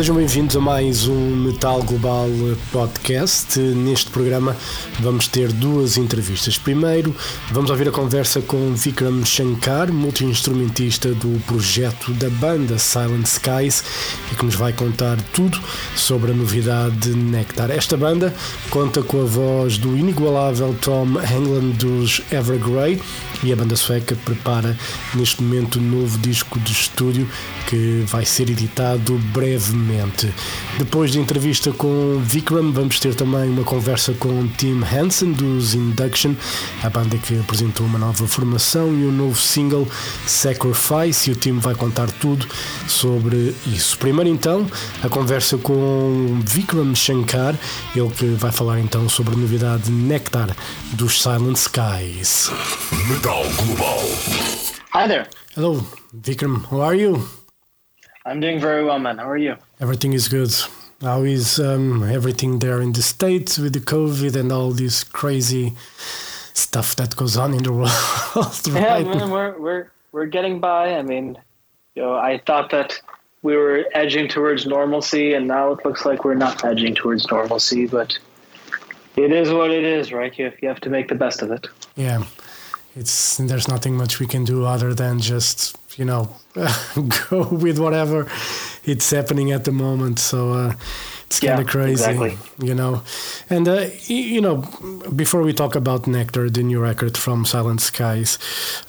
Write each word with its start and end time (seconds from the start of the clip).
Sejam 0.00 0.16
bem-vindos 0.16 0.56
a 0.56 0.60
mais 0.60 1.06
um 1.06 1.36
Metal 1.36 1.82
Global 1.82 2.26
Podcast. 2.72 3.60
Neste 3.60 4.10
programa 4.10 4.56
vamos 4.98 5.28
ter 5.28 5.52
duas 5.52 5.98
entrevistas. 5.98 6.56
Primeiro, 6.56 7.14
vamos 7.50 7.70
ouvir 7.70 7.86
a 7.86 7.92
conversa 7.92 8.40
com 8.40 8.72
Vikram 8.72 9.22
Shankar, 9.26 9.92
multi-instrumentista 9.92 11.12
do 11.12 11.38
projeto 11.44 12.14
da 12.14 12.30
banda 12.30 12.78
Silent 12.78 13.26
Skies, 13.26 13.84
e 14.32 14.36
que 14.36 14.42
nos 14.46 14.54
vai 14.54 14.72
contar 14.72 15.20
tudo 15.34 15.60
sobre 15.94 16.30
a 16.30 16.34
novidade 16.34 17.10
Nectar. 17.10 17.70
Esta 17.70 17.94
banda 17.94 18.34
conta 18.70 19.02
com 19.02 19.20
a 19.20 19.26
voz 19.26 19.76
do 19.76 19.98
inigualável 19.98 20.74
Tom 20.80 21.18
Hangland 21.18 21.76
dos 21.76 22.22
Evergrey 22.32 23.02
e 23.42 23.52
a 23.52 23.56
banda 23.56 23.76
sueca 23.76 24.16
prepara 24.24 24.76
neste 25.14 25.42
momento 25.42 25.78
um 25.78 25.82
novo 25.82 26.18
disco 26.18 26.58
de 26.60 26.72
estúdio 26.72 27.28
que 27.66 28.04
vai 28.06 28.24
ser 28.24 28.50
editado 28.50 29.18
brevemente. 29.32 30.32
Depois 30.78 31.14
da 31.14 31.20
entrevista 31.20 31.72
com 31.72 32.20
Vikram, 32.22 32.72
vamos 32.72 32.98
ter 32.98 33.14
também 33.14 33.48
uma 33.48 33.64
conversa 33.64 34.12
com 34.14 34.46
Tim 34.56 34.82
Hansen 34.82 35.32
dos 35.32 35.74
Induction, 35.74 36.34
a 36.82 36.90
banda 36.90 37.16
que 37.18 37.38
apresentou 37.38 37.86
uma 37.86 37.98
nova 37.98 38.26
formação 38.26 38.88
e 38.88 39.06
um 39.06 39.12
novo 39.12 39.40
single 39.40 39.88
Sacrifice, 40.26 41.30
e 41.30 41.32
o 41.32 41.36
Tim 41.36 41.58
vai 41.58 41.74
contar 41.74 42.10
tudo 42.10 42.46
sobre 42.86 43.54
isso. 43.66 43.96
Primeiro 43.98 44.28
então, 44.28 44.66
a 45.02 45.08
conversa 45.08 45.56
com 45.58 46.40
Vikram 46.44 46.94
Shankar, 46.94 47.54
ele 47.94 48.10
que 48.10 48.26
vai 48.26 48.52
falar 48.52 48.80
então 48.80 49.08
sobre 49.08 49.34
a 49.34 49.36
novidade 49.36 49.90
Nectar 49.90 50.56
dos 50.92 51.22
Silent 51.22 51.56
Skies. 51.56 52.50
Metal 53.08 53.29
Global. 53.30 54.00
Hi 54.90 55.06
there. 55.06 55.28
Hello, 55.54 55.74
Vikram, 56.12 56.66
how 56.66 56.80
are 56.80 56.96
you? 56.96 57.28
I'm 58.26 58.40
doing 58.40 58.58
very 58.58 58.82
well, 58.84 58.98
man. 58.98 59.18
How 59.18 59.30
are 59.30 59.36
you? 59.36 59.54
Everything 59.78 60.14
is 60.14 60.26
good. 60.26 60.52
How 61.00 61.22
is 61.22 61.60
um, 61.60 62.02
everything 62.02 62.58
there 62.58 62.80
in 62.80 62.92
the 62.92 63.02
States 63.02 63.56
with 63.56 63.72
the 63.74 63.78
COVID 63.78 64.34
and 64.34 64.50
all 64.50 64.72
this 64.72 65.04
crazy 65.04 65.74
stuff 66.54 66.96
that 66.96 67.14
goes 67.14 67.36
on 67.36 67.54
in 67.54 67.62
the 67.62 67.72
world? 67.80 68.60
Yeah, 68.66 68.98
man, 69.04 69.30
we're 69.30 69.56
we're 69.60 69.90
we're 70.10 70.26
getting 70.26 70.58
by. 70.58 70.96
I 70.96 71.02
mean, 71.02 71.38
you 71.94 72.02
know, 72.02 72.14
I 72.14 72.38
thought 72.46 72.70
that 72.70 73.00
we 73.42 73.56
were 73.56 73.84
edging 73.94 74.26
towards 74.26 74.66
normalcy, 74.66 75.34
and 75.34 75.46
now 75.46 75.70
it 75.70 75.84
looks 75.84 76.04
like 76.04 76.24
we're 76.24 76.34
not 76.46 76.64
edging 76.64 76.96
towards 76.96 77.30
normalcy. 77.30 77.86
But 77.86 78.18
it 79.14 79.30
is 79.30 79.52
what 79.52 79.70
it 79.70 79.84
is, 79.84 80.12
right? 80.12 80.36
You 80.36 80.50
you 80.60 80.66
have 80.66 80.80
to 80.80 80.90
make 80.90 81.06
the 81.06 81.14
best 81.14 81.42
of 81.42 81.52
it. 81.52 81.68
Yeah, 81.94 82.24
it's 82.96 83.36
there's 83.38 83.68
nothing 83.68 83.96
much 83.96 84.20
we 84.20 84.26
can 84.26 84.44
do 84.44 84.64
other 84.64 84.94
than 84.94 85.20
just 85.20 85.76
you 85.98 86.04
know 86.04 86.30
go 87.30 87.48
with 87.50 87.78
whatever 87.78 88.26
it's 88.84 89.10
happening 89.10 89.52
at 89.52 89.64
the 89.64 89.72
moment. 89.72 90.18
So 90.18 90.52
uh, 90.52 90.74
it's 91.26 91.40
kind 91.40 91.58
Yeah, 91.58 91.60
of 91.60 91.66
crazy, 91.66 92.12
exactly. 92.12 92.38
you 92.58 92.74
know. 92.74 93.02
And 93.48 93.68
uh, 93.68 93.86
you 94.06 94.40
know, 94.40 94.56
before 95.14 95.42
we 95.42 95.52
talk 95.52 95.74
about 95.76 96.06
Nectar, 96.06 96.50
the 96.50 96.62
new 96.62 96.80
record 96.80 97.16
from 97.16 97.44
Silent 97.44 97.80
Skies, 97.80 98.38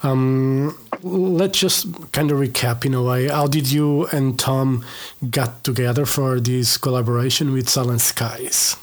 um, 0.04 0.78
let's 1.04 1.60
just 1.60 1.88
kind 2.12 2.32
of 2.32 2.40
recap 2.40 2.86
in 2.86 2.94
a 2.94 3.04
way. 3.04 3.28
How 3.28 3.48
did 3.48 3.72
you 3.72 4.08
and 4.08 4.40
Tom 4.40 4.84
got 5.30 5.64
together 5.64 6.06
for 6.06 6.40
this 6.40 6.78
collaboration 6.78 7.54
with 7.54 7.70
Silent 7.70 8.02
Skies? 8.02 8.78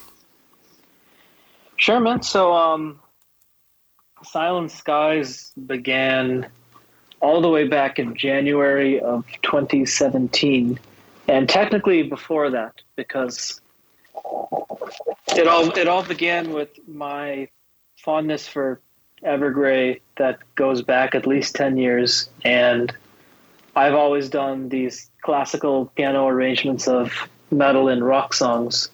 Sure, 1.76 2.00
man. 2.00 2.22
So, 2.22 2.52
um, 2.54 3.00
Silent 4.24 4.70
Skies 4.70 5.52
began 5.66 6.46
all 7.20 7.40
the 7.40 7.48
way 7.48 7.66
back 7.66 7.98
in 7.98 8.16
January 8.16 9.00
of 9.00 9.24
2017, 9.42 10.78
and 11.26 11.48
technically 11.48 12.02
before 12.02 12.50
that, 12.50 12.74
because 12.96 13.60
it 15.36 15.46
all 15.46 15.70
it 15.76 15.88
all 15.88 16.02
began 16.02 16.52
with 16.52 16.70
my 16.88 17.48
fondness 17.96 18.46
for 18.46 18.80
Evergrey 19.24 20.00
that 20.16 20.38
goes 20.54 20.82
back 20.82 21.14
at 21.14 21.26
least 21.26 21.56
10 21.56 21.76
years, 21.76 22.28
and 22.44 22.94
I've 23.74 23.94
always 23.94 24.28
done 24.28 24.68
these 24.68 25.10
classical 25.22 25.86
piano 25.96 26.28
arrangements 26.28 26.86
of 26.86 27.28
metal 27.50 27.88
and 27.88 28.04
rock 28.04 28.34
songs 28.34 28.90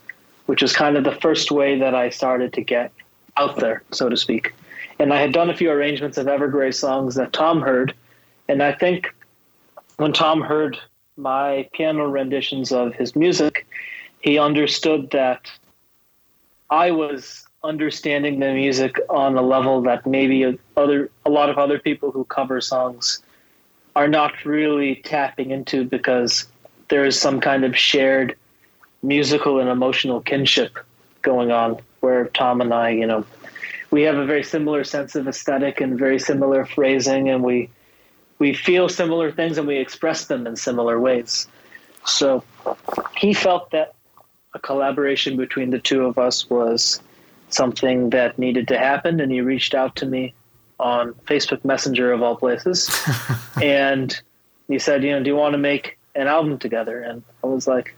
which 0.46 0.62
was 0.62 0.72
kind 0.72 0.96
of 0.96 1.04
the 1.04 1.12
first 1.20 1.50
way 1.50 1.78
that 1.78 1.94
I 1.94 2.10
started 2.10 2.52
to 2.54 2.62
get 2.62 2.92
out 3.36 3.56
there, 3.56 3.82
so 3.90 4.08
to 4.08 4.16
speak. 4.16 4.52
And 4.98 5.12
I 5.12 5.20
had 5.20 5.32
done 5.32 5.50
a 5.50 5.56
few 5.56 5.70
arrangements 5.70 6.18
of 6.18 6.26
Evergrey 6.26 6.72
songs 6.72 7.14
that 7.16 7.32
Tom 7.32 7.60
heard, 7.60 7.94
and 8.48 8.62
I 8.62 8.72
think 8.72 9.14
when 9.96 10.12
Tom 10.12 10.40
heard 10.40 10.78
my 11.16 11.68
piano 11.72 12.06
renditions 12.06 12.72
of 12.72 12.94
his 12.94 13.14
music, 13.14 13.66
he 14.20 14.38
understood 14.38 15.10
that 15.10 15.50
I 16.70 16.90
was 16.90 17.46
understanding 17.62 18.40
the 18.40 18.52
music 18.52 18.98
on 19.08 19.36
a 19.36 19.42
level 19.42 19.80
that 19.82 20.06
maybe 20.06 20.58
other 20.76 21.10
a 21.24 21.30
lot 21.30 21.48
of 21.48 21.58
other 21.58 21.78
people 21.78 22.10
who 22.10 22.24
cover 22.24 22.60
songs 22.60 23.22
are 23.96 24.08
not 24.08 24.44
really 24.44 24.96
tapping 24.96 25.50
into 25.50 25.84
because 25.84 26.46
there 26.88 27.04
is 27.04 27.18
some 27.18 27.40
kind 27.40 27.64
of 27.64 27.76
shared 27.76 28.36
musical 29.02 29.60
and 29.60 29.68
emotional 29.68 30.20
kinship 30.20 30.78
going 31.22 31.50
on 31.50 31.78
where 32.00 32.26
Tom 32.28 32.60
and 32.60 32.74
I, 32.74 32.90
you 32.90 33.06
know, 33.06 33.24
we 33.94 34.02
have 34.02 34.16
a 34.16 34.26
very 34.26 34.42
similar 34.42 34.82
sense 34.82 35.14
of 35.14 35.28
aesthetic 35.28 35.80
and 35.80 35.96
very 35.96 36.18
similar 36.18 36.66
phrasing 36.66 37.28
and 37.28 37.44
we 37.44 37.70
we 38.40 38.52
feel 38.52 38.88
similar 38.88 39.30
things 39.30 39.56
and 39.56 39.68
we 39.68 39.76
express 39.76 40.24
them 40.24 40.48
in 40.48 40.56
similar 40.56 40.98
ways. 40.98 41.46
So 42.04 42.42
he 43.16 43.32
felt 43.32 43.70
that 43.70 43.94
a 44.52 44.58
collaboration 44.58 45.36
between 45.36 45.70
the 45.70 45.78
two 45.78 46.06
of 46.06 46.18
us 46.18 46.50
was 46.50 47.00
something 47.50 48.10
that 48.10 48.36
needed 48.36 48.66
to 48.66 48.76
happen 48.76 49.20
and 49.20 49.30
he 49.30 49.40
reached 49.40 49.74
out 49.76 49.94
to 49.94 50.06
me 50.06 50.34
on 50.80 51.14
Facebook 51.28 51.64
Messenger 51.64 52.10
of 52.10 52.20
all 52.20 52.34
places 52.34 52.90
and 53.62 54.20
he 54.66 54.80
said, 54.80 55.04
you 55.04 55.12
know, 55.12 55.22
do 55.22 55.30
you 55.30 55.36
want 55.36 55.52
to 55.52 55.58
make 55.72 55.98
an 56.16 56.26
album 56.26 56.58
together? 56.58 57.00
And 57.00 57.22
I 57.44 57.46
was 57.46 57.68
like, 57.68 57.94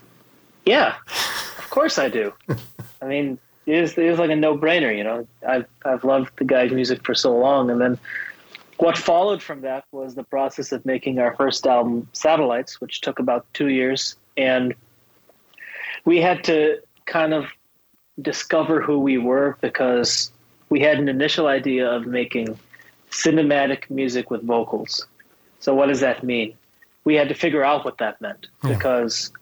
yeah, 0.67 0.97
of 1.07 1.71
course 1.71 1.97
I 1.99 2.11
do. 2.11 2.35
I 3.01 3.07
mean, 3.07 3.39
it 3.67 3.75
is, 3.75 3.93
it 3.93 4.05
is 4.05 4.19
like 4.19 4.31
a 4.31 4.37
no 4.37 4.57
brainer, 4.57 4.97
you 4.97 5.05
know. 5.05 5.27
I've, 5.47 5.67
I've 5.85 6.05
loved 6.05 6.31
the 6.37 6.45
guy's 6.45 6.71
music 6.71 7.05
for 7.05 7.15
so 7.15 7.37
long. 7.37 7.71
And 7.71 7.81
then 7.81 7.99
what 8.79 8.97
followed 8.97 9.43
from 9.43 9.63
that 9.63 9.85
was 9.91 10.15
the 10.15 10.23
process 10.23 10.71
of 10.71 10.87
making 10.87 11.19
our 11.19 11.35
first 11.35 11.67
album, 11.67 12.09
Satellites, 12.13 12.81
which 12.81 13.01
took 13.01 13.19
about 13.19 13.47
two 13.55 13.69
years. 13.69 14.15
And 14.37 14.75
we 16.05 16.21
had 16.21 16.45
to 16.45 16.81
kind 17.07 17.35
of 17.35 17.47
discover 18.23 18.81
who 18.81 18.99
we 19.01 19.19
were 19.19 19.57
because 19.61 20.31
we 20.69 20.81
had 20.81 20.99
an 20.99 21.09
initial 21.09 21.49
idea 21.49 21.91
of 21.91 22.07
making 22.07 22.59
cinematic 23.11 23.91
music 23.91 24.31
with 24.31 24.43
vocals. 24.43 25.07
So, 25.59 25.75
what 25.75 25.87
does 25.87 26.01
that 26.01 26.23
mean? 26.23 26.55
We 27.05 27.15
had 27.15 27.29
to 27.29 27.35
figure 27.35 27.65
out 27.65 27.85
what 27.85 27.99
that 27.99 28.21
meant 28.21 28.49
hmm. 28.63 28.69
because 28.69 29.33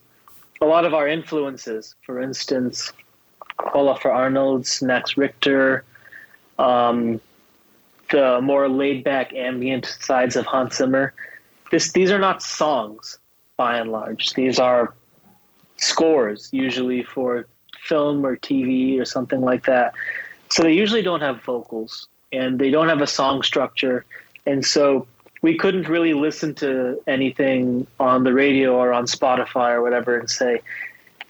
a 0.61 0.67
lot 0.67 0.85
of 0.85 0.95
our 0.95 1.09
influences, 1.09 1.95
for 2.05 2.21
instance, 2.21 2.93
Olafur 3.59 4.13
Arnalds 4.13 4.83
Max 4.83 5.17
Richter, 5.17 5.85
um, 6.59 7.21
the 8.11 8.41
more 8.43 8.69
laid 8.69 9.05
back 9.05 9.33
ambient 9.33 9.87
sides 10.01 10.37
of 10.37 10.47
Hans 10.47 10.77
Zimmer, 10.77 11.15
this, 11.71 11.93
these 11.93 12.11
are 12.11 12.19
not 12.19 12.43
songs 12.43 13.19
by 13.57 13.79
and 13.79 13.91
large. 13.91 14.35
These 14.35 14.59
are 14.59 14.95
scores, 15.77 16.49
usually 16.53 17.03
for 17.03 17.47
film 17.81 18.25
or 18.25 18.37
TV 18.37 19.01
or 19.01 19.05
something 19.05 19.41
like 19.41 19.67
that. 19.67 19.95
So 20.51 20.63
they 20.63 20.73
usually 20.73 21.03
don't 21.03 21.21
have 21.21 21.43
vocals 21.43 22.09
and 22.33 22.59
they 22.59 22.71
don't 22.71 22.89
have 22.89 23.01
a 23.01 23.07
song 23.07 23.43
structure. 23.43 24.05
And 24.47 24.65
so 24.65 25.07
we 25.43 25.57
couldn't 25.57 25.89
really 25.89 26.15
listen 26.15 26.55
to 26.57 27.01
anything 27.07 27.87
on 28.01 28.25
the 28.25 28.33
radio 28.33 28.75
or 28.77 28.93
on 28.93 29.07
Spotify 29.07 29.73
or 29.73 29.83
whatever 29.83 30.19
and 30.19 30.31
say, 30.31 30.63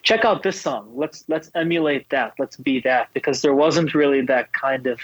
check 0.05 0.25
out 0.25 0.43
this 0.43 0.61
song. 0.61 0.93
Let's 0.95 1.25
let's 1.29 1.51
emulate 1.55 2.09
that. 2.11 2.35
Let's 2.39 2.57
be 2.57 2.81
that 2.81 3.13
because 3.15 3.43
there 3.43 3.55
wasn't 3.55 3.95
really 3.95 4.21
that 4.23 4.53
kind 4.53 4.87
of 4.87 5.01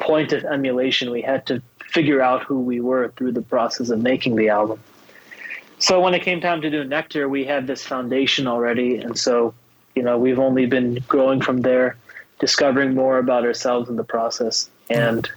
point 0.00 0.32
of 0.32 0.44
emulation. 0.44 1.10
We 1.10 1.20
had 1.20 1.44
to 1.46 1.60
figure 1.84 2.22
out 2.22 2.44
who 2.44 2.60
we 2.60 2.80
were 2.80 3.12
through 3.16 3.32
the 3.32 3.42
process 3.42 3.90
of 3.90 4.00
making 4.00 4.36
the 4.36 4.48
album. 4.48 4.80
So 5.78 6.00
when 6.00 6.14
it 6.14 6.22
came 6.22 6.40
time 6.40 6.62
to 6.62 6.70
do 6.70 6.84
Nectar, 6.84 7.28
we 7.28 7.44
had 7.44 7.66
this 7.66 7.84
foundation 7.84 8.46
already, 8.46 8.96
and 8.96 9.18
so 9.18 9.52
you 9.94 10.02
know 10.02 10.16
we've 10.16 10.38
only 10.38 10.66
been 10.66 11.04
growing 11.08 11.40
from 11.42 11.62
there, 11.62 11.96
discovering 12.38 12.94
more 12.94 13.18
about 13.18 13.44
ourselves 13.44 13.90
in 13.90 13.96
the 13.96 14.04
process, 14.04 14.70
and 14.88 15.28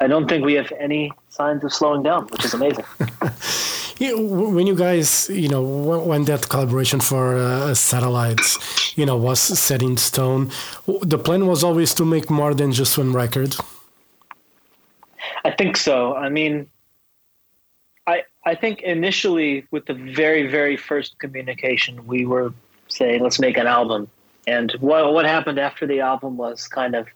I 0.00 0.06
don't 0.06 0.28
think 0.28 0.44
we 0.44 0.54
have 0.54 0.72
any 0.78 1.10
signs 1.28 1.64
of 1.64 1.72
slowing 1.72 2.02
down, 2.02 2.28
which 2.28 2.44
is 2.44 2.54
amazing. 2.54 2.84
Yeah, 3.98 4.14
when 4.14 4.66
you 4.68 4.76
guys, 4.76 5.28
you 5.28 5.48
know, 5.48 5.62
when, 5.62 6.24
that 6.24 6.48
collaboration 6.48 7.00
for 7.00 7.36
uh, 7.36 7.74
satellites, 7.74 8.96
you 8.96 9.04
know, 9.04 9.16
was 9.16 9.40
set 9.40 9.82
in 9.82 9.96
stone, 9.96 10.52
the 11.02 11.18
plan 11.18 11.46
was 11.46 11.64
always 11.64 11.94
to 11.94 12.04
make 12.04 12.30
more 12.30 12.54
than 12.54 12.70
just 12.70 12.96
one 12.96 13.12
record. 13.12 13.56
I 15.44 15.50
think 15.50 15.76
so. 15.76 16.14
I 16.14 16.28
mean, 16.28 16.68
I 18.06 18.24
I 18.44 18.54
think 18.54 18.82
initially 18.82 19.66
with 19.70 19.86
the 19.86 19.94
very 19.94 20.46
very 20.46 20.76
first 20.76 21.18
communication, 21.18 22.06
we 22.06 22.24
were 22.24 22.52
saying 22.88 23.22
let's 23.22 23.38
make 23.38 23.56
an 23.58 23.66
album, 23.66 24.08
and 24.46 24.72
what 24.80 25.12
what 25.12 25.26
happened 25.26 25.58
after 25.58 25.86
the 25.86 26.00
album 26.00 26.36
was 26.36 26.68
kind 26.68 26.94
of 26.94 27.06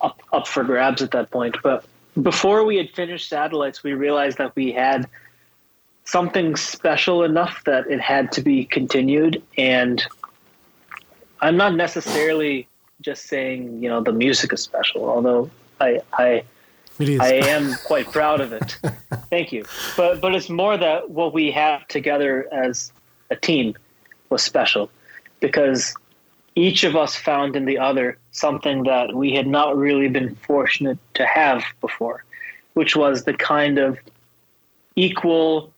up 0.00 0.20
up 0.32 0.46
for 0.46 0.64
grabs 0.64 1.02
at 1.02 1.10
that 1.12 1.30
point. 1.30 1.56
But 1.62 1.84
before 2.20 2.64
we 2.64 2.76
had 2.76 2.90
finished 2.90 3.28
Satellites, 3.28 3.82
we 3.82 3.92
realized 3.92 4.38
that 4.38 4.54
we 4.56 4.72
had 4.72 5.08
something 6.10 6.56
special 6.56 7.22
enough 7.22 7.62
that 7.64 7.88
it 7.88 8.00
had 8.00 8.32
to 8.32 8.42
be 8.42 8.64
continued. 8.64 9.40
And 9.56 10.04
I'm 11.40 11.56
not 11.56 11.76
necessarily 11.76 12.66
just 13.00 13.26
saying, 13.26 13.80
you 13.80 13.88
know, 13.88 14.02
the 14.02 14.12
music 14.12 14.52
is 14.52 14.60
special, 14.60 15.08
although 15.08 15.50
I 15.80 16.00
I 16.12 16.42
I 16.98 17.34
am 17.54 17.74
quite 17.86 18.10
proud 18.10 18.40
of 18.40 18.52
it. 18.52 18.76
Thank 19.30 19.52
you. 19.52 19.64
But 19.96 20.20
but 20.20 20.34
it's 20.34 20.50
more 20.50 20.76
that 20.76 21.10
what 21.10 21.32
we 21.32 21.52
have 21.52 21.86
together 21.86 22.48
as 22.52 22.92
a 23.30 23.36
team 23.36 23.76
was 24.30 24.42
special 24.42 24.90
because 25.38 25.94
each 26.56 26.82
of 26.82 26.96
us 26.96 27.14
found 27.14 27.54
in 27.54 27.66
the 27.66 27.78
other 27.78 28.18
something 28.32 28.82
that 28.82 29.14
we 29.14 29.32
had 29.32 29.46
not 29.46 29.76
really 29.76 30.08
been 30.08 30.34
fortunate 30.34 30.98
to 31.14 31.24
have 31.24 31.62
before, 31.80 32.24
which 32.74 32.96
was 32.96 33.24
the 33.24 33.34
kind 33.34 33.78
of 33.78 33.96
equal 34.96 35.72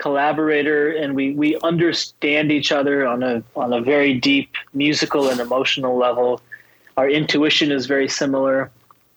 collaborator 0.00 0.90
and 0.90 1.14
we, 1.14 1.34
we 1.34 1.58
understand 1.62 2.50
each 2.50 2.72
other 2.72 3.06
on 3.06 3.22
a 3.22 3.42
on 3.54 3.72
a 3.72 3.80
very 3.80 4.14
deep 4.14 4.54
musical 4.72 5.28
and 5.28 5.40
emotional 5.40 5.96
level. 5.96 6.40
Our 6.96 7.08
intuition 7.08 7.70
is 7.70 7.86
very 7.86 8.08
similar. 8.08 8.70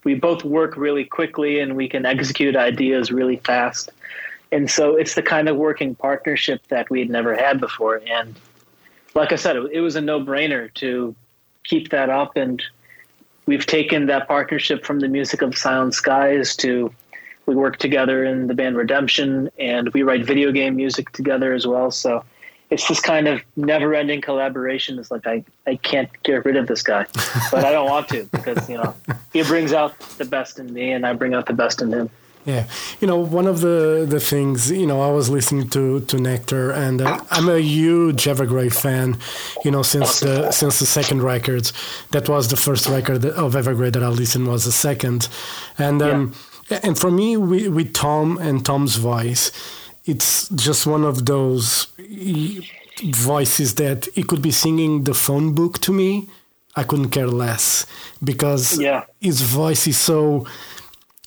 We 0.03 0.15
both 0.15 0.44
work 0.44 0.75
really 0.75 1.06
quickly 1.06 1.59
and 1.59 1.75
we 1.75 1.88
can 1.88 2.06
execute 2.06 2.56
ideas 2.56 3.12
really 3.12 3.38
fast. 3.38 3.89
And 4.51 4.69
so 4.69 4.95
it's 4.95 5.15
the 5.15 5.24
kind 5.24 5.50
of 5.50 5.56
working 5.56 5.95
partnership 5.95 6.62
that 6.68 6.89
we 6.89 7.00
had 7.00 7.09
never 7.09 7.36
had 7.36 7.59
before. 7.59 8.01
And 8.06 8.36
like 9.15 9.31
I 9.31 9.36
said, 9.36 9.56
it, 9.56 9.79
was 9.79 9.95
a 9.95 10.01
no 10.01 10.19
brainer 10.19 10.71
to 10.75 11.15
keep 11.63 11.89
that 11.89 12.09
up. 12.09 12.36
And 12.36 12.62
we've 13.45 13.65
taken 13.65 14.07
that 14.07 14.27
partnership 14.27 14.86
from 14.86 15.00
the 15.00 15.07
music 15.07 15.41
of 15.41 15.57
Silent 15.57 15.95
Skies 15.95 16.56
to 16.57 16.94
we 17.45 17.55
work 17.55 17.77
together 17.77 18.23
in 18.23 18.47
the 18.47 18.53
band 18.53 18.77
Redemption 18.77 19.49
and 19.59 19.89
we 19.93 20.03
write 20.03 20.25
video 20.25 20.51
game 20.51 20.75
music 20.75 21.11
together 21.11 21.53
as 21.53 21.67
well. 21.67 21.91
So 21.91 22.23
it's 22.69 22.87
this 22.87 22.99
kind 22.99 23.27
of 23.27 23.41
never 23.55 23.93
ending 23.93 24.21
collaboration. 24.21 24.97
It's 24.97 25.11
like 25.11 25.27
I, 25.27 25.43
I 25.67 25.75
can't 25.75 26.09
get 26.23 26.45
rid 26.45 26.55
of 26.55 26.67
this 26.67 26.81
guy, 26.81 27.05
but 27.51 27.63
I 27.63 27.71
don't 27.71 27.89
want 27.89 28.09
to 28.09 28.23
because, 28.31 28.67
you 28.69 28.77
know, 28.77 28.95
he 29.31 29.43
brings 29.43 29.73
out 29.73 29.99
the 30.17 30.25
best 30.25 30.59
in 30.59 30.73
me 30.73 30.91
and 30.91 31.05
I 31.05 31.13
bring 31.13 31.33
out 31.33 31.45
the 31.45 31.53
best 31.53 31.81
in 31.81 31.91
him. 31.91 32.09
Yeah, 32.45 32.67
you 32.99 33.07
know, 33.07 33.17
one 33.17 33.47
of 33.47 33.61
the 33.61 34.05
the 34.07 34.19
things, 34.19 34.69
you 34.69 34.85
know, 34.85 34.99
I 34.99 35.09
was 35.09 35.29
listening 35.29 35.69
to 35.69 36.01
to 36.01 36.17
Nectar, 36.17 36.71
and 36.71 37.01
uh, 37.01 37.21
I'm 37.31 37.47
a 37.47 37.59
huge 37.59 38.25
Evergrey 38.25 38.69
fan. 38.69 39.17
You 39.63 39.71
know, 39.71 39.81
since 39.81 40.19
the 40.19 40.51
since 40.51 40.77
the 40.79 40.85
second 40.85 41.23
records, 41.23 41.71
that 42.11 42.27
was 42.27 42.49
the 42.49 42.57
first 42.57 42.89
record 42.89 43.23
of 43.23 43.53
Evergrey 43.53 43.93
that 43.93 44.03
I 44.03 44.09
listened 44.09 44.47
was 44.47 44.65
the 44.65 44.73
second, 44.73 45.29
and 45.77 46.01
um, 46.01 46.33
yeah. 46.33 46.52
And 46.69 46.98
for 46.98 47.12
me, 47.12 47.38
with, 47.38 47.68
with 47.68 47.94
Tom 47.94 48.38
and 48.38 48.65
Tom's 48.65 48.95
voice, 48.95 49.51
it's 50.06 50.50
just 50.50 50.86
one 50.86 51.04
of 51.04 51.25
those 51.25 51.88
voices 53.04 53.75
that 53.75 54.07
he 54.13 54.24
could 54.24 54.42
be 54.42 54.51
singing 54.51 55.04
the 55.04 55.13
phone 55.13 55.54
book 55.54 55.80
to 55.80 55.92
me. 55.92 56.30
I 56.75 56.83
couldn't 56.83 57.12
care 57.12 57.27
less 57.27 57.86
because 58.24 58.80
yeah. 58.80 59.04
his 59.21 59.42
voice 59.42 59.86
is 59.86 59.98
so 59.98 60.48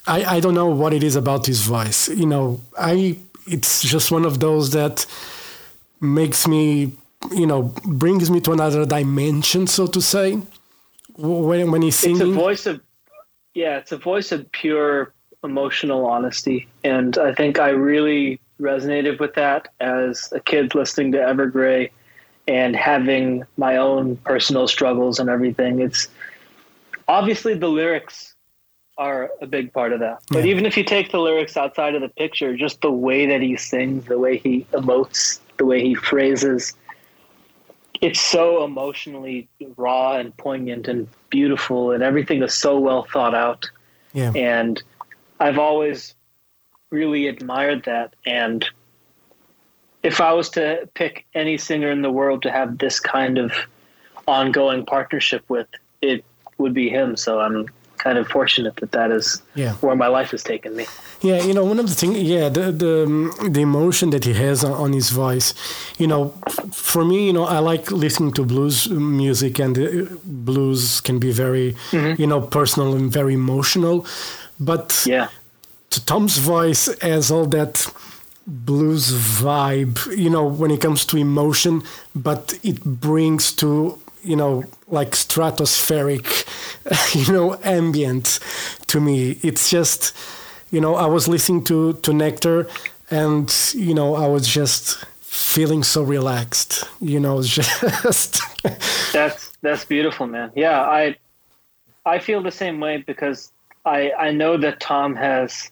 I, 0.07 0.37
I 0.37 0.41
don't 0.41 0.55
know 0.55 0.67
what 0.67 0.93
it 0.93 1.03
is 1.03 1.17
about 1.17 1.47
his 1.47 1.63
voice. 1.63 2.09
You 2.09 2.27
know, 2.27 2.61
I 2.79 3.19
it's 3.47 3.83
just 3.83 4.11
one 4.11 4.25
of 4.25 4.41
those 4.41 4.71
that 4.71 5.07
makes 6.01 6.47
me, 6.47 6.93
you 7.33 7.47
know, 7.47 7.75
brings 7.85 8.31
me 8.31 8.41
to 8.43 8.53
another 8.53 8.87
dimension, 8.87 9.67
so 9.67 9.87
to 9.87 10.01
say. 10.01 10.41
When 11.17 11.71
when 11.71 11.83
he's 11.83 11.99
singing, 11.99 12.21
it's 12.21 12.31
a 12.31 12.33
voice 12.33 12.67
of, 12.67 12.81
yeah, 13.55 13.79
it's 13.79 13.93
a 13.93 13.97
voice 13.97 14.33
of 14.33 14.51
pure 14.53 15.15
emotional 15.47 16.05
honesty, 16.05 16.69
and 16.85 17.17
I 17.17 17.33
think 17.33 17.59
I 17.59 17.71
really 17.71 18.41
resonated 18.61 19.19
with 19.21 19.35
that 19.35 19.69
as 19.81 20.33
a 20.33 20.41
kid 20.41 20.75
listening 20.75 21.13
to 21.13 21.19
Evergrey 21.19 21.91
and 22.49 22.77
having 22.77 23.45
my 23.57 23.77
own 23.77 24.17
personal 24.17 24.69
struggles 24.69 25.19
and 25.19 25.29
everything. 25.31 25.81
It's 25.81 26.09
obviously 27.09 27.55
the 27.55 27.69
lyrics 27.69 28.35
are 28.99 29.31
a 29.41 29.47
big 29.47 29.73
part 29.73 29.93
of 29.93 30.01
that. 30.01 30.23
But 30.31 30.45
yeah. 30.45 30.51
even 30.51 30.65
if 30.65 30.77
you 30.77 30.85
take 30.85 31.13
the 31.13 31.19
lyrics 31.19 31.57
outside 31.57 31.95
of 31.95 32.03
the 32.03 32.09
picture, 32.09 32.57
just 32.57 32.81
the 32.81 32.91
way 32.91 33.27
that 33.27 33.43
he 33.43 33.57
sings, 33.57 34.07
the 34.07 34.19
way 34.19 34.39
he 34.39 34.67
emotes, 34.73 35.41
the 35.59 35.67
way 35.67 35.83
he 35.83 35.95
phrases, 35.95 36.75
it's 38.01 38.21
so 38.21 38.65
emotionally 38.65 39.49
raw 39.77 40.17
and 40.17 40.37
poignant 40.37 40.89
and 40.89 41.09
beautiful, 41.31 41.93
and 41.93 42.03
everything 42.03 42.43
is 42.43 42.55
so 42.55 42.79
well 42.79 43.07
thought 43.13 43.35
out. 43.35 43.69
Yeah. 44.13 44.33
And 44.35 44.83
I've 45.39 45.59
always 45.59 46.15
really 46.91 47.27
admired 47.29 47.85
that. 47.85 48.15
And 48.25 48.65
if 50.03 50.21
I 50.21 50.33
was 50.33 50.51
to 50.51 50.89
pick 50.95 51.27
any 51.35 51.59
singer 51.59 51.91
in 51.91 52.03
the 52.03 52.11
world 52.11 52.43
to 52.43 52.51
have 52.51 52.79
this 52.79 53.01
kind 53.01 53.39
of 53.39 53.53
ongoing 54.27 54.87
partnership 54.87 55.45
with, 55.49 55.67
it 56.01 56.25
would 56.59 56.75
be 56.75 56.89
him. 56.89 57.17
So 57.17 57.41
I'm 57.41 57.67
kind 57.97 58.19
of 58.19 58.29
fortunate 58.29 58.77
that 58.77 58.93
that 58.93 59.11
is 59.11 59.43
yeah. 59.55 59.73
where 59.75 59.97
my 59.97 60.07
life 60.07 60.31
has 60.31 60.43
taken 60.43 60.77
me. 60.77 60.87
Yeah, 61.23 61.43
you 61.43 61.55
know, 61.55 61.65
one 61.65 61.81
of 61.81 61.89
the 61.89 61.95
things, 61.95 62.19
yeah, 62.19 62.49
the, 62.49 62.71
the 62.71 63.49
the 63.51 63.63
emotion 63.63 64.11
that 64.11 64.25
he 64.25 64.35
has 64.35 64.63
on 64.63 64.93
his 64.93 65.11
voice, 65.11 65.55
you 65.99 66.07
know, 66.07 66.29
for 66.73 67.05
me, 67.05 67.27
you 67.27 67.33
know, 67.33 67.45
I 67.45 67.59
like 67.59 67.91
listening 67.91 68.33
to 68.35 68.45
blues 68.45 68.89
music, 68.91 69.59
and 69.59 69.75
blues 70.25 71.01
can 71.01 71.19
be 71.19 71.33
very, 71.33 71.75
mm-hmm. 71.91 72.21
you 72.21 72.27
know, 72.27 72.41
personal 72.43 72.95
and 72.95 73.11
very 73.11 73.35
emotional, 73.35 74.07
but 74.59 75.05
yeah, 75.07 75.29
to 75.91 76.05
Tom's 76.05 76.39
voice 76.39 76.89
has 77.01 77.31
all 77.31 77.47
that 77.47 77.87
blues 78.47 79.13
vibe, 79.13 80.17
you 80.17 80.31
know, 80.31 80.45
when 80.45 80.71
it 80.71 80.81
comes 80.81 81.05
to 81.07 81.17
emotion, 81.17 81.83
but 82.15 82.59
it 82.63 82.85
brings 82.85 83.53
to 83.53 84.01
you 84.23 84.37
know 84.37 84.65
like 84.89 85.11
stratospheric 85.11 86.27
you 87.27 87.33
know 87.33 87.59
ambient 87.65 88.41
to 88.89 89.01
me. 89.01 89.39
It's 89.43 89.71
just 89.71 90.15
you 90.71 90.81
know 90.81 90.95
i 90.95 91.07
was 91.07 91.29
listening 91.29 91.65
to 91.65 91.95
to 91.95 92.13
nectar 92.13 92.69
and 93.11 93.53
you 93.75 93.95
know 93.95 94.15
i 94.15 94.27
was 94.27 94.47
just 94.49 95.05
feeling 95.21 95.83
so 95.83 96.03
relaxed 96.03 96.85
you 97.01 97.21
know 97.21 97.43
just 97.43 98.41
that's 99.13 99.53
that's 99.63 99.85
beautiful 99.85 100.27
man. 100.27 100.51
Yeah 100.55 100.81
i 100.83 101.17
i 102.05 102.19
feel 102.19 102.43
the 102.43 102.51
same 102.51 102.81
way 102.81 102.99
because 102.99 103.53
i 103.87 104.13
i 104.19 104.31
know 104.31 104.59
that 104.59 104.79
tom 104.81 105.17
has 105.17 105.71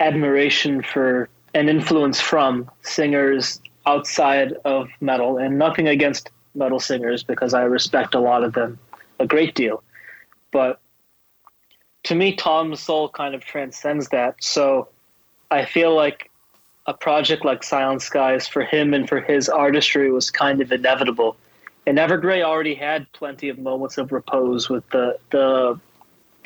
admiration 0.00 0.82
for 0.82 1.28
and 1.54 1.68
influence 1.70 2.20
from 2.20 2.70
singers 2.82 3.60
outside 3.86 4.52
of 4.64 4.88
metal 5.00 5.38
and 5.38 5.58
nothing 5.58 5.88
against 5.88 6.30
metal 6.54 6.80
singers 6.80 7.22
because 7.22 7.54
I 7.54 7.62
respect 7.62 8.14
a 8.14 8.20
lot 8.20 8.44
of 8.44 8.52
them 8.52 8.78
a 9.18 9.26
great 9.26 9.54
deal. 9.54 9.82
But 10.52 10.80
to 12.04 12.14
me, 12.14 12.36
Tom's 12.36 12.80
soul 12.80 13.08
kind 13.08 13.34
of 13.34 13.44
transcends 13.44 14.08
that. 14.08 14.36
So 14.42 14.88
I 15.50 15.64
feel 15.64 15.94
like 15.94 16.30
a 16.86 16.94
project 16.94 17.44
like 17.44 17.62
Silent 17.62 18.02
Skies 18.02 18.46
for 18.46 18.62
him 18.62 18.94
and 18.94 19.08
for 19.08 19.20
his 19.20 19.48
artistry 19.48 20.10
was 20.10 20.30
kind 20.30 20.60
of 20.60 20.70
inevitable. 20.70 21.36
And 21.86 21.98
Evergrey 21.98 22.42
already 22.42 22.74
had 22.74 23.10
plenty 23.12 23.48
of 23.48 23.58
moments 23.58 23.98
of 23.98 24.12
repose 24.12 24.68
with 24.68 24.88
the 24.90 25.18
the 25.30 25.80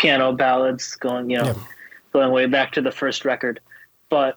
piano 0.02 0.32
ballads 0.32 0.96
going, 0.96 1.30
you 1.30 1.38
know, 1.38 1.46
yeah. 1.46 1.54
going 2.12 2.32
way 2.32 2.46
back 2.46 2.72
to 2.72 2.82
the 2.82 2.90
first 2.90 3.24
record. 3.24 3.60
But 4.10 4.36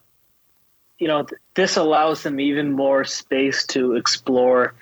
you 1.00 1.08
know, 1.08 1.24
th- 1.24 1.42
this 1.56 1.76
allows 1.76 2.26
him 2.26 2.40
even 2.40 2.72
more 2.72 3.04
space 3.04 3.66
to 3.68 3.96
explore 3.96 4.76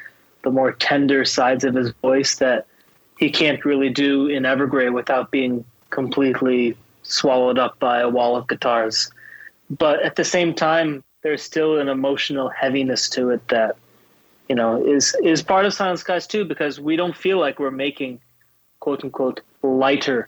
the 0.44 0.52
more 0.52 0.74
tender 0.74 1.24
sides 1.24 1.64
of 1.64 1.74
his 1.74 1.92
voice 2.02 2.36
that 2.36 2.68
he 3.18 3.32
can't 3.32 3.64
really 3.64 3.90
do 3.90 4.28
in 4.28 4.44
Evergrey 4.44 4.94
without 4.94 5.32
being 5.32 5.64
completely 5.90 6.78
swallowed 7.04 7.58
up 7.58 7.80
by 7.80 8.02
a 8.02 8.10
wall 8.10 8.36
of 8.36 8.48
guitars. 8.48 9.10
But 9.70 10.04
at 10.04 10.18
the 10.18 10.26
same 10.26 10.54
time, 10.54 11.04
there's 11.22 11.42
still 11.42 11.80
an 11.80 11.88
emotional 11.88 12.50
heaviness 12.50 13.10
to 13.12 13.30
it 13.30 13.48
that 13.48 13.78
you 14.50 14.56
know 14.56 14.86
is 14.86 15.16
is 15.24 15.42
part 15.42 15.66
of 15.66 15.74
Silent 15.74 16.00
Skies 16.00 16.28
too, 16.28 16.44
because 16.44 16.82
we 16.82 16.98
don't 16.98 17.16
feel 17.16 17.40
like 17.40 17.58
we're 17.58 17.72
making 17.72 18.20
quote 18.82 19.02
unquote 19.06 19.40
lighter 19.62 20.28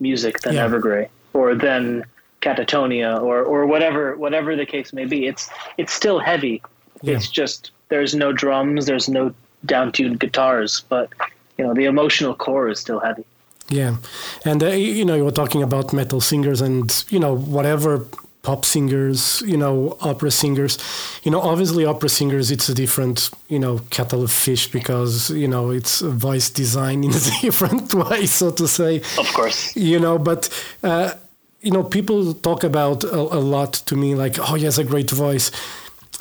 music 0.00 0.40
than 0.40 0.54
yeah. 0.54 0.66
Evergrey 0.66 1.08
or 1.32 1.54
than 1.54 2.04
Katatonia 2.40 3.20
or 3.22 3.42
or 3.42 3.66
whatever 3.66 4.16
whatever 4.16 4.56
the 4.56 4.66
case 4.66 4.92
may 4.92 5.04
be. 5.04 5.26
It's 5.26 5.50
it's 5.78 5.92
still 5.92 6.18
heavy. 6.18 6.62
Yeah. 7.02 7.16
It's 7.16 7.28
just 7.28 7.70
there's 7.88 8.14
no 8.14 8.32
drums, 8.32 8.86
there's 8.86 9.08
no 9.08 9.34
downtuned 9.66 10.18
guitars, 10.18 10.84
but 10.88 11.10
you 11.58 11.64
know 11.64 11.74
the 11.74 11.84
emotional 11.84 12.34
core 12.34 12.68
is 12.68 12.80
still 12.80 13.00
heavy. 13.00 13.24
Yeah, 13.68 13.96
and 14.44 14.62
uh, 14.62 14.68
you 14.68 15.04
know 15.04 15.14
you 15.14 15.24
were 15.24 15.30
talking 15.30 15.62
about 15.62 15.92
metal 15.92 16.20
singers 16.20 16.60
and 16.60 17.04
you 17.08 17.20
know 17.20 17.36
whatever 17.36 18.06
pop 18.42 18.64
singers, 18.64 19.42
you 19.46 19.56
know 19.56 19.96
opera 20.00 20.30
singers. 20.30 20.78
You 21.22 21.30
know, 21.30 21.40
obviously 21.40 21.84
opera 21.84 22.08
singers 22.08 22.50
it's 22.50 22.68
a 22.68 22.74
different 22.74 23.30
you 23.48 23.58
know 23.58 23.80
kettle 23.90 24.22
of 24.22 24.32
fish 24.32 24.70
because 24.70 25.30
you 25.30 25.48
know 25.48 25.70
it's 25.70 26.00
voice 26.00 26.50
design 26.50 27.04
in 27.04 27.10
a 27.10 27.20
different 27.40 27.92
way, 27.94 28.26
so 28.26 28.50
to 28.50 28.66
say. 28.66 28.96
Of 29.18 29.32
course. 29.34 29.74
You 29.76 30.00
know, 30.00 30.18
but. 30.18 30.48
Uh, 30.82 31.14
you 31.62 31.70
know, 31.70 31.82
people 31.82 32.32
talk 32.32 32.64
about 32.64 33.04
a, 33.04 33.16
a 33.18 33.38
lot 33.38 33.74
to 33.74 33.94
me, 33.94 34.14
like, 34.14 34.38
"Oh, 34.38 34.54
he 34.54 34.64
has 34.64 34.78
a 34.78 34.84
great 34.84 35.10
voice." 35.10 35.50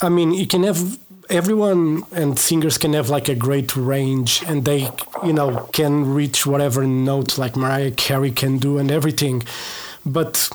I 0.02 0.10
mean, 0.10 0.34
you 0.34 0.46
can 0.46 0.64
have 0.64 1.00
everyone 1.30 2.04
and 2.12 2.40
singers 2.40 2.78
can 2.78 2.94
have 2.94 3.10
like 3.10 3.30
a 3.30 3.36
great 3.36 3.76
range 3.76 4.44
and 4.48 4.66
they 4.66 4.90
you 5.24 5.34
know 5.34 5.70
can 5.72 6.14
reach 6.14 6.46
whatever 6.46 6.86
note 6.88 7.38
like 7.38 7.56
mariah 7.56 7.92
carey 7.92 8.32
can 8.32 8.58
do 8.58 8.80
and 8.80 8.90
everything 8.90 9.44
but 10.06 10.50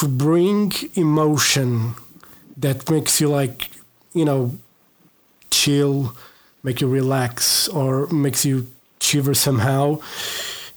to 0.00 0.08
bring 0.08 0.72
emotion 0.94 1.94
that 2.56 2.90
makes 2.90 3.20
you 3.20 3.28
like 3.28 3.70
you 4.14 4.24
know 4.24 4.56
chill 5.50 6.14
make 6.62 6.80
you 6.80 6.88
relax 6.88 7.68
or 7.68 8.06
makes 8.08 8.44
you 8.44 8.66
shiver 9.00 9.34
somehow. 9.34 9.98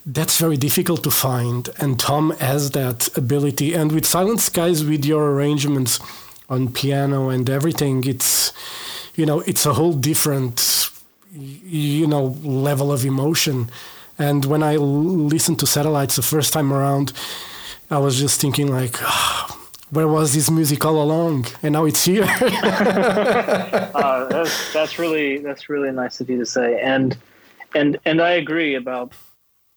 That's 0.06 0.38
very 0.38 0.58
difficult 0.58 1.04
to 1.04 1.12
find. 1.12 1.70
And 1.80 2.00
tom 2.00 2.32
has 2.40 2.72
that 2.72 3.16
ability. 3.18 3.74
And 3.74 3.92
with 3.92 4.06
silent 4.06 4.42
skies 4.42 4.84
with 4.84 5.06
your 5.06 5.32
arrangements 5.32 6.00
on 6.50 6.72
piano 6.72 7.30
and 7.30 7.50
everything 7.50 8.04
it's 8.04 8.52
you 9.16 9.26
know 9.26 9.40
it's 9.42 9.66
a 9.66 9.74
whole 9.74 9.94
different 9.94 10.90
you 11.34 12.08
know 12.08 12.38
level 12.44 12.92
of 12.92 13.06
emotion. 13.06 13.70
And 14.20 14.46
when 14.46 14.64
i 14.64 14.76
listened 14.76 15.60
to 15.60 15.68
satellites 15.68 16.16
the 16.16 16.22
first 16.22 16.54
time 16.54 16.72
around 16.74 17.14
i 17.90 17.98
was 17.98 18.20
just 18.20 18.40
thinking 18.42 18.72
like 18.72 18.96
oh, 19.02 19.60
where 19.92 20.08
was 20.08 20.34
this 20.34 20.50
music 20.50 20.84
all 20.86 21.02
along 21.02 21.46
and 21.62 21.74
now 21.74 21.86
it's 21.86 22.04
here 22.06 22.24
uh, 23.96 24.26
that's, 24.26 24.74
that's 24.74 24.98
really 25.00 25.38
that's 25.40 25.70
really 25.70 25.92
nice 25.92 26.20
of 26.20 26.30
you 26.30 26.38
to 26.38 26.46
say 26.46 26.80
and 26.82 27.18
and 27.76 27.98
and 28.06 28.22
i 28.22 28.32
agree 28.32 28.76
about 28.76 29.14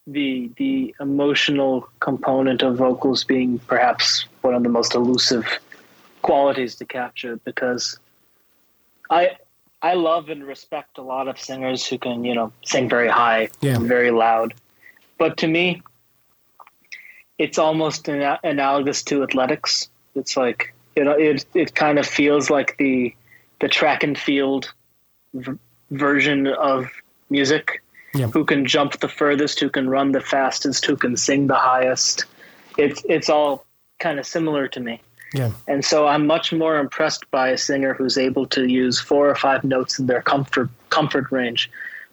the 0.07 0.51
the 0.57 0.95
emotional 1.01 1.89
component 2.01 2.63
of 2.63 2.77
vocals 2.77 3.25
being 3.25 3.59
perhaps 3.61 4.25
one 4.43 4.55
of 4.55 4.63
the 4.63 4.69
most 4.69 4.95
elusive 4.95 5.45
qualities 6.23 6.77
to 6.77 6.85
capture 6.85 7.37
because 7.45 7.99
I 9.11 9.37
I 9.83 9.95
love 9.95 10.29
and 10.29 10.45
respect 10.45 10.99
a 10.99 11.03
lot 11.03 11.29
of 11.29 11.39
singers 11.41 11.87
who 11.87 11.99
can, 11.99 12.25
you 12.25 12.35
know, 12.35 12.53
sing 12.65 12.89
very 12.89 13.09
high 13.09 13.51
Yeah. 13.61 13.75
and 13.77 13.87
very 13.87 14.11
loud. 14.11 14.55
But 15.19 15.37
to 15.39 15.47
me, 15.47 15.83
it's 17.39 17.59
almost 17.59 18.09
ana- 18.09 18.41
analogous 18.45 19.03
to 19.05 19.23
athletics. 19.23 19.89
It's 20.15 20.37
like, 20.37 20.75
you 20.97 21.05
know, 21.05 21.13
it 21.13 21.45
it 21.55 21.75
kind 21.75 21.99
of 21.99 22.07
feels 22.07 22.51
like 22.51 22.77
the 22.79 23.15
the 23.61 23.69
track 23.69 24.03
and 24.03 24.19
field 24.19 24.73
v- 25.35 25.59
version 25.91 26.47
of 26.47 26.91
music. 27.31 27.83
Yeah. 28.15 28.29
Who 28.29 28.45
can 28.47 28.65
jump 28.65 29.01
the 29.01 29.09
furthest, 29.09 29.61
who 29.61 29.69
can 29.69 29.91
run 29.91 30.13
the 30.13 30.23
fastest, 30.23 30.87
who 30.87 30.97
can 30.97 31.17
sing 31.19 31.49
the 31.49 31.55
highest. 31.55 32.25
It's 32.79 33.03
it's 33.09 33.29
all 33.29 33.67
kind 33.99 34.19
of 34.19 34.27
similar 34.27 34.69
to 34.69 34.81
me. 34.81 35.01
yeah 35.35 35.51
And 35.69 35.85
so 35.85 36.07
I'm 36.07 36.27
much 36.27 36.53
more 36.53 36.79
impressed 36.79 37.31
by 37.31 37.49
a 37.49 37.59
singer 37.59 37.93
who's 37.95 38.17
able 38.17 38.47
to 38.47 38.67
use 38.67 38.99
four 39.01 39.29
or 39.29 39.35
five 39.35 39.65
notes 39.65 39.99
in 39.99 40.07
their 40.07 40.23
comfort 40.23 40.71
comfort 40.89 41.31
range, 41.31 41.71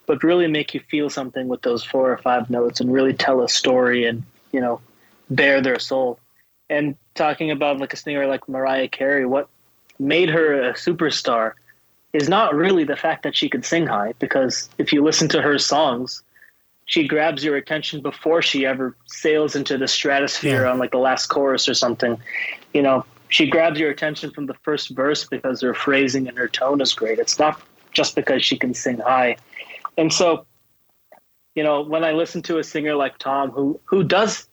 but 0.07 0.23
really 0.23 0.47
make 0.47 0.73
you 0.73 0.81
feel 0.91 1.09
something 1.09 1.47
with 1.47 1.61
those 1.61 1.83
four 1.83 2.11
or 2.11 2.17
five 2.17 2.49
notes 2.49 2.81
and 2.81 2.91
really 2.91 3.13
tell 3.13 3.41
a 3.41 3.47
story 3.47 4.05
and, 4.05 4.23
you 4.51 4.59
know, 4.59 4.81
bare 5.35 5.61
their 5.61 5.79
soul. 5.79 6.19
And 6.69 6.95
talking 7.15 7.51
about 7.51 7.79
like 7.79 7.93
a 7.93 7.97
singer 7.97 8.25
like 8.27 8.47
Mariah 8.47 8.87
Carey, 8.87 9.25
what 9.25 9.47
made 9.99 10.29
her 10.29 10.69
a 10.69 10.73
superstar 10.73 11.53
is 12.13 12.29
not 12.29 12.55
really 12.55 12.83
the 12.83 12.95
fact 12.95 13.23
that 13.23 13.35
she 13.35 13.49
could 13.49 13.65
sing 13.65 13.87
high, 13.87 14.13
because 14.19 14.69
if 14.77 14.93
you 14.93 15.03
listen 15.03 15.27
to 15.29 15.41
her 15.41 15.57
songs, 15.57 16.23
she 16.85 17.07
grabs 17.07 17.43
your 17.43 17.55
attention 17.55 18.01
before 18.01 18.41
she 18.41 18.65
ever 18.65 18.95
sails 19.07 19.55
into 19.55 19.77
the 19.77 19.87
stratosphere 19.87 20.63
Yeah. 20.63 20.71
on 20.71 20.79
like 20.79 20.91
the 20.91 20.97
last 20.99 21.27
chorus 21.27 21.67
or 21.67 21.73
something. 21.73 22.19
You 22.73 22.81
know, 22.81 23.05
she 23.29 23.47
grabs 23.47 23.79
your 23.79 23.89
attention 23.89 24.31
from 24.31 24.45
the 24.45 24.53
first 24.63 24.89
verse 24.95 25.25
because 25.25 25.61
her 25.61 25.73
phrasing 25.73 26.27
and 26.27 26.37
her 26.37 26.47
tone 26.47 26.81
is 26.81 26.93
great. 26.93 27.19
It's 27.19 27.39
not 27.39 27.59
just 27.93 28.15
because 28.15 28.43
she 28.43 28.57
can 28.57 28.73
sing 28.73 28.97
high. 28.99 29.37
And 29.97 30.11
so, 30.11 30.45
you 31.55 31.63
know, 31.63 31.81
when 31.81 32.03
I 32.03 32.11
listen 32.11 32.41
to 32.43 32.57
a 32.59 32.63
singer 32.63 32.95
like 32.95 33.17
Tom 33.17 33.51
who 33.51 33.79
who 33.85 34.03
does 34.03 34.47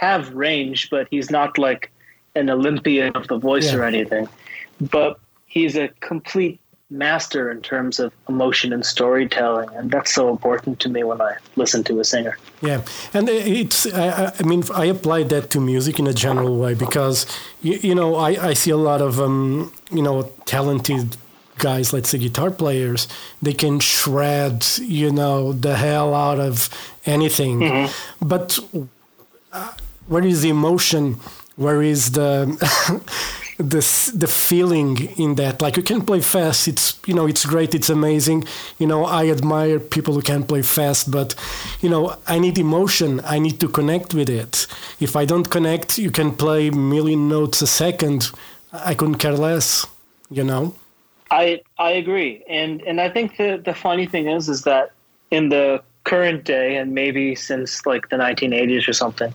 have 0.00 0.32
range, 0.34 0.90
but 0.90 1.06
he's 1.10 1.30
not 1.30 1.58
like 1.58 1.90
an 2.34 2.50
Olympian 2.50 3.12
of 3.16 3.28
the 3.28 3.38
voice 3.38 3.72
Yeah. 3.72 3.78
or 3.78 3.84
anything. 3.84 4.28
But 4.90 5.18
he's 5.46 5.76
a 5.76 5.88
complete 6.00 6.60
master 6.90 7.50
in 7.50 7.60
terms 7.62 7.98
of 7.98 8.12
emotion 8.28 8.72
and 8.72 8.84
storytelling, 8.84 9.68
and 9.74 9.90
that's 9.90 10.12
so 10.14 10.28
important 10.30 10.78
to 10.80 10.88
me 10.88 11.02
when 11.02 11.20
I 11.20 11.32
listen 11.56 11.82
to 11.84 11.98
a 11.98 12.04
singer. 12.04 12.36
Yeah, 12.60 12.82
and 13.12 13.28
it's 13.28 13.86
I, 13.92 14.32
I- 14.38 14.42
mean 14.44 14.62
I 14.72 14.84
apply 14.84 15.24
that 15.24 15.50
to 15.50 15.60
music 15.60 15.98
in 15.98 16.06
a 16.06 16.12
general 16.12 16.56
way 16.58 16.74
because 16.74 17.26
you, 17.62 17.74
you 17.88 17.94
know 17.94 18.14
I, 18.16 18.50
I 18.50 18.54
see 18.54 18.70
a 18.70 18.76
lot 18.90 19.00
of 19.02 19.18
um, 19.18 19.72
you 19.90 20.02
know 20.02 20.30
talented 20.44 21.16
guys, 21.58 21.92
let's 21.92 22.10
say 22.10 22.18
guitar 22.18 22.50
players, 22.50 23.08
they 23.42 23.54
can 23.54 23.80
shred 23.80 24.64
you 24.78 25.10
know 25.10 25.52
the 25.54 25.74
hell 25.76 26.14
out 26.14 26.38
of 26.38 26.68
anything, 27.06 27.88
but 28.20 28.58
uh, 29.52 29.72
where 30.08 30.24
is 30.24 30.42
the 30.42 30.50
emotion? 30.50 31.18
Where 31.56 31.82
is 31.82 32.12
the 32.12 32.46
the 33.58 34.12
the 34.14 34.26
feeling 34.26 34.98
in 35.16 35.36
that? 35.36 35.62
Like 35.62 35.76
you 35.76 35.82
can 35.82 36.02
play 36.02 36.20
fast. 36.20 36.68
It's 36.68 36.98
you 37.06 37.14
know 37.14 37.26
it's 37.26 37.44
great. 37.44 37.74
It's 37.74 37.90
amazing. 37.90 38.44
You 38.78 38.86
know 38.86 39.04
I 39.04 39.28
admire 39.30 39.80
people 39.80 40.14
who 40.14 40.22
can 40.22 40.44
play 40.44 40.62
fast, 40.62 41.10
but 41.10 41.34
you 41.80 41.88
know 41.88 42.16
I 42.26 42.38
need 42.38 42.58
emotion. 42.58 43.20
I 43.24 43.38
need 43.38 43.58
to 43.60 43.68
connect 43.68 44.14
with 44.14 44.28
it. 44.28 44.66
If 45.00 45.16
I 45.16 45.24
don't 45.24 45.48
connect, 45.50 45.98
you 45.98 46.10
can 46.10 46.32
play 46.32 46.70
million 46.70 47.28
notes 47.28 47.62
a 47.62 47.66
second. 47.66 48.30
I 48.72 48.94
couldn't 48.94 49.16
care 49.16 49.36
less. 49.36 49.86
You 50.30 50.44
know. 50.44 50.74
I 51.30 51.62
I 51.78 51.90
agree, 51.92 52.44
and 52.48 52.82
and 52.82 53.00
I 53.00 53.08
think 53.08 53.36
the 53.36 53.60
the 53.64 53.74
funny 53.74 54.06
thing 54.06 54.28
is 54.28 54.48
is 54.48 54.62
that 54.62 54.92
in 55.30 55.48
the 55.48 55.82
current 56.04 56.44
day, 56.44 56.76
and 56.76 56.94
maybe 56.94 57.34
since 57.34 57.84
like 57.84 58.08
the 58.10 58.16
1980s 58.16 58.88
or 58.88 58.92
something, 58.92 59.34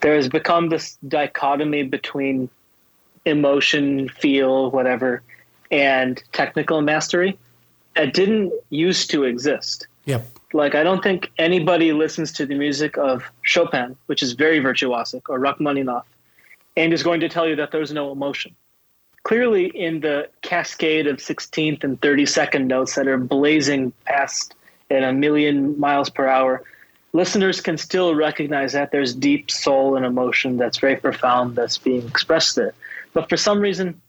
there 0.00 0.14
has 0.14 0.28
become 0.28 0.68
this 0.68 0.98
dichotomy 1.06 1.82
between 1.82 2.48
emotion, 3.24 4.08
feel, 4.08 4.70
whatever, 4.70 5.22
and 5.70 6.22
technical 6.32 6.80
mastery 6.80 7.38
that 7.96 8.14
didn't 8.14 8.52
used 8.70 9.10
to 9.10 9.24
exist. 9.24 9.86
Yep. 10.04 10.26
Like 10.52 10.74
I 10.74 10.82
don't 10.82 11.02
think 11.02 11.30
anybody 11.38 11.92
listens 11.92 12.32
to 12.32 12.46
the 12.46 12.54
music 12.54 12.96
of 12.96 13.24
Chopin, 13.42 13.96
which 14.06 14.22
is 14.22 14.32
very 14.32 14.60
virtuosic, 14.60 15.22
or 15.28 15.38
Rachmaninoff, 15.38 16.06
and 16.76 16.92
is 16.92 17.02
going 17.02 17.20
to 17.20 17.28
tell 17.28 17.48
you 17.48 17.56
that 17.56 17.72
there's 17.72 17.92
no 17.92 18.12
emotion 18.12 18.54
clearly 19.26 19.66
in 19.74 19.98
the 19.98 20.28
cascade 20.42 21.08
of 21.08 21.16
16th 21.16 21.82
and 21.82 22.00
32nd 22.00 22.66
notes 22.66 22.94
that 22.94 23.08
are 23.08 23.18
blazing 23.18 23.92
past 24.04 24.54
at 24.88 25.02
a 25.02 25.12
million 25.12 25.76
miles 25.80 26.08
per 26.08 26.28
hour, 26.28 26.62
listeners 27.16 27.60
can 27.62 27.78
still 27.78 28.14
recognize 28.14 28.74
that 28.74 28.92
there's 28.92 29.14
deep 29.14 29.50
soul 29.50 29.96
and 29.96 30.04
emotion 30.04 30.58
that's 30.58 30.78
very 30.78 30.96
profound 30.96 31.56
that's 31.56 31.78
being 31.78 32.06
expressed 32.06 32.54
there. 32.56 32.74
But 33.14 33.28
for 33.30 33.38
some 33.38 33.58
reason, 33.58 34.00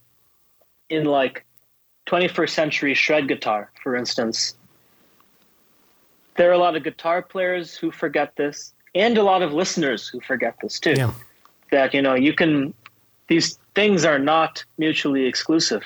in 0.90 1.06
like 1.06 1.46
21st 2.08 2.50
century 2.50 2.94
shred 2.94 3.28
guitar, 3.30 3.72
for 3.82 3.96
instance, 3.96 4.56
there 6.36 6.50
are 6.50 6.54
a 6.54 6.58
lot 6.58 6.76
of 6.76 6.84
guitar 6.84 7.22
players 7.22 7.76
who 7.78 7.92
forget 7.92 8.36
this, 8.36 8.74
and 8.94 9.18
a 9.18 9.24
lot 9.24 9.42
of 9.42 9.54
listeners 9.54 10.08
who 10.08 10.20
forget 10.20 10.56
this 10.62 10.80
too 10.80 10.94
Yeah. 10.98 11.12
that 11.72 11.94
you 11.94 12.02
know 12.02 12.14
you 12.14 12.34
can 12.34 12.74
these 13.28 13.60
things 13.76 14.06
are 14.06 14.20
not 14.20 14.64
mutually 14.78 15.26
exclusive 15.26 15.84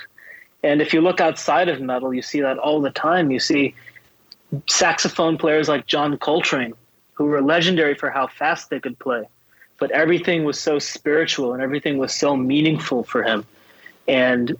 and 0.63 0.81
if 0.81 0.93
you 0.93 1.01
look 1.01 1.19
outside 1.19 1.67
of 1.67 1.81
metal 1.81 2.13
you 2.13 2.21
see 2.21 2.41
that 2.41 2.57
all 2.59 2.79
the 2.79 2.91
time 2.91 3.31
you 3.31 3.39
see 3.39 3.73
saxophone 4.69 5.37
players 5.37 5.67
like 5.67 5.87
john 5.87 6.17
coltrane 6.17 6.73
who 7.21 7.29
were 7.29 7.41
legendary 7.41 7.95
for 7.95 8.09
how 8.09 8.27
fast 8.27 8.69
they 8.69 8.79
could 8.79 8.97
play 8.99 9.23
but 9.79 9.91
everything 9.91 10.43
was 10.43 10.59
so 10.59 10.79
spiritual 10.79 11.53
and 11.53 11.61
everything 11.61 11.97
was 11.97 12.13
so 12.13 12.35
meaningful 12.35 13.03
for 13.03 13.23
him 13.23 13.45
and 14.07 14.55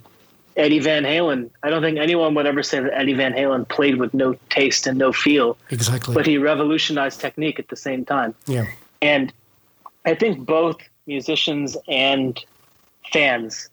eddie 0.56 0.78
van 0.78 1.04
halen 1.04 1.50
i 1.62 1.70
don't 1.70 1.82
think 1.82 1.98
anyone 1.98 2.34
would 2.34 2.46
ever 2.46 2.62
say 2.62 2.78
that 2.80 2.92
eddie 2.92 3.14
van 3.14 3.32
halen 3.32 3.68
played 3.68 3.96
with 3.96 4.12
no 4.14 4.34
taste 4.50 4.86
and 4.86 4.98
no 4.98 5.12
feel 5.12 5.56
Exactly. 5.70 6.14
but 6.14 6.26
he 6.26 6.38
revolutionized 6.38 7.20
technique 7.20 7.58
at 7.58 7.68
the 7.68 7.76
same 7.76 8.04
time 8.04 8.34
yeah. 8.46 8.66
and 9.00 9.32
I 10.04 10.14
think 10.14 10.44
both 10.46 10.76
musicians 11.06 11.76
and 11.88 12.38
fans 13.12 13.68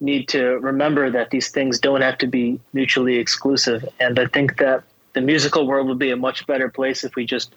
need 0.00 0.28
to 0.28 0.58
remember 0.58 1.10
that 1.10 1.30
these 1.30 1.50
things 1.50 1.78
don't 1.78 2.00
have 2.00 2.18
to 2.18 2.26
be 2.26 2.60
mutually 2.72 3.16
exclusive. 3.16 3.88
And 4.00 4.18
I 4.18 4.26
think 4.26 4.58
that 4.58 4.82
the 5.14 5.20
musical 5.20 5.66
world 5.66 5.88
would 5.88 5.98
be 5.98 6.10
a 6.10 6.16
much 6.16 6.46
better 6.46 6.68
place 6.68 7.04
if 7.04 7.14
we 7.14 7.24
just 7.24 7.54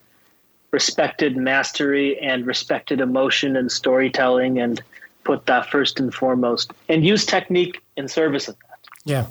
respected 0.75 1.37
mastery 1.37 2.19
and 2.19 2.45
respected 2.45 2.99
emotion 2.99 3.55
and 3.55 3.71
storytelling 3.71 4.53
and 4.59 4.83
put 5.23 5.39
that 5.45 5.63
first 5.73 6.01
and 6.01 6.13
foremost 6.13 6.73
and 6.89 7.05
use 7.13 7.25
technique 7.25 7.75
in 7.95 8.05
service 8.09 8.49
of 8.49 8.55
that. 8.59 8.79
Yeah, 9.13 9.25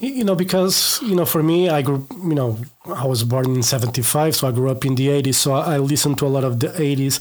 you 0.00 0.22
know, 0.22 0.36
because 0.44 1.00
you 1.02 1.16
know, 1.18 1.26
for 1.34 1.42
me, 1.42 1.58
I 1.78 1.80
grew, 1.82 2.06
you 2.30 2.36
know, 2.38 2.58
I 3.02 3.06
was 3.06 3.24
born 3.24 3.46
in 3.56 3.62
'75, 3.62 4.36
so 4.36 4.46
I 4.48 4.52
grew 4.52 4.70
up 4.70 4.84
in 4.84 4.94
the 4.94 5.08
'80s. 5.08 5.34
So 5.44 5.54
I 5.54 5.78
listened 5.78 6.18
to 6.18 6.26
a 6.26 6.32
lot 6.36 6.44
of 6.44 6.60
the 6.60 6.68
'80s 6.68 7.16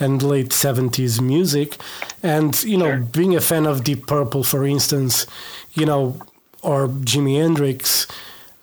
and 0.00 0.20
late 0.22 0.50
'70s 0.50 1.20
music, 1.20 1.68
and 2.22 2.52
you 2.64 2.76
know, 2.76 2.90
sure. 2.90 3.08
being 3.18 3.36
a 3.36 3.40
fan 3.40 3.66
of 3.66 3.84
Deep 3.84 4.02
Purple, 4.06 4.42
for 4.42 4.66
instance, 4.66 5.26
you 5.74 5.86
know, 5.86 6.18
or 6.62 6.88
Jimi 7.08 7.34
Hendrix, 7.40 8.08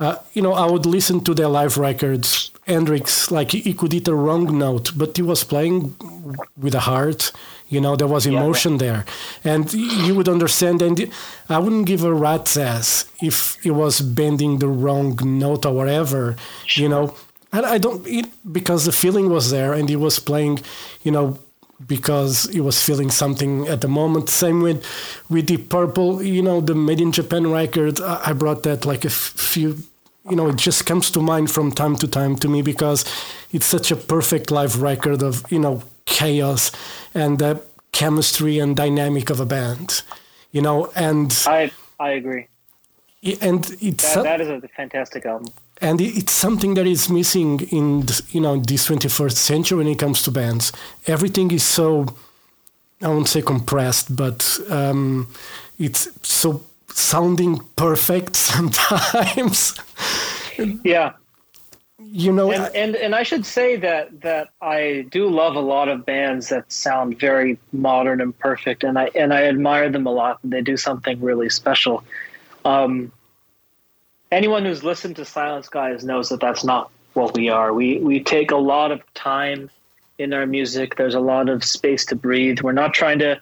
uh, 0.02 0.16
you 0.34 0.42
know, 0.42 0.54
I 0.54 0.66
would 0.70 0.86
listen 0.86 1.24
to 1.24 1.34
their 1.34 1.48
live 1.48 1.78
records. 1.78 2.52
Hendrix, 2.72 3.32
like 3.32 3.52
he 3.52 3.74
could 3.74 3.94
hit 3.94 4.08
a 4.08 4.16
wrong 4.16 4.58
note, 4.58 4.92
but 4.96 5.16
he 5.18 5.24
was 5.24 5.44
playing 5.44 5.96
with 6.58 6.76
a 6.76 6.82
heart 6.92 7.32
you 7.72 7.80
know, 7.80 7.96
there 7.96 8.08
was 8.08 8.26
emotion 8.26 8.74
yeah. 8.74 8.78
there, 8.78 9.06
and 9.46 9.74
you 9.74 10.14
would 10.14 10.28
understand. 10.28 10.82
And 10.82 11.10
I 11.48 11.58
wouldn't 11.58 11.86
give 11.86 12.04
a 12.04 12.14
rat's 12.14 12.58
ass 12.58 13.06
if 13.22 13.58
he 13.64 13.72
was 13.72 14.02
bending 14.02 14.60
the 14.60 14.68
wrong 14.68 15.18
note 15.24 15.66
or 15.66 15.74
whatever. 15.74 16.36
Sure. 16.66 16.84
You 16.84 16.90
know, 16.90 17.16
and 17.54 17.66
I 17.66 17.78
don't 17.78 18.06
it, 18.06 18.26
because 18.52 18.84
the 18.84 18.92
feeling 18.92 19.30
was 19.30 19.52
there, 19.52 19.72
and 19.72 19.88
he 19.88 19.96
was 19.96 20.20
playing, 20.20 20.60
you 21.02 21.12
know, 21.12 21.40
because 21.88 22.44
he 22.52 22.60
was 22.60 22.84
feeling 22.84 23.10
something 23.10 23.70
at 23.70 23.80
the 23.80 23.88
moment. 23.88 24.28
Same 24.28 24.62
with 24.62 24.86
with 25.30 25.48
the 25.48 25.56
Purple, 25.56 26.22
you 26.22 26.42
know, 26.42 26.60
the 26.60 26.76
Made 26.76 27.00
in 27.00 27.14
Japan 27.14 27.52
record. 27.52 28.02
I 28.02 28.34
brought 28.34 28.64
that 28.64 28.86
like 28.86 29.06
a 29.06 29.10
few, 29.10 29.78
you 30.30 30.36
know, 30.36 30.50
it 30.50 30.58
just 30.58 30.86
comes 30.86 31.10
to 31.12 31.20
mind 31.20 31.50
from 31.50 31.72
time 31.72 31.96
to 31.98 32.08
time 32.08 32.36
to 32.38 32.48
me 32.48 32.62
because 32.62 33.06
it's 33.52 33.66
such 33.66 33.92
a 33.92 33.96
perfect 33.96 34.52
live 34.52 34.82
record 34.82 35.24
of 35.24 35.44
you 35.52 35.60
know 35.60 35.84
chaos 36.06 36.72
and 37.14 37.40
the 37.40 37.62
chemistry 37.92 38.60
and 38.60 38.76
dynamic 38.76 39.30
of 39.30 39.40
a 39.40 39.46
band 39.46 40.02
you 40.52 40.62
know 40.62 40.90
and 40.96 41.44
i 41.48 41.72
i 42.00 42.12
agree. 42.12 42.48
And 43.40 43.70
it's 43.80 44.16
that, 44.16 44.24
that 44.24 44.42
is 44.42 44.50
a 44.50 44.68
fantastic 44.70 45.28
album. 45.28 45.54
And 45.80 46.02
it's 46.02 46.34
something 46.34 46.74
that 46.74 46.88
is 46.88 47.08
missing 47.08 47.60
in 47.72 48.06
you 48.30 48.42
know 48.42 48.58
this 48.58 48.88
21st 48.88 49.38
century 49.38 49.78
when 49.78 49.88
it 49.88 50.00
comes 50.00 50.24
to 50.24 50.32
bands. 50.32 50.72
Everything 51.06 51.52
is 51.52 51.64
so 51.64 52.08
i 53.04 53.08
won't 53.08 53.28
say 53.28 53.42
compressed 53.42 54.16
but 54.16 54.60
um, 54.70 55.28
it's 55.80 56.10
so 56.22 56.64
sounding 56.94 57.60
perfect 57.76 58.36
sometimes. 58.36 59.80
Yeah. 60.84 61.14
You 62.04 62.34
know 62.34 62.52
and, 62.52 62.76
and, 62.76 62.96
and 62.96 63.16
i 63.16 63.24
should 63.24 63.46
say 63.46 63.78
that 63.78 64.22
that 64.22 64.50
i 64.62 65.06
do 65.12 65.30
love 65.30 65.56
a 65.56 65.62
lot 65.62 65.88
of 65.88 66.06
bands 66.06 66.50
that 66.50 66.70
sound 66.70 67.18
very 67.20 67.58
modern 67.72 68.20
and 68.20 68.38
perfect 68.38 68.84
and 68.84 69.00
i 69.00 69.10
and 69.16 69.34
i 69.34 69.44
admire 69.44 69.90
them 69.90 70.06
a 70.08 70.12
lot 70.12 70.40
and 70.44 70.52
they 70.52 70.62
do 70.62 70.76
something 70.76 71.22
really 71.22 71.50
special. 71.50 72.04
Um, 72.66 73.12
anyone 74.32 74.66
who's 74.66 74.84
listened 74.84 75.16
to 75.18 75.26
Silent 75.26 75.66
Skies 75.66 76.04
knows 76.04 76.30
that 76.30 76.40
that's 76.40 76.64
not 76.64 76.92
what 77.14 77.36
we 77.36 77.50
are. 77.50 77.74
We 77.74 78.00
we 78.00 78.24
take 78.24 78.52
a 78.52 78.58
lot 78.58 78.92
of 78.92 79.02
time 79.14 79.70
in 80.18 80.34
our 80.34 80.46
music. 80.46 80.96
There's 80.96 81.16
a 81.16 81.20
lot 81.20 81.50
of 81.50 81.64
space 81.64 82.06
to 82.06 82.16
breathe. 82.16 82.62
We're 82.62 82.72
not 82.72 82.94
trying 82.94 83.20
to 83.20 83.40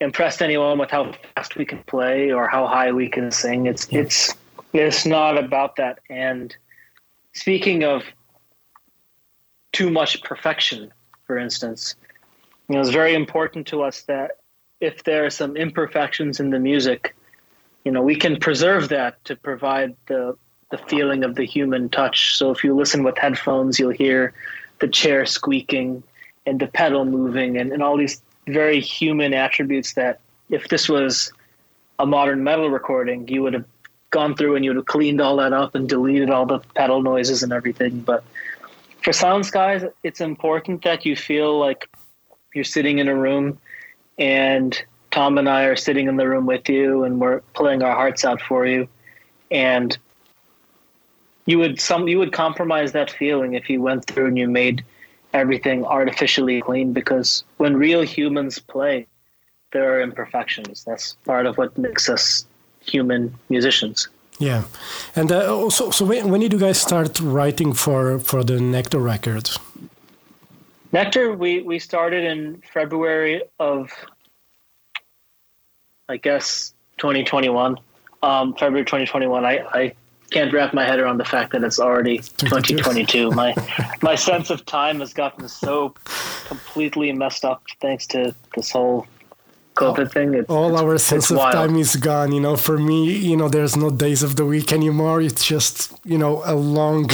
impress 0.00 0.40
anyone 0.40 0.78
with 0.78 0.90
how 0.90 1.12
fast 1.34 1.56
we 1.56 1.64
can 1.64 1.82
play 1.84 2.30
or 2.30 2.48
how 2.48 2.66
high 2.66 2.92
we 2.92 3.08
can 3.08 3.30
sing 3.30 3.66
it's 3.66 3.88
it's 3.90 4.34
it's 4.72 5.04
not 5.04 5.36
about 5.36 5.76
that 5.76 5.98
and 6.08 6.56
speaking 7.32 7.84
of 7.84 8.04
too 9.72 9.90
much 9.90 10.22
perfection, 10.22 10.92
for 11.26 11.38
instance, 11.38 11.94
you 12.68 12.74
know, 12.74 12.80
it's 12.80 12.90
very 12.90 13.14
important 13.14 13.66
to 13.68 13.82
us 13.82 14.02
that 14.02 14.32
if 14.80 15.04
there 15.04 15.24
are 15.24 15.30
some 15.30 15.56
imperfections 15.56 16.40
in 16.40 16.50
the 16.50 16.58
music, 16.58 17.14
you 17.84 17.92
know, 17.92 18.02
we 18.02 18.16
can 18.16 18.38
preserve 18.38 18.88
that 18.88 19.22
to 19.24 19.36
provide 19.36 19.94
the 20.06 20.36
the 20.70 20.78
feeling 20.78 21.24
of 21.24 21.34
the 21.36 21.44
human 21.44 21.88
touch. 21.88 22.36
So 22.36 22.50
if 22.50 22.62
you 22.62 22.74
listen 22.74 23.02
with 23.02 23.16
headphones, 23.16 23.78
you'll 23.78 23.90
hear 24.06 24.34
the 24.80 24.88
chair 24.88 25.24
squeaking 25.24 26.02
and 26.44 26.60
the 26.60 26.66
pedal 26.66 27.06
moving 27.06 27.56
and, 27.56 27.72
and 27.72 27.82
all 27.82 27.96
these 27.96 28.20
very 28.48 28.80
human 28.80 29.34
attributes 29.34 29.94
that 29.94 30.20
if 30.50 30.68
this 30.68 30.88
was 30.88 31.32
a 31.98 32.06
modern 32.06 32.42
metal 32.42 32.70
recording, 32.70 33.28
you 33.28 33.42
would 33.42 33.54
have 33.54 33.64
gone 34.10 34.34
through 34.34 34.56
and 34.56 34.64
you 34.64 34.70
would 34.70 34.76
have 34.76 34.86
cleaned 34.86 35.20
all 35.20 35.36
that 35.36 35.52
up 35.52 35.74
and 35.74 35.88
deleted 35.88 36.30
all 36.30 36.46
the 36.46 36.60
pedal 36.74 37.02
noises 37.02 37.42
and 37.42 37.52
everything. 37.52 38.00
But 38.00 38.24
for 39.02 39.12
Silent 39.12 39.46
Skies, 39.46 39.84
it's 40.02 40.20
important 40.20 40.82
that 40.82 41.04
you 41.04 41.16
feel 41.16 41.58
like 41.58 41.88
you're 42.54 42.64
sitting 42.64 42.98
in 42.98 43.08
a 43.08 43.14
room 43.14 43.58
and 44.18 44.80
Tom 45.10 45.38
and 45.38 45.48
I 45.48 45.64
are 45.64 45.76
sitting 45.76 46.08
in 46.08 46.16
the 46.16 46.28
room 46.28 46.46
with 46.46 46.68
you 46.68 47.04
and 47.04 47.20
we're 47.20 47.40
playing 47.54 47.82
our 47.82 47.94
hearts 47.94 48.24
out 48.24 48.40
for 48.40 48.66
you. 48.66 48.88
And 49.50 49.96
you 51.46 51.58
would 51.58 51.80
some 51.80 52.08
you 52.08 52.18
would 52.18 52.32
compromise 52.32 52.92
that 52.92 53.10
feeling 53.10 53.54
if 53.54 53.70
you 53.70 53.80
went 53.80 54.04
through 54.04 54.26
and 54.26 54.36
you 54.36 54.48
made 54.48 54.84
everything 55.32 55.84
artificially 55.84 56.60
clean 56.60 56.92
because 56.92 57.44
when 57.56 57.76
real 57.76 58.02
humans 58.02 58.58
play, 58.58 59.06
there 59.72 59.92
are 59.92 60.00
imperfections. 60.00 60.84
That's 60.84 61.14
part 61.24 61.46
of 61.46 61.58
what 61.58 61.76
makes 61.76 62.08
us 62.08 62.46
human 62.80 63.34
musicians. 63.48 64.08
Yeah, 64.38 64.64
and 65.16 65.32
uh, 65.32 65.68
so 65.68 65.90
so 65.90 66.04
when, 66.04 66.30
when 66.30 66.40
did 66.40 66.52
you 66.52 66.58
guys 66.58 66.80
start 66.80 67.20
writing 67.20 67.72
for 67.72 68.18
for 68.20 68.44
the 68.44 68.60
Nectar 68.60 69.00
records? 69.00 69.58
Nectar, 70.92 71.32
we 71.32 71.62
we 71.62 71.78
started 71.78 72.24
in 72.24 72.62
February 72.72 73.42
of, 73.58 73.90
I 76.08 76.16
guess, 76.16 76.72
2021. 76.98 77.78
Um, 78.22 78.54
February 78.54 78.84
2021. 78.84 79.44
I, 79.44 79.58
I 79.72 79.94
can't 80.30 80.52
wrap 80.52 80.74
my 80.74 80.84
head 80.84 80.98
around 80.98 81.18
the 81.18 81.24
fact 81.24 81.52
that 81.52 81.64
it's 81.64 81.80
already 81.80 82.18
2022. 82.38 83.30
my 83.30 83.54
my 84.02 84.14
sense 84.14 84.50
of 84.50 84.64
time 84.66 85.00
has 85.00 85.12
gotten 85.12 85.48
so 85.48 85.94
completely 86.46 87.12
messed 87.12 87.44
up 87.44 87.62
thanks 87.80 88.06
to 88.08 88.34
this 88.54 88.70
whole 88.70 89.06
COVID 89.78 90.12
thing. 90.12 90.34
It's, 90.34 90.50
all 90.50 90.72
it's, 90.72 90.82
our 90.82 90.98
sense 90.98 91.30
of 91.30 91.36
wild. 91.38 91.52
time 91.52 91.76
is 91.76 91.96
gone. 91.96 92.32
You 92.32 92.40
know, 92.40 92.56
for 92.56 92.78
me, 92.78 93.16
you 93.16 93.36
know, 93.36 93.48
there's 93.48 93.76
no 93.76 93.90
days 93.90 94.22
of 94.22 94.36
the 94.36 94.44
week 94.44 94.72
anymore. 94.72 95.20
It's 95.22 95.44
just 95.46 95.98
you 96.04 96.18
know 96.18 96.42
a 96.44 96.54
long 96.54 97.08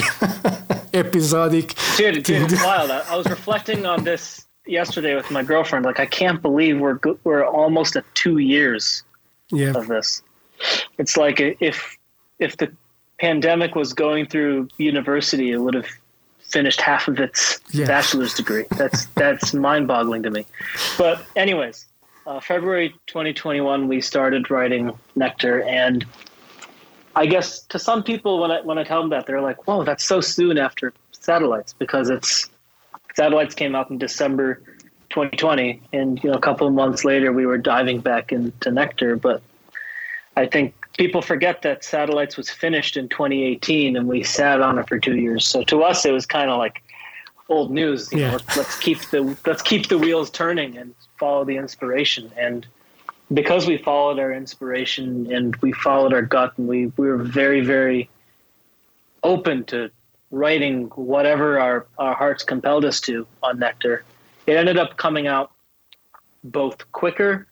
episodic. 0.95 1.75
Dude, 1.97 2.23
dude, 2.23 2.53
it's 2.53 2.65
wild. 2.71 2.91
I, 2.91 3.01
I 3.09 3.17
was 3.17 3.27
reflecting 3.27 3.85
on 3.87 4.05
this 4.05 4.47
yesterday 4.67 5.15
with 5.15 5.31
my 5.31 5.43
girlfriend. 5.43 5.85
Like, 5.85 6.01
I 6.01 6.07
can't 6.07 6.41
believe 6.41 6.81
we're 6.81 6.99
we're 7.25 7.45
almost 7.45 7.97
at 7.97 8.05
two 8.15 8.39
years 8.39 9.05
yeah. 9.51 9.75
of 9.77 9.87
this. 9.87 10.23
It's 10.99 11.17
like 11.17 11.41
if 11.41 11.97
if 12.39 12.57
the 12.57 12.73
pandemic 13.19 13.75
was 13.75 13.93
going 13.93 14.27
through 14.27 14.69
university, 14.77 15.51
it 15.51 15.59
would 15.59 15.75
have 15.75 15.87
finished 16.41 16.81
half 16.81 17.09
of 17.09 17.19
its 17.19 17.61
yeah. 17.73 17.87
bachelor's 17.87 18.35
degree. 18.35 18.65
That's 18.77 19.07
that's 19.07 19.55
mind-boggling 19.55 20.23
to 20.25 20.31
me. 20.31 20.47
But 20.99 21.25
anyways, 21.37 21.87
uh, 22.27 22.41
February 22.41 22.91
2021, 23.07 23.89
we 23.89 24.01
started 24.01 24.51
writing 24.51 24.93
Nectar, 25.17 25.63
and 25.63 26.07
I 27.17 27.27
guess 27.27 27.61
to 27.67 27.79
some 27.79 28.03
people, 28.03 28.41
when 28.41 28.51
I 28.51 28.61
when 28.61 28.79
I 28.79 28.85
tell 28.85 29.01
them 29.01 29.11
that, 29.11 29.27
they're 29.27 29.41
like, 29.41 29.67
"Whoa, 29.67 29.85
that's 29.85 30.05
so 30.05 30.21
soon 30.21 30.59
after 30.59 30.93
Satellites," 31.13 31.73
because 31.73 32.11
it's 32.11 32.49
Satellites 33.15 33.55
came 33.55 33.75
out 33.75 33.91
in 33.91 33.99
December 33.99 34.61
2020, 35.11 35.83
and 35.93 36.23
you 36.23 36.31
know 36.31 36.37
a 36.37 36.41
couple 36.41 36.67
of 36.67 36.75
months 36.75 37.05
later, 37.05 37.33
we 37.33 37.47
were 37.47 37.59
diving 37.59 38.01
back 38.01 38.33
into 38.33 38.71
Nectar. 38.71 39.17
But 39.17 39.43
I 40.37 40.47
think 40.47 40.75
people 40.99 41.23
forget 41.23 41.63
that 41.63 41.85
Satellites 41.85 42.37
was 42.37 42.51
finished 42.51 42.97
in 42.97 43.09
2018, 43.09 43.97
and 43.97 44.09
we 44.09 44.23
sat 44.23 44.61
on 44.61 44.79
it 44.79 44.89
for 44.89 44.99
two 44.99 45.17
years. 45.17 45.47
So 45.47 45.63
to 45.65 45.83
us, 45.83 46.05
it 46.05 46.13
was 46.13 46.27
kind 46.27 46.51
of 46.51 46.59
like 46.59 46.83
old 47.49 47.71
news. 47.71 48.13
You 48.13 48.21
yeah. 48.21 48.27
know, 48.27 48.33
let's, 48.35 48.57
let's 48.57 48.79
keep 48.79 49.01
the 49.11 49.37
let's 49.47 49.63
keep 49.63 49.89
the 49.89 49.99
wheels 49.99 50.31
turning 50.31 50.77
and 50.77 50.95
follow 51.19 51.45
the 51.45 51.57
inspiration. 51.57 52.31
And 52.37 52.67
because 53.33 53.67
we 53.67 53.79
followed 53.79 54.19
our 54.19 54.33
inspiration 54.33 55.33
and 55.33 55.57
we 55.57 55.73
followed 55.73 56.13
our 56.13 56.23
gut, 56.23 56.57
and 56.57 56.69
we 56.69 56.87
we 56.97 57.09
were 57.09 57.19
very 57.19 57.61
very 57.61 58.09
open 59.23 59.65
to 59.65 59.91
writing 60.31 60.87
whatever 60.95 61.59
our 61.59 61.87
our 61.99 62.15
hearts 62.15 62.45
compelled 62.45 62.85
us 62.85 63.01
to 63.03 63.27
on 63.43 63.59
Nectar. 63.59 64.05
It 64.47 64.57
ended 64.57 64.79
up 64.79 64.97
coming 64.97 65.27
out 65.27 65.53
both 66.45 66.91
quicker 66.93 67.47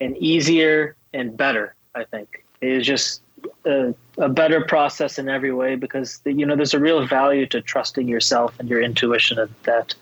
and 0.00 0.16
easier 0.16 0.94
and 1.12 1.36
better. 1.36 1.74
I 1.94 2.04
think 2.04 2.44
it 2.60 2.70
is 2.70 2.86
just 2.86 3.22
a, 3.64 3.94
a, 4.18 4.28
better 4.28 4.64
process 4.64 5.18
in 5.18 5.28
every 5.28 5.52
way 5.52 5.76
because 5.76 6.20
you 6.24 6.44
know 6.44 6.56
there's 6.56 6.74
a 6.74 6.80
real 6.80 7.06
value 7.06 7.46
to 7.46 7.60
trusting 7.60 8.08
yourself 8.08 8.58
and 8.58 8.68
your 8.68 8.82
intuition 8.82 9.38
that 9.64 9.94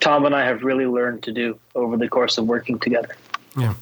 Tom 0.00 0.24
and 0.24 0.34
I 0.34 0.44
have 0.44 0.62
really 0.62 0.86
learned 0.86 1.22
to 1.24 1.32
do 1.32 1.58
over 1.74 1.96
the 1.96 2.08
course 2.08 2.38
of 2.38 2.46
working 2.46 2.78
together. 2.78 3.16
Yeah, 3.58 3.74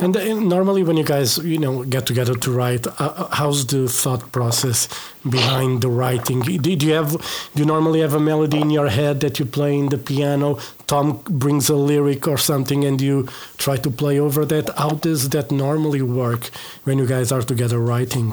and 0.00 0.16
uh, 0.16 0.38
normally 0.38 0.84
when 0.84 0.96
you 0.96 1.02
guys 1.02 1.38
you 1.38 1.58
know 1.58 1.82
get 1.82 2.06
together 2.06 2.34
to 2.34 2.52
write, 2.52 2.86
uh, 2.86 2.92
uh, 3.00 3.28
how's 3.32 3.66
the 3.66 3.88
thought 3.88 4.30
process 4.30 4.88
behind 5.28 5.82
the 5.82 5.88
writing? 5.88 6.42
Do, 6.42 6.76
do 6.76 6.86
you 6.86 6.94
have 6.94 7.10
do 7.54 7.62
you 7.62 7.64
normally 7.64 8.00
have 8.02 8.14
a 8.14 8.20
melody 8.20 8.60
in 8.60 8.70
your 8.70 8.88
head 8.88 9.18
that 9.20 9.40
you 9.40 9.44
play 9.44 9.76
in 9.76 9.88
the 9.88 9.98
piano? 9.98 10.60
Tom 10.86 11.22
brings 11.28 11.68
a 11.68 11.74
lyric 11.74 12.28
or 12.28 12.38
something, 12.38 12.84
and 12.84 13.00
you 13.00 13.28
try 13.58 13.76
to 13.76 13.90
play 13.90 14.20
over 14.20 14.44
that. 14.44 14.70
How 14.78 14.90
does 14.90 15.30
that 15.30 15.50
normally 15.50 16.02
work 16.02 16.50
when 16.84 16.98
you 16.98 17.06
guys 17.06 17.32
are 17.32 17.42
together 17.42 17.80
writing? 17.80 18.32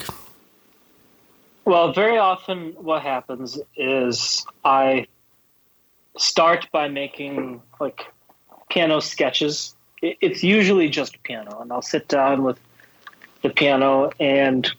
Well, 1.65 1.91
very 1.91 2.19
often 2.19 2.73
what 2.77 3.01
happens 3.01 3.58
is 3.75 4.45
I 4.63 5.08
start 6.17 6.67
by 6.71 6.88
making 6.88 7.63
like 7.79 8.06
piano 8.69 8.99
sketches 8.99 9.75
it's 10.04 10.44
usually 10.44 10.89
just 10.89 11.22
piano, 11.24 11.60
and 11.62 11.72
I'll 11.72 11.82
sit 11.82 12.08
down 12.08 12.44
with 12.44 12.60
the 13.42 13.50
piano 13.50 14.12
and 14.20 14.70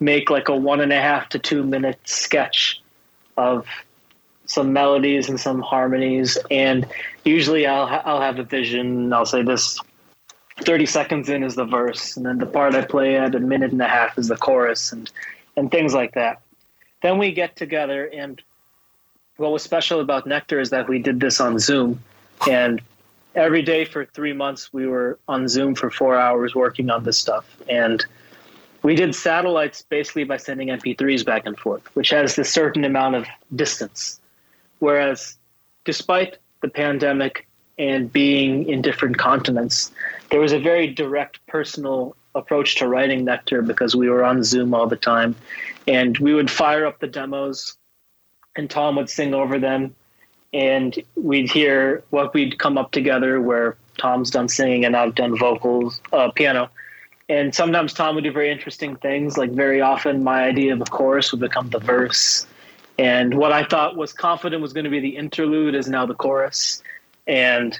make 0.00 0.30
like 0.30 0.48
a 0.48 0.56
one 0.56 0.80
and 0.80 0.92
a 0.92 1.00
half 1.00 1.28
to 1.30 1.38
two 1.38 1.62
minute 1.62 2.00
sketch 2.04 2.82
of 3.36 3.66
some 4.46 4.72
melodies 4.72 5.28
and 5.28 5.40
some 5.40 5.62
harmonies, 5.62 6.36
and 6.50 6.86
usually 7.24 7.66
I'll 7.66 8.02
I'll 8.04 8.20
have 8.20 8.38
a 8.38 8.44
vision. 8.44 9.12
I'll 9.12 9.26
say 9.26 9.42
this. 9.42 9.80
30 10.60 10.86
seconds 10.86 11.28
in 11.28 11.42
is 11.42 11.56
the 11.56 11.64
verse 11.64 12.16
and 12.16 12.24
then 12.24 12.38
the 12.38 12.46
part 12.46 12.76
I 12.76 12.84
play 12.84 13.16
at 13.16 13.34
a 13.34 13.40
minute 13.40 13.72
and 13.72 13.82
a 13.82 13.88
half 13.88 14.16
is 14.16 14.28
the 14.28 14.36
chorus 14.36 14.92
and 14.92 15.10
and 15.56 15.68
things 15.68 15.94
like 15.94 16.14
that. 16.14 16.42
Then 17.02 17.18
we 17.18 17.32
get 17.32 17.56
together 17.56 18.06
and 18.06 18.40
what 19.36 19.50
was 19.50 19.64
special 19.64 19.98
about 19.98 20.28
Nectar 20.28 20.60
is 20.60 20.70
that 20.70 20.88
we 20.88 21.00
did 21.00 21.18
this 21.18 21.40
on 21.40 21.58
Zoom 21.58 22.00
and 22.48 22.80
every 23.34 23.62
day 23.62 23.84
for 23.84 24.04
three 24.04 24.32
months 24.32 24.72
we 24.72 24.86
were 24.86 25.18
on 25.28 25.48
zoom 25.48 25.74
for 25.74 25.90
four 25.90 26.18
hours 26.18 26.54
working 26.54 26.90
on 26.90 27.04
this 27.04 27.18
stuff. 27.18 27.44
And 27.68 28.04
we 28.82 28.94
did 28.94 29.14
satellites 29.14 29.82
basically 29.82 30.24
by 30.24 30.36
sending 30.36 30.68
mp3s 30.68 31.24
back 31.24 31.46
and 31.46 31.58
forth 31.58 31.82
which 31.94 32.10
has 32.10 32.38
a 32.38 32.44
certain 32.44 32.84
amount 32.84 33.16
of 33.16 33.26
distance. 33.54 34.20
Whereas 34.78 35.36
despite 35.84 36.38
the 36.60 36.68
pandemic 36.68 37.46
and 37.78 38.12
being 38.12 38.68
in 38.68 38.82
different 38.82 39.18
continents 39.18 39.90
there 40.30 40.40
was 40.40 40.52
a 40.52 40.58
very 40.58 40.86
direct 40.86 41.44
personal 41.46 42.16
approach 42.34 42.76
to 42.76 42.88
writing 42.88 43.24
nectar 43.24 43.62
because 43.62 43.94
we 43.94 44.08
were 44.08 44.24
on 44.24 44.42
zoom 44.42 44.74
all 44.74 44.88
the 44.88 44.96
time. 44.96 45.36
And 45.86 46.18
we 46.18 46.34
would 46.34 46.50
fire 46.50 46.86
up 46.86 46.98
the 47.00 47.06
demos 47.06 47.76
and 48.56 48.70
tom 48.70 48.96
would 48.96 49.10
sing 49.10 49.34
over 49.34 49.58
them 49.58 49.94
and 50.54 51.02
we'd 51.16 51.50
hear 51.50 52.02
what 52.10 52.32
we'd 52.32 52.58
come 52.58 52.78
up 52.78 52.92
together 52.92 53.40
where 53.40 53.76
Tom's 53.98 54.30
done 54.30 54.48
singing 54.48 54.84
and 54.84 54.96
I've 54.96 55.14
done 55.14 55.36
vocals, 55.36 56.00
uh, 56.12 56.30
piano. 56.30 56.70
And 57.28 57.54
sometimes 57.54 57.92
Tom 57.92 58.14
would 58.14 58.24
do 58.24 58.32
very 58.32 58.50
interesting 58.50 58.96
things. 58.96 59.36
Like 59.36 59.50
very 59.50 59.80
often, 59.80 60.22
my 60.22 60.44
idea 60.44 60.72
of 60.72 60.80
a 60.80 60.84
chorus 60.84 61.32
would 61.32 61.40
become 61.40 61.70
the 61.70 61.80
verse, 61.80 62.46
and 62.98 63.34
what 63.34 63.50
I 63.50 63.64
thought 63.64 63.96
was 63.96 64.12
confident 64.12 64.62
was 64.62 64.72
going 64.72 64.84
to 64.84 64.90
be 64.90 65.00
the 65.00 65.16
interlude 65.16 65.74
is 65.74 65.88
now 65.88 66.06
the 66.06 66.14
chorus. 66.14 66.82
And 67.26 67.78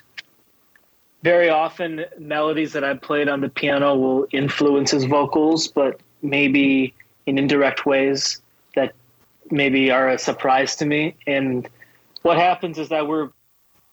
very 1.22 1.50
often, 1.50 2.04
melodies 2.18 2.72
that 2.72 2.84
I 2.84 2.94
played 2.94 3.28
on 3.28 3.40
the 3.40 3.48
piano 3.48 3.94
will 3.94 4.26
influence 4.32 4.90
his 4.90 5.04
vocals, 5.04 5.68
but 5.68 6.00
maybe 6.22 6.94
in 7.26 7.38
indirect 7.38 7.86
ways 7.86 8.40
that 8.74 8.92
maybe 9.50 9.90
are 9.90 10.08
a 10.08 10.18
surprise 10.18 10.74
to 10.76 10.86
me. 10.86 11.14
And 11.26 11.68
what 12.24 12.38
happens 12.38 12.78
is 12.78 12.88
that 12.88 13.06
we're 13.06 13.28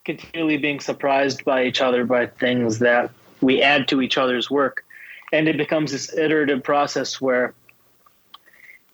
continually 0.05 0.57
being 0.57 0.79
surprised 0.79 1.43
by 1.43 1.65
each 1.65 1.81
other 1.81 2.05
by 2.05 2.25
things 2.25 2.79
that 2.79 3.11
we 3.41 3.61
add 3.61 3.89
to 3.89 4.01
each 4.01 4.17
other's 4.17 4.49
work. 4.49 4.85
And 5.33 5.49
it 5.49 5.57
becomes 5.57 5.91
this 5.91 6.13
iterative 6.13 6.63
process 6.63 7.19
where 7.19 7.53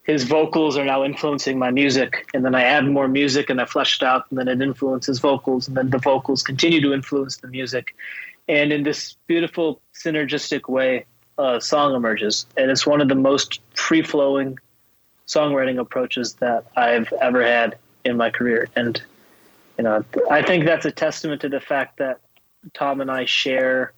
his 0.04 0.24
vocals 0.24 0.76
are 0.76 0.86
now 0.86 1.04
influencing 1.04 1.60
my 1.60 1.70
music. 1.70 2.28
And 2.34 2.44
then 2.44 2.56
i 2.56 2.64
add 2.64 2.88
more 2.88 3.08
music 3.08 3.52
and 3.52 3.62
i 3.62 3.66
flesh 3.66 4.02
it 4.02 4.04
out 4.04 4.26
and 4.32 4.40
then 4.40 4.48
it 4.48 4.60
influences 4.60 5.20
vocals 5.20 5.68
and 5.68 5.78
then 5.78 5.92
the 5.92 6.00
vocals 6.00 6.42
continue 6.42 6.82
to 6.82 6.92
influence 6.92 7.38
the 7.38 7.48
music. 7.48 7.96
And 8.50 8.74
in 8.74 8.82
this 8.84 9.18
beautiful 9.28 9.82
synergistic 9.94 10.68
way 10.68 11.06
a 11.38 11.62
song 11.62 11.94
emerges. 11.94 12.48
And 12.58 12.72
it's 12.72 12.88
one 12.88 13.02
of 13.02 13.08
the 13.08 13.14
most 13.14 13.62
free-flowing 13.76 14.58
songwriting 15.28 15.78
approaches 15.78 16.34
that 16.36 16.66
i've 16.76 17.14
ever 17.22 17.44
had 17.44 17.78
in 18.04 18.18
my 18.18 18.32
career. 18.32 18.68
And 18.76 19.00
you 19.78 19.84
know, 19.84 20.04
I 20.30 20.42
think 20.42 20.66
that's 20.66 20.86
a 20.86 20.92
testament 20.92 21.42
to 21.42 21.50
the 21.50 21.60
fact 21.60 21.98
that 21.98 22.20
Tom 22.74 23.02
and 23.02 23.12
I 23.12 23.26
share 23.26 23.94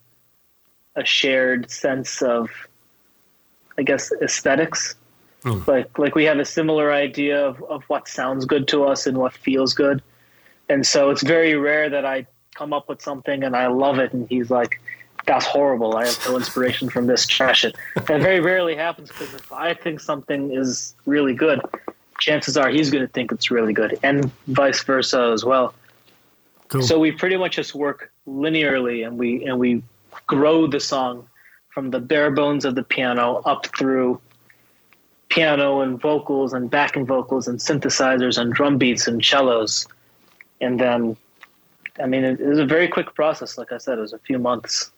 a 0.96 1.06
shared 1.06 1.72
sense 1.72 2.22
of, 2.22 2.50
I 3.78 3.84
guess, 3.84 4.12
aesthetics. 4.22 4.96
Mm. 5.44 5.66
Like, 5.66 5.98
like 5.98 6.16
we 6.16 6.26
have 6.26 6.40
a 6.40 6.46
similar 6.46 6.92
idea 6.92 7.46
of, 7.46 7.64
of 7.64 7.84
what 7.84 8.08
sounds 8.08 8.46
good 8.46 8.68
to 8.70 8.84
us 8.84 9.08
and 9.08 9.18
what 9.18 9.34
feels 9.34 9.74
good. 9.74 10.02
And 10.68 10.86
so 10.86 11.10
it's 11.10 11.24
very 11.24 11.56
rare 11.56 11.90
that 11.90 12.06
I 12.06 12.28
come 12.56 12.74
up 12.74 12.90
with 12.90 13.02
something 13.02 13.44
and 13.44 13.56
I 13.56 13.68
love 13.68 14.00
it, 14.00 14.14
and 14.14 14.28
he's 14.30 14.52
like, 14.52 14.80
"That's 15.26 15.46
horrible. 15.46 15.96
I 15.96 16.06
have 16.06 16.20
no 16.28 16.36
inspiration 16.36 16.90
from 16.90 17.08
this. 17.08 17.26
Trash 17.26 17.64
it." 17.64 17.76
That 17.96 18.22
very 18.22 18.40
rarely 18.40 18.76
happens 18.76 19.10
because 19.10 19.34
if 19.34 19.52
I 19.52 19.74
think 19.74 20.00
something 20.00 20.52
is 20.52 20.94
really 21.06 21.34
good, 21.34 21.62
chances 22.20 22.58
are 22.58 22.70
he's 22.70 22.90
going 22.90 23.06
to 23.06 23.12
think 23.12 23.32
it's 23.32 23.50
really 23.52 23.74
good, 23.74 24.00
and 24.04 24.32
vice 24.48 24.84
versa 24.84 25.32
as 25.34 25.44
well. 25.44 25.74
Cool. 26.68 26.84
So 26.84 27.00
we 27.00 27.12
pretty 27.12 27.38
much 27.38 27.56
just 27.56 27.74
work 27.74 28.12
linearly, 28.28 29.06
and 29.06 29.18
we 29.18 29.46
and 29.46 29.60
we 29.60 29.84
grow 30.28 30.68
the 30.68 30.80
song 30.80 31.28
from 31.70 31.92
the 31.92 32.00
bare 32.00 32.32
bones 32.32 32.66
of 32.66 32.76
the 32.76 32.84
piano 32.84 33.42
up 33.46 33.66
through 33.78 34.20
piano 35.30 35.82
and 35.82 36.02
vocals 36.02 36.54
and 36.54 36.70
backing 36.70 37.06
vocals 37.06 37.48
and 37.48 37.60
synthesizers 37.60 38.38
and 38.38 38.54
drum 38.54 38.78
beats 38.78 39.08
and 39.08 39.24
cellos, 39.24 39.88
and 40.62 40.80
then, 40.80 41.16
I 42.02 42.08
mean, 42.08 42.24
it, 42.24 42.40
it 42.40 42.48
was 42.48 42.60
a 42.60 42.66
very 42.66 42.88
quick 42.88 43.14
process. 43.14 43.58
Like 43.58 43.72
I 43.72 43.78
said, 43.78 43.98
it 43.98 44.02
was 44.02 44.14
a 44.14 44.20
few 44.20 44.40
months. 44.40 44.92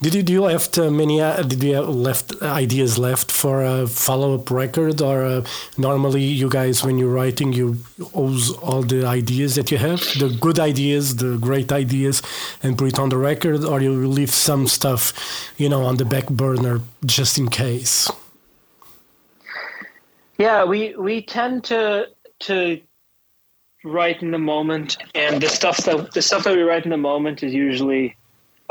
Did 0.00 0.14
you 0.14 0.22
do 0.22 0.32
you 0.32 0.42
left 0.42 0.78
uh, 0.78 0.90
many? 0.90 1.20
Uh, 1.20 1.42
did 1.42 1.62
you 1.62 1.80
left 1.80 2.42
ideas 2.42 2.98
left 2.98 3.30
for 3.30 3.62
a 3.62 3.86
follow 3.86 4.34
up 4.34 4.50
record, 4.50 5.00
or 5.00 5.24
uh, 5.24 5.44
normally 5.78 6.22
you 6.22 6.48
guys 6.48 6.84
when 6.84 6.98
you're 6.98 7.14
writing 7.14 7.52
you 7.52 7.78
use 8.14 8.50
all 8.58 8.82
the 8.82 9.06
ideas 9.06 9.54
that 9.54 9.70
you 9.70 9.78
have, 9.78 10.00
the 10.18 10.36
good 10.40 10.58
ideas, 10.58 11.16
the 11.16 11.38
great 11.38 11.72
ideas, 11.72 12.22
and 12.62 12.76
put 12.76 12.88
it 12.88 12.98
on 12.98 13.08
the 13.08 13.16
record, 13.16 13.64
or 13.64 13.80
you 13.80 13.92
leave 14.06 14.34
some 14.34 14.66
stuff, 14.66 15.12
you 15.56 15.68
know, 15.68 15.82
on 15.82 15.96
the 15.96 16.04
back 16.04 16.28
burner 16.28 16.80
just 17.06 17.38
in 17.38 17.48
case. 17.48 18.10
Yeah, 20.38 20.64
we 20.64 20.94
we 20.96 21.22
tend 21.22 21.64
to 21.64 22.08
to 22.40 22.80
write 23.84 24.22
in 24.22 24.30
the 24.30 24.38
moment, 24.38 24.96
and 25.14 25.40
the 25.42 25.48
stuff 25.48 25.78
that 25.84 26.12
the 26.12 26.22
stuff 26.22 26.44
that 26.44 26.56
we 26.56 26.62
write 26.62 26.84
in 26.84 26.90
the 26.90 26.96
moment 26.96 27.42
is 27.42 27.54
usually 27.54 28.16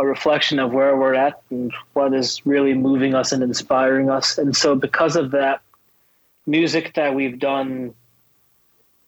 a 0.02 0.06
reflection 0.06 0.58
of 0.58 0.74
where 0.74 0.98
we're 0.98 1.14
at 1.14 1.40
and 1.52 1.72
what 1.94 2.12
is 2.12 2.44
really 2.44 2.74
moving 2.74 3.14
us 3.14 3.32
and 3.32 3.44
inspiring 3.44 4.10
us. 4.10 4.40
And 4.40 4.56
so, 4.56 4.76
because 4.76 5.16
of 5.16 5.30
that, 5.32 5.62
music 6.48 6.96
that 6.96 7.14
we've 7.14 7.38
done 7.38 7.94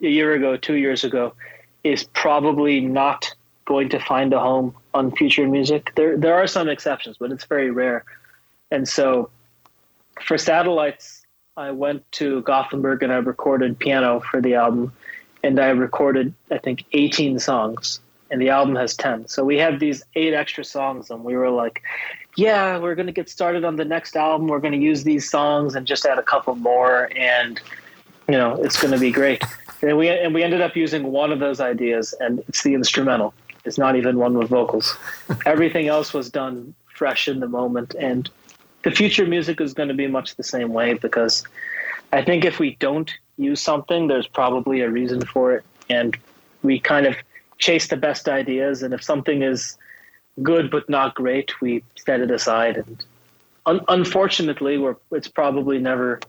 a 0.01 0.07
year 0.07 0.33
ago, 0.33 0.55
two 0.55 0.75
years 0.75 1.03
ago, 1.03 1.33
is 1.83 2.03
probably 2.03 2.79
not 2.79 3.33
going 3.65 3.89
to 3.89 3.99
find 3.99 4.33
a 4.33 4.39
home 4.39 4.75
on 4.93 5.09
future 5.15 5.47
music. 5.47 5.91
There, 5.95 6.15
there 6.15 6.35
are 6.35 6.45
some 6.45 6.69
exceptions, 6.69 7.17
but 7.19 7.31
it's 7.31 7.45
very 7.45 7.71
rare. 7.71 8.05
And 8.69 8.87
so, 8.87 9.31
for 10.21 10.37
satellites, 10.37 11.25
I 11.57 11.71
went 11.71 12.09
to 12.13 12.41
Gothenburg 12.43 13.01
and 13.01 13.11
I 13.11 13.15
recorded 13.15 13.79
piano 13.79 14.19
for 14.19 14.41
the 14.41 14.53
album, 14.53 14.93
and 15.43 15.59
I 15.59 15.69
recorded 15.69 16.35
I 16.51 16.59
think 16.59 16.85
18 16.93 17.39
songs 17.39 17.99
and 18.33 18.41
the 18.41 18.49
album 18.49 18.75
has 18.75 18.95
10. 18.95 19.27
So 19.27 19.43
we 19.43 19.59
have 19.59 19.79
these 19.79 20.03
eight 20.15 20.33
extra 20.33 20.63
songs, 20.63 21.11
and 21.11 21.23
we 21.23 21.37
were 21.37 21.51
like, 21.51 21.83
yeah, 22.35 22.79
we're 22.79 22.95
going 22.95 23.05
to 23.05 23.13
get 23.13 23.29
started 23.29 23.63
on 23.63 23.75
the 23.75 23.85
next 23.85 24.15
album. 24.15 24.47
We're 24.47 24.59
going 24.59 24.73
to 24.73 24.79
use 24.79 25.03
these 25.03 25.29
songs 25.29 25.75
and 25.75 25.85
just 25.85 26.03
add 26.03 26.17
a 26.17 26.23
couple 26.23 26.55
more, 26.55 27.11
and, 27.15 27.61
you 28.27 28.33
know, 28.33 28.55
it's 28.55 28.81
going 28.81 28.91
to 28.91 28.99
be 28.99 29.11
great. 29.11 29.43
and 29.83 29.99
we, 29.99 30.09
and 30.09 30.33
we 30.33 30.41
ended 30.41 30.61
up 30.61 30.75
using 30.75 31.11
one 31.11 31.31
of 31.31 31.37
those 31.37 31.61
ideas, 31.61 32.15
and 32.19 32.39
it's 32.47 32.63
the 32.63 32.73
instrumental. 32.73 33.35
It's 33.65 33.77
not 33.77 33.95
even 33.95 34.17
one 34.17 34.35
with 34.35 34.49
vocals. 34.49 34.97
Everything 35.45 35.87
else 35.87 36.11
was 36.11 36.31
done 36.31 36.73
fresh 36.87 37.27
in 37.27 37.39
the 37.39 37.47
moment, 37.47 37.95
and 37.99 38.27
the 38.81 38.89
future 38.89 39.27
music 39.27 39.61
is 39.61 39.75
going 39.75 39.89
to 39.89 39.95
be 39.95 40.07
much 40.07 40.37
the 40.37 40.43
same 40.43 40.73
way 40.73 40.95
because 40.95 41.43
I 42.11 42.23
think 42.23 42.45
if 42.45 42.57
we 42.57 42.77
don't 42.79 43.13
use 43.37 43.61
something, 43.61 44.07
there's 44.07 44.27
probably 44.27 44.81
a 44.81 44.89
reason 44.89 45.23
for 45.23 45.53
it, 45.53 45.63
and 45.87 46.17
we 46.63 46.79
kind 46.79 47.05
of– 47.05 47.15
chase 47.57 47.87
the 47.87 47.97
best 47.97 48.27
ideas, 48.27 48.83
and 48.83 48.93
if 48.93 49.03
something 49.03 49.41
is 49.41 49.77
good 50.41 50.71
but 50.71 50.89
not 50.89 51.15
great, 51.15 51.61
we 51.61 51.83
set 51.95 52.19
it 52.19 52.31
aside. 52.31 52.77
And 52.77 53.05
un- 53.65 53.85
unfortunately, 53.87 54.77
we're, 54.77 54.95
it's 55.11 55.27
probably 55.27 55.79
never 55.79 56.19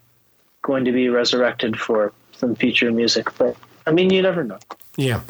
going 0.62 0.84
to 0.84 0.92
be 0.92 1.08
resurrected 1.08 1.78
for 1.78 2.12
some 2.32 2.54
future 2.54 2.90
music. 2.90 3.28
But 3.38 3.56
I 3.86 3.92
mean, 3.92 4.10
you 4.10 4.22
never 4.22 4.44
know. 4.44 4.58
Yeah, 4.96 5.22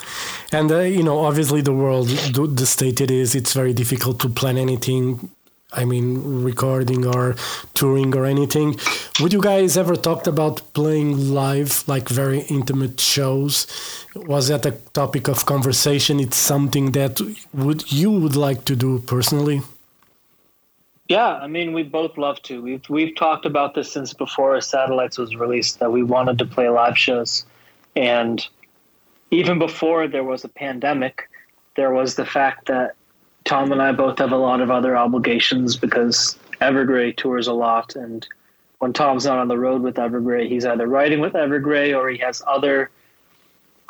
and 0.53 0.71
uh, 0.71 0.81
you 0.81 1.03
know, 1.03 1.21
obviously, 1.21 1.63
the 1.63 1.73
world, 1.73 2.09
the 2.09 2.67
state 2.67 3.01
it 3.01 3.11
is, 3.11 3.35
it's 3.35 3.53
very 3.53 3.73
difficult 3.73 4.21
to 4.21 4.29
plan 4.29 4.59
anything 4.59 5.31
I 5.77 5.85
mean, 5.85 6.43
recording 6.45 7.05
or 7.07 7.37
touring 7.75 8.15
or 8.17 8.25
anything. 8.25 8.77
Would 9.21 9.33
you 9.33 9.41
guys 9.41 9.77
ever 9.77 9.97
talked 9.97 10.27
about 10.27 10.63
playing 10.73 11.35
live, 11.35 11.85
like 11.87 12.09
very 12.09 12.41
intimate 12.43 13.01
shows? 13.01 13.67
Was 14.15 14.49
that 14.49 14.67
a 14.67 14.73
topic 14.93 15.29
of 15.29 15.47
conversation? 15.47 16.21
It's 16.21 16.37
something 16.37 16.93
that 16.93 17.21
would 17.53 17.91
you 17.93 18.11
would 18.11 18.37
like 18.37 18.65
to 18.67 18.77
do 18.77 19.01
personally? 19.01 19.63
Yeah, 21.09 21.35
I 21.35 21.49
mean, 21.49 21.75
we 21.75 21.83
both 21.83 22.17
love 22.17 22.41
to. 22.43 22.63
We've 22.63 22.89
we've 22.89 23.15
talked 23.15 23.45
about 23.45 23.75
this 23.75 23.93
since 23.93 24.15
before 24.15 24.59
Satellites 24.61 25.19
was 25.19 25.37
released 25.37 25.79
that 25.81 25.93
we 25.93 26.03
wanted 26.03 26.39
to 26.39 26.47
play 26.47 26.69
live 26.71 26.97
shows, 26.97 27.45
and 27.95 28.47
even 29.31 29.59
before 29.59 30.09
there 30.09 30.25
was 30.25 30.45
a 30.45 30.49
pandemic, 30.49 31.29
there 31.77 31.93
was 31.93 32.15
the 32.15 32.25
fact 32.25 32.67
that 32.69 32.95
Tom 33.45 33.73
and 33.73 33.83
I 33.83 33.93
both 33.93 34.19
have 34.19 34.33
a 34.33 34.37
lot 34.37 34.61
of 34.61 34.71
other 34.71 34.97
obligations 34.97 35.77
because 35.77 36.39
Evergrey 36.61 37.17
tours 37.17 37.47
a 37.47 37.53
lot, 37.53 37.95
and 37.95 38.27
when 38.79 38.93
Tom's 38.93 39.27
not 39.27 39.39
on 39.39 39.49
the 39.49 39.59
road 39.59 39.83
with 39.83 39.97
Evergrey, 39.97 40.49
he's 40.49 40.65
either 40.65 40.87
writing 40.87 41.21
with 41.21 41.35
Evergrey 41.35 41.97
or 41.97 42.09
he 42.09 42.19
has 42.19 42.43
other 42.47 42.91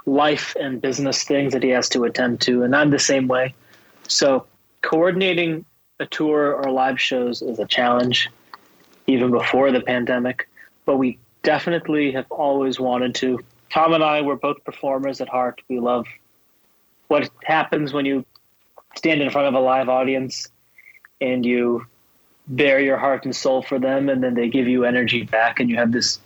life 0.07 0.57
and 0.61 0.83
business 0.83 1.25
things 1.25 1.53
that 1.53 1.63
he 1.63 1.71
has 1.71 1.89
to 1.91 2.05
attend 2.05 2.41
to, 2.43 2.63
and 2.63 2.75
I'm 2.75 2.91
the 2.91 2.99
same 2.99 3.29
way. 3.29 3.55
So 4.09 4.47
coordinating 4.83 5.65
a 6.01 6.07
tour 6.07 6.55
or 6.55 6.71
live 6.71 7.01
shows 7.01 7.41
is 7.41 7.59
a 7.59 7.67
challenge, 7.67 8.29
even 9.07 9.31
before 9.31 9.71
the 9.71 9.81
pandemic. 9.81 10.49
But 10.85 10.97
we 10.97 11.19
definitely 11.43 12.13
have 12.13 12.27
always 12.31 12.81
wanted 12.81 13.15
to. 13.17 13.39
Tom 13.71 13.93
and 13.95 14.05
I 14.05 14.21
were 14.21 14.37
both 14.37 14.63
performers 14.65 15.21
at 15.21 15.29
heart. 15.29 15.63
We 15.69 15.79
love 15.79 16.07
what 17.09 17.31
happens 17.45 17.93
when 17.93 18.05
you 18.05 18.25
stand 18.97 19.21
in 19.21 19.31
front 19.31 19.49
of 19.49 19.55
a 19.55 19.61
live 19.61 19.89
audience 19.89 20.49
and 21.21 21.45
you 21.45 21.87
bare 22.47 22.81
your 22.81 22.99
heart 22.99 23.25
and 23.25 23.35
soul 23.35 23.63
for 23.63 23.79
them, 23.79 24.09
and 24.09 24.23
then 24.23 24.35
they 24.35 24.49
give 24.49 24.69
you 24.69 24.85
energy 24.85 25.23
back, 25.23 25.61
and 25.61 25.71
you 25.71 25.77
have 25.77 25.93
this 25.93 26.19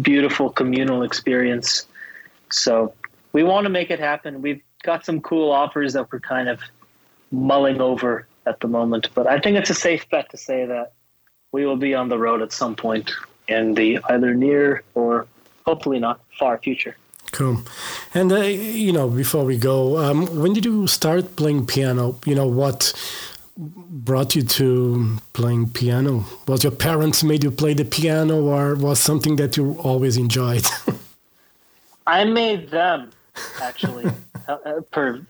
beautiful 0.00 0.50
communal 0.50 1.02
experience. 1.02 1.86
So 2.50 2.94
we 3.32 3.42
want 3.42 3.64
to 3.64 3.70
make 3.70 3.90
it 3.90 3.98
happen. 3.98 4.42
We've 4.42 4.62
got 4.84 5.04
some 5.04 5.20
cool 5.20 5.50
offers 5.50 5.92
that 5.94 6.12
we're 6.12 6.20
kind 6.20 6.48
of 6.48 6.60
mulling 7.32 7.80
over 7.80 8.26
at 8.46 8.60
the 8.60 8.68
moment. 8.68 9.08
But 9.14 9.26
I 9.26 9.40
think 9.40 9.56
it's 9.56 9.70
a 9.70 9.74
safe 9.74 10.08
bet 10.10 10.30
to 10.30 10.36
say 10.36 10.66
that 10.66 10.92
we 11.52 11.66
will 11.66 11.76
be 11.76 11.94
on 11.94 12.08
the 12.08 12.18
road 12.18 12.42
at 12.42 12.52
some 12.52 12.76
point 12.76 13.10
in 13.48 13.74
the 13.74 13.98
either 14.08 14.34
near 14.34 14.82
or 14.94 15.26
hopefully 15.66 15.98
not 15.98 16.20
far 16.38 16.58
future. 16.58 16.96
Cool. 17.34 17.62
And 18.14 18.30
uh, 18.30 18.42
you 18.42 18.92
know, 18.92 19.08
before 19.08 19.44
we 19.44 19.56
go, 19.56 19.98
um, 19.98 20.40
when 20.40 20.52
did 20.52 20.64
you 20.64 20.86
start 20.86 21.34
playing 21.34 21.66
piano? 21.66 22.16
You 22.24 22.36
know, 22.36 22.46
what 22.46 22.92
brought 23.56 24.36
you 24.36 24.42
to 24.42 25.16
playing 25.32 25.70
piano? 25.70 26.26
Was 26.46 26.62
your 26.62 26.70
parents 26.70 27.24
made 27.24 27.42
you 27.42 27.50
play 27.50 27.74
the 27.74 27.84
piano, 27.84 28.40
or 28.40 28.76
was 28.76 29.00
something 29.00 29.34
that 29.34 29.56
you 29.56 29.72
always 29.80 30.16
enjoyed? 30.16 30.64
I 32.06 32.22
made 32.22 32.70
them 32.70 33.10
actually 33.60 34.06
uh, 34.48 34.80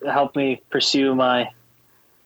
help 0.05 0.37
me 0.37 0.61
pursue 0.69 1.15
my 1.15 1.51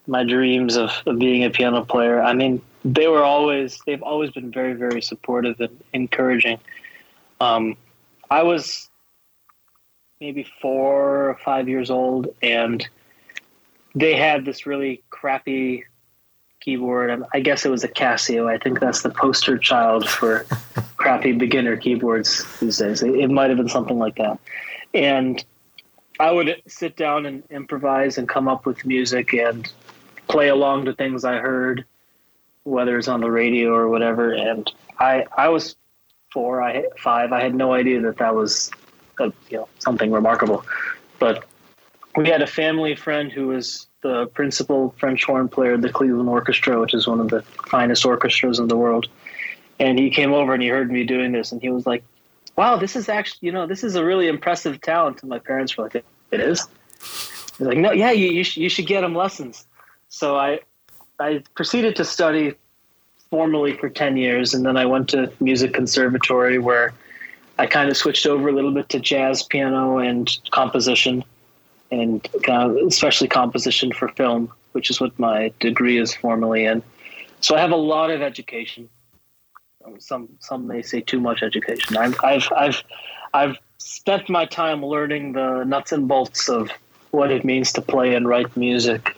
my 0.09 0.25
dreams 0.25 0.77
of, 0.77 0.91
of 1.07 1.21
being 1.21 1.45
a 1.45 1.51
piano 1.51 1.85
player. 1.85 2.21
I 2.21 2.33
mean, 2.33 2.61
they 2.85 3.07
were 3.07 3.23
always 3.23 3.79
they've 3.87 4.03
always 4.03 4.33
been 4.33 4.51
very 4.51 4.73
very 4.73 5.03
supportive 5.03 5.61
and 5.61 5.85
encouraging. 5.93 6.59
Um, 7.41 7.77
I 8.29 8.43
was 8.43 8.88
maybe 10.21 10.47
four 10.61 11.31
or 11.31 11.39
five 11.45 11.69
years 11.69 11.91
old, 11.91 12.29
and 12.43 12.87
they 13.95 14.15
had 14.15 14.45
this 14.45 14.67
really 14.67 15.03
crappy 15.11 15.85
keyboard. 16.61 17.11
Um, 17.11 17.27
I 17.33 17.41
guess 17.41 17.65
it 17.65 17.71
was 17.71 17.85
a 17.85 17.89
Casio. 17.89 18.53
I 18.53 18.59
think 18.59 18.81
that's 18.81 19.03
the 19.03 19.11
poster 19.11 19.59
child 19.59 20.09
for 20.09 20.45
crappy 20.97 21.33
beginner 21.33 21.77
keyboards 21.77 22.45
these 22.59 22.79
days. 22.79 23.03
It 23.03 23.31
might 23.31 23.51
have 23.51 23.57
been 23.57 23.69
something 23.69 23.99
like 23.99 24.17
that. 24.17 24.39
And 24.93 25.45
I 26.21 26.31
would 26.31 26.63
sit 26.67 26.97
down 26.97 27.27
and 27.27 27.45
improvise 27.51 28.19
and 28.19 28.29
come 28.29 28.49
up 28.49 28.67
with 28.67 28.85
music 28.85 29.33
and 29.33 29.71
play 30.27 30.49
along 30.49 30.87
to 30.87 30.95
things 30.95 31.25
I 31.25 31.37
heard, 31.37 31.85
whether 32.65 32.99
it's 32.99 33.09
on 33.09 33.21
the 33.21 33.31
radio 33.31 33.71
or 33.73 33.89
whatever. 33.89 34.33
And 34.33 34.71
I 34.99 35.27
I 35.37 35.49
was 35.49 35.77
four, 36.33 36.63
I 36.63 36.85
five. 36.99 37.33
I 37.33 37.41
had 37.41 37.55
no 37.55 37.73
idea 37.73 38.01
that 38.03 38.19
that 38.19 38.35
was 38.35 38.71
you 39.21 39.59
know 39.59 39.69
something 39.79 40.11
remarkable, 40.11 40.65
but 41.19 41.45
we 42.17 42.29
had 42.29 42.43
a 42.43 42.47
family 42.47 42.95
friend 42.97 43.31
who 43.31 43.49
was 43.49 43.87
the 44.03 44.27
principal 44.27 44.95
French 44.99 45.25
horn 45.25 45.49
player 45.49 45.75
of 45.75 45.83
the 45.83 45.93
Cleveland 45.93 46.29
Orchestra, 46.29 46.81
which 46.81 46.95
is 46.95 47.07
one 47.07 47.21
of 47.21 47.29
the 47.29 47.43
finest 47.69 48.05
orchestras 48.05 48.59
in 48.59 48.69
the 48.69 48.77
world. 48.77 49.09
And 49.81 49.99
he 49.99 50.11
came 50.11 50.33
over 50.33 50.55
and 50.55 50.63
he 50.63 50.69
heard 50.69 50.91
me 50.91 51.05
doing 51.05 51.33
this, 51.33 51.53
and 51.53 51.61
he 51.61 51.71
was 51.71 51.87
like, 51.87 52.03
"Wow, 52.57 52.77
this 52.77 52.97
is 52.97 53.09
actually 53.09 53.47
you 53.47 53.53
know 53.53 53.67
this 53.67 53.85
is 53.85 53.95
a 53.95 54.05
really 54.05 54.29
impressive 54.29 54.81
talent." 54.81 55.23
And 55.23 55.31
my 55.31 55.39
parents 55.39 55.77
were 55.77 55.85
like, 55.85 56.05
"It 56.31 56.41
is." 56.41 56.67
He's 57.59 57.67
like, 57.67 57.79
"No, 57.79 57.93
yeah, 57.93 58.11
you 58.11 58.29
you, 58.29 58.45
sh- 58.45 58.57
you 58.57 58.69
should 58.69 58.87
get 58.87 59.05
him 59.05 59.15
lessons." 59.15 59.67
So 60.09 60.37
I 60.37 60.61
I 61.21 61.43
proceeded 61.55 61.97
to 61.97 62.05
study 62.05 62.55
formally 63.31 63.77
for 63.77 63.89
10 63.89 64.17
years 64.17 64.55
and 64.55 64.65
then 64.65 64.77
I 64.77 64.87
went 64.87 65.09
to 65.11 65.31
music 65.41 65.75
conservatory 65.75 66.59
where 66.59 66.95
I 67.59 67.67
kind 67.67 67.91
of 67.91 67.97
switched 67.97 68.27
over 68.27 68.49
a 68.49 68.53
little 68.53 68.73
bit 68.73 68.89
to 68.91 69.01
jazz 69.01 69.43
piano 69.43 69.99
and 69.99 70.31
composition 70.51 71.25
and 71.91 72.27
kind 72.43 72.71
of 72.71 72.87
especially 72.87 73.29
composition 73.29 73.93
for 73.93 74.09
film, 74.09 74.53
which 74.73 74.91
is 74.91 75.01
what 75.01 75.19
my 75.19 75.53
degree 75.59 75.99
is 75.99 76.15
formally 76.15 76.65
in. 76.65 76.83
So 77.41 77.57
I 77.57 77.61
have 77.61 77.73
a 77.73 77.77
lot 77.77 78.11
of 78.11 78.23
education. 78.23 78.89
Um, 79.85 79.99
some 80.01 80.29
some 80.41 80.67
may 80.67 80.83
say 80.83 81.01
too 81.01 81.21
much 81.21 81.43
education. 81.43 81.97
I've 81.97 82.17
I've 82.23 82.49
I've 82.57 82.83
I've 83.35 83.57
spent 83.79 84.29
my 84.29 84.45
time 84.45 84.85
learning 84.85 85.33
the 85.33 85.65
nuts 85.65 85.93
and 85.93 86.09
bolts 86.09 86.49
of 86.49 86.71
what 87.11 87.31
it 87.31 87.45
means 87.45 87.73
to 87.73 87.81
play 87.83 88.15
and 88.15 88.29
write 88.29 88.55
music 88.57 89.17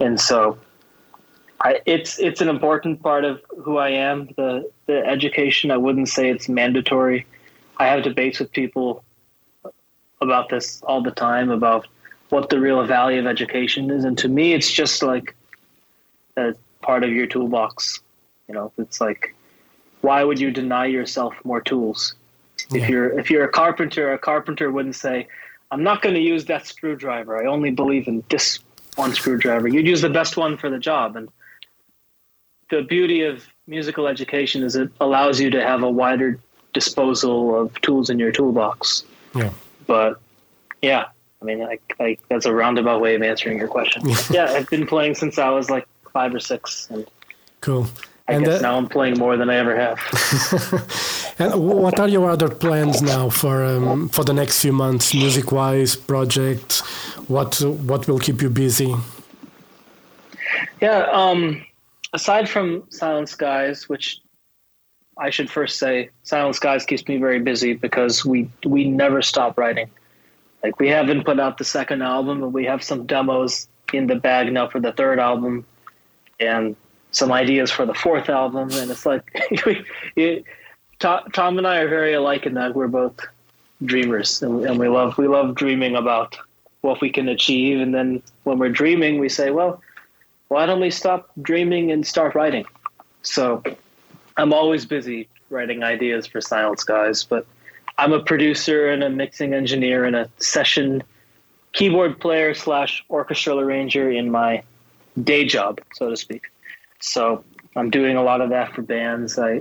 and 0.00 0.18
so 0.18 0.58
I, 1.60 1.80
it's 1.84 2.18
it's 2.18 2.40
an 2.40 2.48
important 2.48 3.02
part 3.02 3.24
of 3.24 3.40
who 3.62 3.76
I 3.76 3.90
am. 3.90 4.28
The 4.36 4.70
the 4.86 5.06
education. 5.06 5.70
I 5.70 5.76
wouldn't 5.76 6.08
say 6.08 6.30
it's 6.30 6.48
mandatory. 6.48 7.26
I 7.80 7.86
have 7.86 8.02
debates 8.02 8.38
with 8.38 8.52
people 8.52 9.02
about 10.20 10.50
this 10.50 10.82
all 10.82 11.02
the 11.02 11.10
time 11.10 11.50
about 11.50 11.88
what 12.28 12.50
the 12.50 12.60
real 12.60 12.84
value 12.86 13.18
of 13.18 13.26
education 13.26 13.90
is, 13.90 14.04
and 14.04 14.16
to 14.18 14.28
me, 14.28 14.52
it's 14.52 14.70
just 14.70 15.02
like 15.02 15.34
a 16.36 16.54
part 16.82 17.04
of 17.04 17.10
your 17.10 17.26
toolbox. 17.26 18.00
You 18.48 18.54
know, 18.54 18.72
it's 18.76 19.00
like 19.00 19.34
why 20.02 20.22
would 20.22 20.38
you 20.38 20.50
deny 20.50 20.86
yourself 20.86 21.34
more 21.44 21.60
tools? 21.60 22.14
Yeah. 22.70 22.82
If 22.82 22.88
you're 22.90 23.18
if 23.18 23.30
you're 23.30 23.44
a 23.44 23.48
carpenter, 23.48 24.12
a 24.12 24.18
carpenter 24.18 24.70
wouldn't 24.70 24.96
say, 24.96 25.26
"I'm 25.70 25.82
not 25.82 26.02
going 26.02 26.14
to 26.14 26.20
use 26.20 26.44
that 26.46 26.66
screwdriver. 26.66 27.42
I 27.42 27.46
only 27.46 27.70
believe 27.70 28.06
in 28.08 28.22
this 28.28 28.58
one 28.96 29.14
screwdriver. 29.14 29.68
You'd 29.68 29.86
use 29.86 30.02
the 30.02 30.10
best 30.10 30.36
one 30.36 30.58
for 30.58 30.68
the 30.68 30.78
job. 30.78 31.16
And 31.16 31.30
the 32.68 32.82
beauty 32.82 33.22
of 33.22 33.46
musical 33.66 34.06
education 34.06 34.62
is 34.62 34.76
it 34.76 34.90
allows 35.00 35.40
you 35.40 35.48
to 35.50 35.62
have 35.62 35.82
a 35.82 35.90
wider 35.90 36.38
disposal 36.72 37.60
of 37.60 37.80
tools 37.80 38.10
in 38.10 38.18
your 38.18 38.32
toolbox. 38.32 39.04
Yeah. 39.34 39.50
But 39.86 40.20
yeah, 40.82 41.06
I 41.40 41.44
mean, 41.44 41.62
I, 41.62 41.78
I, 41.98 42.18
that's 42.28 42.46
a 42.46 42.54
roundabout 42.54 43.00
way 43.00 43.14
of 43.14 43.22
answering 43.22 43.58
your 43.58 43.68
question. 43.68 44.02
yeah, 44.30 44.52
I've 44.52 44.68
been 44.68 44.86
playing 44.86 45.14
since 45.14 45.38
I 45.38 45.50
was 45.50 45.70
like 45.70 45.86
five 46.12 46.34
or 46.34 46.40
six. 46.40 46.88
And 46.90 47.06
cool. 47.60 47.86
I 48.28 48.34
and 48.34 48.44
guess 48.44 48.58
uh, 48.58 48.62
now 48.62 48.76
I'm 48.76 48.88
playing 48.88 49.18
more 49.18 49.36
than 49.36 49.50
I 49.50 49.56
ever 49.56 49.76
have. 49.76 49.98
and 51.38 51.54
what 51.54 51.98
are 51.98 52.08
your 52.08 52.30
other 52.30 52.48
plans 52.48 53.02
now 53.02 53.28
for 53.28 53.64
um, 53.64 54.08
for 54.08 54.22
the 54.22 54.32
next 54.32 54.60
few 54.62 54.72
months, 54.72 55.14
music 55.14 55.50
wise, 55.50 55.96
projects? 55.96 56.80
What 57.28 57.60
what 57.62 58.06
will 58.06 58.20
keep 58.20 58.40
you 58.42 58.50
busy? 58.50 58.94
Yeah, 60.80 61.08
um, 61.12 61.64
aside 62.12 62.48
from 62.48 62.84
Silent 62.90 63.28
Skies, 63.28 63.88
which 63.88 64.20
I 65.20 65.28
should 65.28 65.50
first 65.50 65.78
say, 65.78 66.10
Silent 66.22 66.56
Skies 66.56 66.86
keeps 66.86 67.06
me 67.06 67.18
very 67.18 67.38
busy 67.40 67.74
because 67.74 68.24
we 68.24 68.50
we 68.64 68.84
never 68.88 69.20
stop 69.20 69.58
writing. 69.58 69.90
Like 70.62 70.80
we 70.80 70.88
haven't 70.88 71.24
put 71.24 71.38
out 71.38 71.58
the 71.58 71.64
second 71.64 72.02
album, 72.02 72.42
and 72.42 72.52
we 72.52 72.64
have 72.64 72.82
some 72.82 73.06
demos 73.06 73.68
in 73.92 74.06
the 74.06 74.16
bag 74.16 74.50
now 74.52 74.66
for 74.68 74.80
the 74.80 74.92
third 74.92 75.18
album, 75.18 75.66
and 76.40 76.74
some 77.10 77.30
ideas 77.30 77.70
for 77.70 77.84
the 77.84 77.94
fourth 77.94 78.30
album, 78.30 78.70
and 78.72 78.90
it's 78.90 79.04
like 79.04 79.22
it, 80.16 80.44
Tom 80.98 81.58
and 81.58 81.66
I 81.66 81.80
are 81.80 81.88
very 81.88 82.14
alike 82.14 82.46
in 82.46 82.54
that 82.54 82.74
we're 82.74 82.88
both 82.88 83.20
dreamers, 83.84 84.42
and, 84.42 84.64
and 84.64 84.78
we 84.78 84.88
love 84.88 85.18
we 85.18 85.28
love 85.28 85.54
dreaming 85.54 85.96
about 85.96 86.36
what 86.80 87.02
we 87.02 87.10
can 87.10 87.28
achieve, 87.28 87.80
and 87.80 87.94
then 87.94 88.22
when 88.44 88.58
we're 88.58 88.70
dreaming, 88.70 89.18
we 89.18 89.28
say, 89.28 89.50
well, 89.50 89.82
why 90.48 90.64
don't 90.64 90.80
we 90.80 90.90
stop 90.90 91.30
dreaming 91.42 91.92
and 91.92 92.06
start 92.06 92.34
writing? 92.34 92.64
So 93.22 93.62
I'm 94.36 94.52
always 94.52 94.84
busy 94.84 95.28
writing 95.50 95.82
ideas 95.82 96.26
for 96.26 96.40
Silent 96.40 96.80
Skies, 96.80 97.24
but 97.24 97.46
I'm 97.98 98.12
a 98.12 98.22
producer 98.22 98.88
and 98.88 99.02
a 99.02 99.10
mixing 99.10 99.52
engineer 99.52 100.04
and 100.04 100.16
a 100.16 100.30
session 100.38 101.02
keyboard 101.72 102.20
player 102.20 102.54
slash 102.54 103.04
orchestral 103.10 103.60
arranger 103.60 104.10
in 104.10 104.30
my 104.30 104.62
day 105.22 105.44
job, 105.44 105.80
so 105.94 106.10
to 106.10 106.16
speak. 106.16 106.50
So 107.00 107.44
I'm 107.76 107.90
doing 107.90 108.16
a 108.16 108.22
lot 108.22 108.40
of 108.40 108.50
that 108.50 108.74
for 108.74 108.82
bands. 108.82 109.38
I 109.38 109.60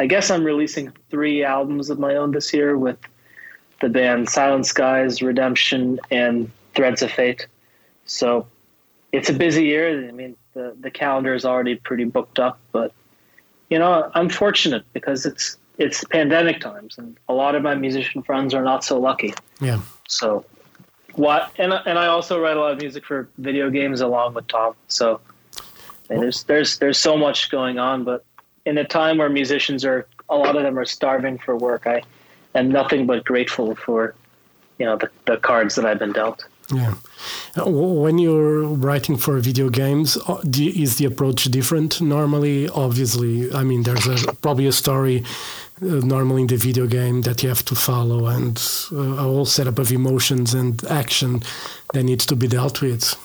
I 0.00 0.06
guess 0.06 0.30
I'm 0.30 0.44
releasing 0.44 0.92
three 1.10 1.44
albums 1.44 1.90
of 1.90 1.98
my 1.98 2.16
own 2.16 2.32
this 2.32 2.52
year 2.52 2.76
with 2.76 2.98
the 3.80 3.88
band 3.88 4.28
Silent 4.28 4.66
Skies, 4.66 5.22
Redemption, 5.22 6.00
and 6.10 6.50
Threads 6.74 7.02
of 7.02 7.10
Fate. 7.10 7.46
So 8.06 8.46
it's 9.12 9.28
a 9.28 9.34
busy 9.34 9.64
year. 9.64 10.08
I 10.08 10.12
mean, 10.12 10.36
the 10.54 10.76
the 10.80 10.90
calendar 10.90 11.34
is 11.34 11.44
already 11.44 11.76
pretty 11.76 12.04
booked 12.04 12.38
up, 12.38 12.58
but 12.72 12.92
you 13.72 13.78
know, 13.78 14.10
I'm 14.14 14.28
fortunate 14.28 14.84
because 14.92 15.24
it's 15.24 15.56
it's 15.78 16.04
pandemic 16.04 16.60
times, 16.60 16.98
and 16.98 17.18
a 17.26 17.32
lot 17.32 17.54
of 17.54 17.62
my 17.62 17.74
musician 17.74 18.22
friends 18.22 18.52
are 18.52 18.62
not 18.62 18.84
so 18.84 19.00
lucky. 19.00 19.32
Yeah. 19.62 19.80
So 20.08 20.44
what? 21.14 21.50
And 21.56 21.72
and 21.72 21.98
I 21.98 22.08
also 22.08 22.38
write 22.38 22.58
a 22.58 22.60
lot 22.60 22.72
of 22.72 22.78
music 22.78 23.06
for 23.06 23.30
video 23.38 23.70
games 23.70 24.02
along 24.02 24.34
with 24.34 24.46
Tom. 24.48 24.74
So 24.88 25.22
there's 26.08 26.42
there's 26.42 26.76
there's 26.80 26.98
so 26.98 27.16
much 27.16 27.50
going 27.50 27.78
on, 27.78 28.04
but 28.04 28.26
in 28.66 28.76
a 28.76 28.84
time 28.84 29.16
where 29.16 29.30
musicians 29.30 29.86
are 29.86 30.06
a 30.28 30.36
lot 30.36 30.54
of 30.54 30.64
them 30.64 30.78
are 30.78 30.84
starving 30.84 31.38
for 31.38 31.56
work, 31.56 31.86
I 31.86 32.02
am 32.54 32.70
nothing 32.70 33.06
but 33.06 33.24
grateful 33.24 33.74
for 33.74 34.14
you 34.78 34.84
know 34.84 34.98
the, 34.98 35.08
the 35.24 35.38
cards 35.38 35.76
that 35.76 35.86
I've 35.86 35.98
been 35.98 36.12
dealt. 36.12 36.44
Yeah. 36.72 36.94
Uh, 37.56 37.68
when 37.70 38.18
you're 38.18 38.62
writing 38.62 39.16
for 39.16 39.38
video 39.38 39.68
games, 39.68 40.16
uh, 40.28 40.40
is 40.56 40.96
the 40.96 41.04
approach 41.04 41.44
different? 41.44 42.00
Normally, 42.00 42.68
obviously, 42.68 43.52
I 43.52 43.62
mean, 43.62 43.82
there's 43.82 44.06
a, 44.06 44.32
probably 44.34 44.66
a 44.66 44.72
story 44.72 45.24
uh, 45.82 45.86
normally 45.86 46.42
in 46.42 46.46
the 46.46 46.56
video 46.56 46.86
game 46.86 47.22
that 47.22 47.42
you 47.42 47.48
have 47.48 47.64
to 47.66 47.74
follow 47.74 48.26
and 48.26 48.56
uh, 48.92 48.96
a 48.96 49.22
whole 49.22 49.44
setup 49.44 49.78
of 49.78 49.92
emotions 49.92 50.54
and 50.54 50.82
action 50.86 51.42
that 51.92 52.04
needs 52.04 52.24
to 52.26 52.36
be 52.36 52.48
dealt 52.48 52.80
with. 52.80 53.16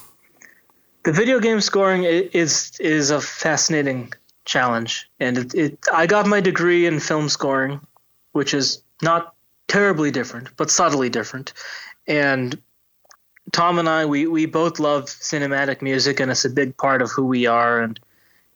The 1.04 1.14
video 1.14 1.40
game 1.40 1.62
scoring 1.62 2.04
is 2.04 2.78
is 2.82 3.12
a 3.12 3.22
fascinating 3.22 4.12
challenge, 4.44 5.10
and 5.22 5.38
it, 5.38 5.56
it 5.56 5.80
I 5.94 6.06
got 6.06 6.28
my 6.28 6.42
degree 6.42 6.86
in 6.86 7.00
film 7.00 7.30
scoring, 7.30 7.80
which 8.34 8.54
is 8.54 8.84
not 9.02 9.34
terribly 9.68 10.12
different, 10.12 10.50
but 10.58 10.70
subtly 10.70 11.10
different, 11.10 11.54
and 12.08 12.62
Tom 13.52 13.80
and 13.80 13.88
I, 13.88 14.06
we, 14.06 14.28
we 14.28 14.46
both 14.46 14.80
love 14.80 15.06
cinematic 15.06 15.82
music, 15.82 16.20
and 16.20 16.32
it's 16.32 16.46
a 16.46 16.50
big 16.50 16.76
part 16.78 17.02
of 17.02 17.12
who 17.12 17.26
we 17.26 17.46
are. 17.46 17.82
And 17.82 18.00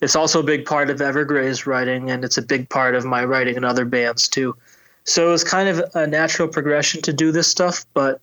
it's 0.01 0.15
also 0.15 0.39
a 0.39 0.43
big 0.43 0.65
part 0.65 0.89
of 0.89 1.01
Evergrey's 1.01 1.65
writing, 1.65 2.09
and 2.09 2.25
it's 2.25 2.37
a 2.37 2.41
big 2.41 2.69
part 2.69 2.95
of 2.95 3.05
my 3.05 3.23
writing 3.23 3.55
and 3.55 3.65
other 3.65 3.85
bands 3.85 4.27
too. 4.27 4.55
So 5.03 5.27
it 5.27 5.31
was 5.31 5.43
kind 5.43 5.69
of 5.69 5.83
a 5.95 6.05
natural 6.05 6.47
progression 6.47 7.01
to 7.03 7.13
do 7.13 7.31
this 7.31 7.47
stuff, 7.47 7.85
but 7.93 8.21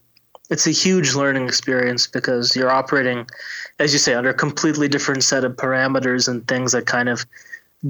it's 0.50 0.66
a 0.66 0.70
huge 0.70 1.14
learning 1.14 1.46
experience 1.46 2.06
because 2.06 2.54
you're 2.54 2.70
operating, 2.70 3.26
as 3.78 3.92
you 3.92 3.98
say, 3.98 4.14
under 4.14 4.30
a 4.30 4.34
completely 4.34 4.88
different 4.88 5.24
set 5.24 5.44
of 5.44 5.56
parameters 5.56 6.28
and 6.28 6.46
things 6.46 6.72
that 6.72 6.86
kind 6.86 7.08
of 7.08 7.26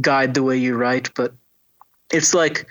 guide 0.01 0.35
the 0.35 0.43
way 0.43 0.57
you 0.57 0.77
write. 0.77 1.11
But 1.15 1.35
it's 2.13 2.35
like 2.35 2.67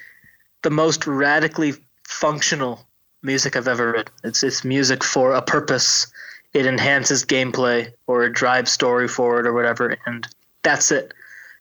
the 0.63 0.69
most 0.69 1.05
radically 1.05 1.73
functional 2.03 2.86
music 3.23 3.55
I've 3.55 3.67
ever 3.67 3.91
written. 3.91 4.13
It's 4.23 4.43
it's 4.43 4.63
music 4.63 5.03
for 5.03 5.33
a 5.33 5.41
purpose. 5.41 6.07
It 6.53 6.65
enhances 6.65 7.25
gameplay 7.25 7.91
or 8.07 8.23
it 8.23 8.33
drives 8.33 8.71
story 8.71 9.07
forward 9.07 9.45
or 9.45 9.53
whatever, 9.53 9.97
and 10.05 10.27
that's 10.63 10.91
it. 10.91 11.13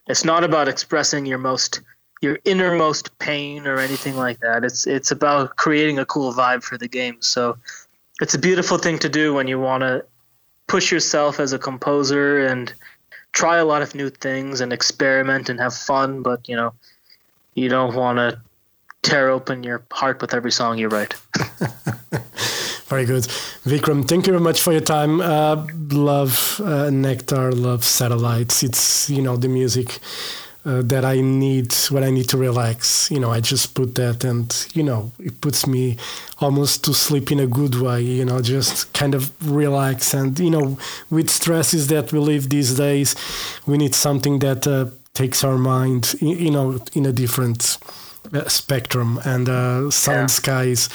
It's 0.06 0.24
not 0.24 0.44
about 0.44 0.68
expressing 0.68 1.26
your 1.26 1.38
most 1.38 1.80
your 2.22 2.38
innermost 2.44 3.16
pain 3.18 3.66
or 3.66 3.78
anything 3.78 4.16
like 4.16 4.40
that. 4.40 4.64
It's 4.64 4.86
it's 4.86 5.10
about 5.10 5.56
creating 5.56 5.98
a 5.98 6.06
cool 6.06 6.32
vibe 6.32 6.62
for 6.62 6.78
the 6.78 6.88
game. 6.88 7.16
So 7.20 7.58
it's 8.20 8.34
a 8.34 8.38
beautiful 8.38 8.78
thing 8.78 8.98
to 9.00 9.08
do 9.08 9.34
when 9.34 9.48
you 9.48 9.60
want 9.60 9.82
to 9.82 10.04
push 10.66 10.90
yourself 10.90 11.38
as 11.38 11.52
a 11.52 11.58
composer 11.58 12.46
and 12.46 12.72
try 13.32 13.58
a 13.58 13.64
lot 13.64 13.82
of 13.82 13.94
new 13.94 14.08
things 14.08 14.60
and 14.60 14.72
experiment 14.72 15.48
and 15.48 15.60
have 15.60 15.74
fun, 15.74 16.22
but 16.22 16.48
you 16.48 16.56
know, 16.56 16.72
you 17.54 17.68
don't 17.68 17.94
want 17.94 18.18
to 18.18 18.40
tear 19.06 19.28
open 19.28 19.62
your 19.62 19.82
heart 19.92 20.20
with 20.20 20.34
every 20.34 20.50
song 20.50 20.78
you 20.78 20.88
write. 20.88 21.14
very 22.88 23.04
good. 23.04 23.22
Vikram, 23.64 24.06
thank 24.06 24.26
you 24.26 24.32
very 24.32 24.42
much 24.42 24.62
for 24.62 24.72
your 24.72 24.80
time. 24.80 25.20
Uh, 25.20 25.64
love 25.90 26.60
uh, 26.64 26.90
Nectar, 26.90 27.52
love 27.52 27.84
Satellites. 27.84 28.64
It's, 28.64 29.08
you 29.08 29.22
know, 29.22 29.36
the 29.36 29.48
music 29.48 30.00
uh, 30.64 30.82
that 30.82 31.04
I 31.04 31.20
need 31.20 31.72
when 31.90 32.02
I 32.02 32.10
need 32.10 32.28
to 32.30 32.36
relax. 32.36 33.08
You 33.08 33.20
know, 33.20 33.30
I 33.30 33.38
just 33.38 33.76
put 33.76 33.94
that 33.94 34.24
and, 34.24 34.52
you 34.74 34.82
know, 34.82 35.12
it 35.20 35.40
puts 35.40 35.68
me 35.68 35.98
almost 36.40 36.82
to 36.86 36.92
sleep 36.92 37.30
in 37.30 37.38
a 37.38 37.46
good 37.46 37.76
way, 37.76 38.02
you 38.02 38.24
know, 38.24 38.42
just 38.42 38.92
kind 38.92 39.14
of 39.14 39.30
relax. 39.48 40.14
And, 40.14 40.36
you 40.40 40.50
know, 40.50 40.78
with 41.10 41.30
stresses 41.30 41.86
that 41.88 42.12
we 42.12 42.18
live 42.18 42.50
these 42.50 42.74
days, 42.74 43.14
we 43.66 43.78
need 43.78 43.94
something 43.94 44.40
that 44.40 44.66
uh, 44.66 44.86
takes 45.14 45.44
our 45.44 45.58
mind, 45.58 46.16
you 46.20 46.50
know, 46.50 46.80
in 46.92 47.06
a 47.06 47.12
different 47.12 47.78
spectrum 48.48 49.20
and 49.24 49.48
uh, 49.48 49.90
Silent 49.90 50.30
yeah. 50.30 50.34
Skies 50.34 50.88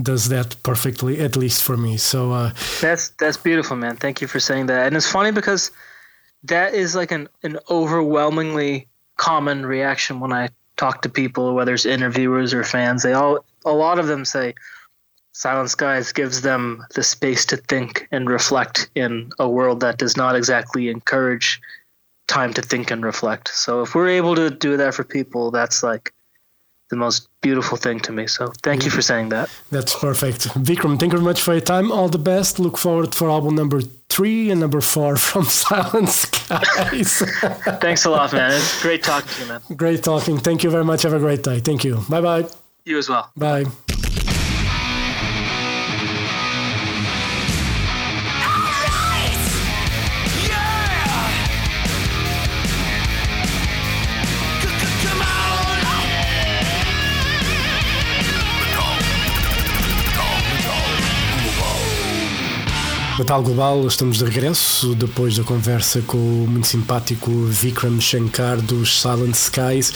does 0.00 0.28
that 0.28 0.56
perfectly, 0.62 1.20
at 1.20 1.36
least 1.36 1.62
for 1.62 1.76
me. 1.76 1.96
So 1.96 2.32
uh, 2.32 2.52
that's 2.80 3.10
that's 3.10 3.36
beautiful, 3.36 3.76
man. 3.76 3.96
Thank 3.96 4.20
you 4.20 4.28
for 4.28 4.40
saying 4.40 4.66
that. 4.66 4.86
And 4.86 4.96
it's 4.96 5.10
funny 5.10 5.32
because 5.32 5.70
that 6.44 6.74
is 6.74 6.94
like 6.94 7.12
an 7.12 7.28
an 7.42 7.58
overwhelmingly 7.70 8.86
common 9.16 9.66
reaction 9.66 10.20
when 10.20 10.32
I 10.32 10.48
talk 10.76 11.02
to 11.02 11.08
people, 11.08 11.54
whether 11.54 11.74
it's 11.74 11.86
interviewers 11.86 12.54
or 12.54 12.64
fans. 12.64 13.02
They 13.02 13.12
all 13.12 13.44
a 13.64 13.72
lot 13.72 13.98
of 13.98 14.06
them 14.06 14.24
say 14.24 14.54
Silent 15.32 15.70
Skies 15.70 16.12
gives 16.12 16.40
them 16.40 16.84
the 16.94 17.02
space 17.02 17.44
to 17.46 17.56
think 17.56 18.08
and 18.10 18.28
reflect 18.28 18.90
in 18.94 19.30
a 19.38 19.48
world 19.48 19.80
that 19.80 19.98
does 19.98 20.16
not 20.16 20.34
exactly 20.34 20.88
encourage 20.88 21.60
time 22.26 22.52
to 22.54 22.62
think 22.62 22.90
and 22.90 23.04
reflect. 23.04 23.48
So 23.48 23.82
if 23.82 23.94
we're 23.94 24.08
able 24.08 24.34
to 24.36 24.50
do 24.50 24.76
that 24.76 24.94
for 24.94 25.04
people, 25.04 25.50
that's 25.50 25.82
like 25.82 26.12
the 26.90 26.96
most 26.96 27.28
beautiful 27.40 27.76
thing 27.76 28.00
to 28.00 28.12
me. 28.12 28.26
So 28.26 28.52
thank 28.62 28.84
you 28.84 28.90
for 28.90 29.02
saying 29.02 29.28
that. 29.30 29.50
That's 29.70 29.94
perfect. 29.94 30.48
Vikram, 30.54 30.98
thank 30.98 31.12
you 31.12 31.18
very 31.18 31.22
much 31.22 31.42
for 31.42 31.52
your 31.52 31.60
time. 31.60 31.92
All 31.92 32.08
the 32.08 32.18
best. 32.18 32.58
Look 32.58 32.78
forward 32.78 33.14
for 33.14 33.30
album 33.30 33.54
number 33.54 33.80
three 34.08 34.50
and 34.50 34.60
number 34.60 34.80
four 34.80 35.16
from 35.28 35.44
Silent 35.44 36.08
Skies. 36.08 37.22
Thanks 37.80 38.04
a 38.04 38.10
lot, 38.10 38.32
man. 38.32 38.52
It's 38.52 38.82
great 38.82 39.02
talking 39.02 39.28
to 39.28 39.42
you, 39.42 39.48
man. 39.48 39.60
Great 39.76 40.02
talking. 40.02 40.38
Thank 40.38 40.64
you 40.64 40.70
very 40.70 40.84
much. 40.84 41.02
Have 41.02 41.14
a 41.14 41.18
great 41.18 41.42
day. 41.42 41.60
Thank 41.60 41.84
you. 41.84 42.02
Bye 42.08 42.20
bye. 42.20 42.46
You 42.84 42.98
as 42.98 43.08
well. 43.08 43.30
Bye. 43.36 43.66
Metal 63.18 63.42
Global, 63.42 63.84
estamos 63.84 64.18
de 64.18 64.24
regresso 64.24 64.94
depois 64.94 65.36
da 65.36 65.42
conversa 65.42 66.00
com 66.02 66.16
o 66.16 66.46
muito 66.48 66.68
simpático 66.68 67.28
Vikram 67.46 68.00
Shankar 68.00 68.60
dos 68.62 69.00
Silent 69.00 69.34
Skies 69.34 69.92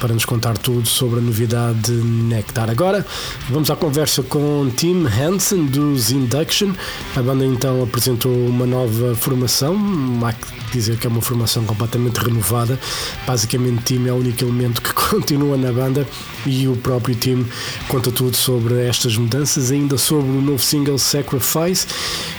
para 0.00 0.14
nos 0.14 0.24
contar 0.24 0.56
tudo 0.56 0.88
sobre 0.88 1.18
a 1.18 1.22
novidade 1.22 1.92
Nectar. 1.92 2.70
Agora 2.70 3.06
vamos 3.50 3.70
à 3.70 3.76
conversa 3.76 4.22
com 4.22 4.70
Tim 4.74 5.04
Hansen 5.06 5.66
dos 5.66 6.10
Induction. 6.10 6.72
A 7.14 7.20
banda 7.20 7.44
então 7.44 7.82
apresentou 7.82 8.34
uma 8.46 8.64
nova 8.64 9.14
formação, 9.16 9.76
há 10.24 10.32
que 10.32 10.62
dizer 10.72 10.96
que 10.96 11.06
é 11.06 11.10
uma 11.10 11.20
formação 11.20 11.64
completamente 11.64 12.16
renovada. 12.16 12.80
Basicamente, 13.26 13.82
Tim 13.84 14.08
é 14.08 14.12
o 14.12 14.16
único 14.16 14.42
elemento 14.42 14.80
que 14.80 14.92
continua 14.94 15.56
na 15.56 15.70
banda 15.70 16.08
e 16.46 16.66
o 16.66 16.74
próprio 16.76 17.14
Tim 17.14 17.46
conta 17.86 18.10
tudo 18.10 18.36
sobre 18.36 18.86
estas 18.86 19.16
mudanças, 19.16 19.70
ainda 19.70 19.98
sobre 19.98 20.30
o 20.30 20.40
novo 20.40 20.62
single 20.62 20.98
Sacrifice 20.98 21.86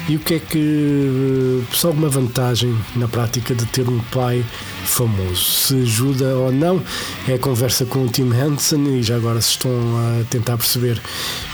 e 0.09 0.17
que 0.23 0.35
é 0.35 0.39
que 0.39 1.63
se 1.73 1.85
alguma 1.85 2.07
vantagem 2.07 2.75
na 2.95 3.07
prática 3.07 3.53
de 3.53 3.65
ter 3.65 3.87
um 3.87 3.99
pai 3.99 4.43
famoso, 4.85 5.35
se 5.35 5.81
ajuda 5.81 6.35
ou 6.37 6.51
não, 6.51 6.81
é 7.27 7.33
a 7.33 7.39
conversa 7.39 7.85
com 7.85 8.05
o 8.05 8.07
Tim 8.07 8.31
Henson 8.33 8.83
e 8.87 9.03
já 9.03 9.15
agora 9.15 9.41
se 9.41 9.51
estão 9.51 9.71
a 9.71 10.23
tentar 10.29 10.57
perceber 10.57 11.01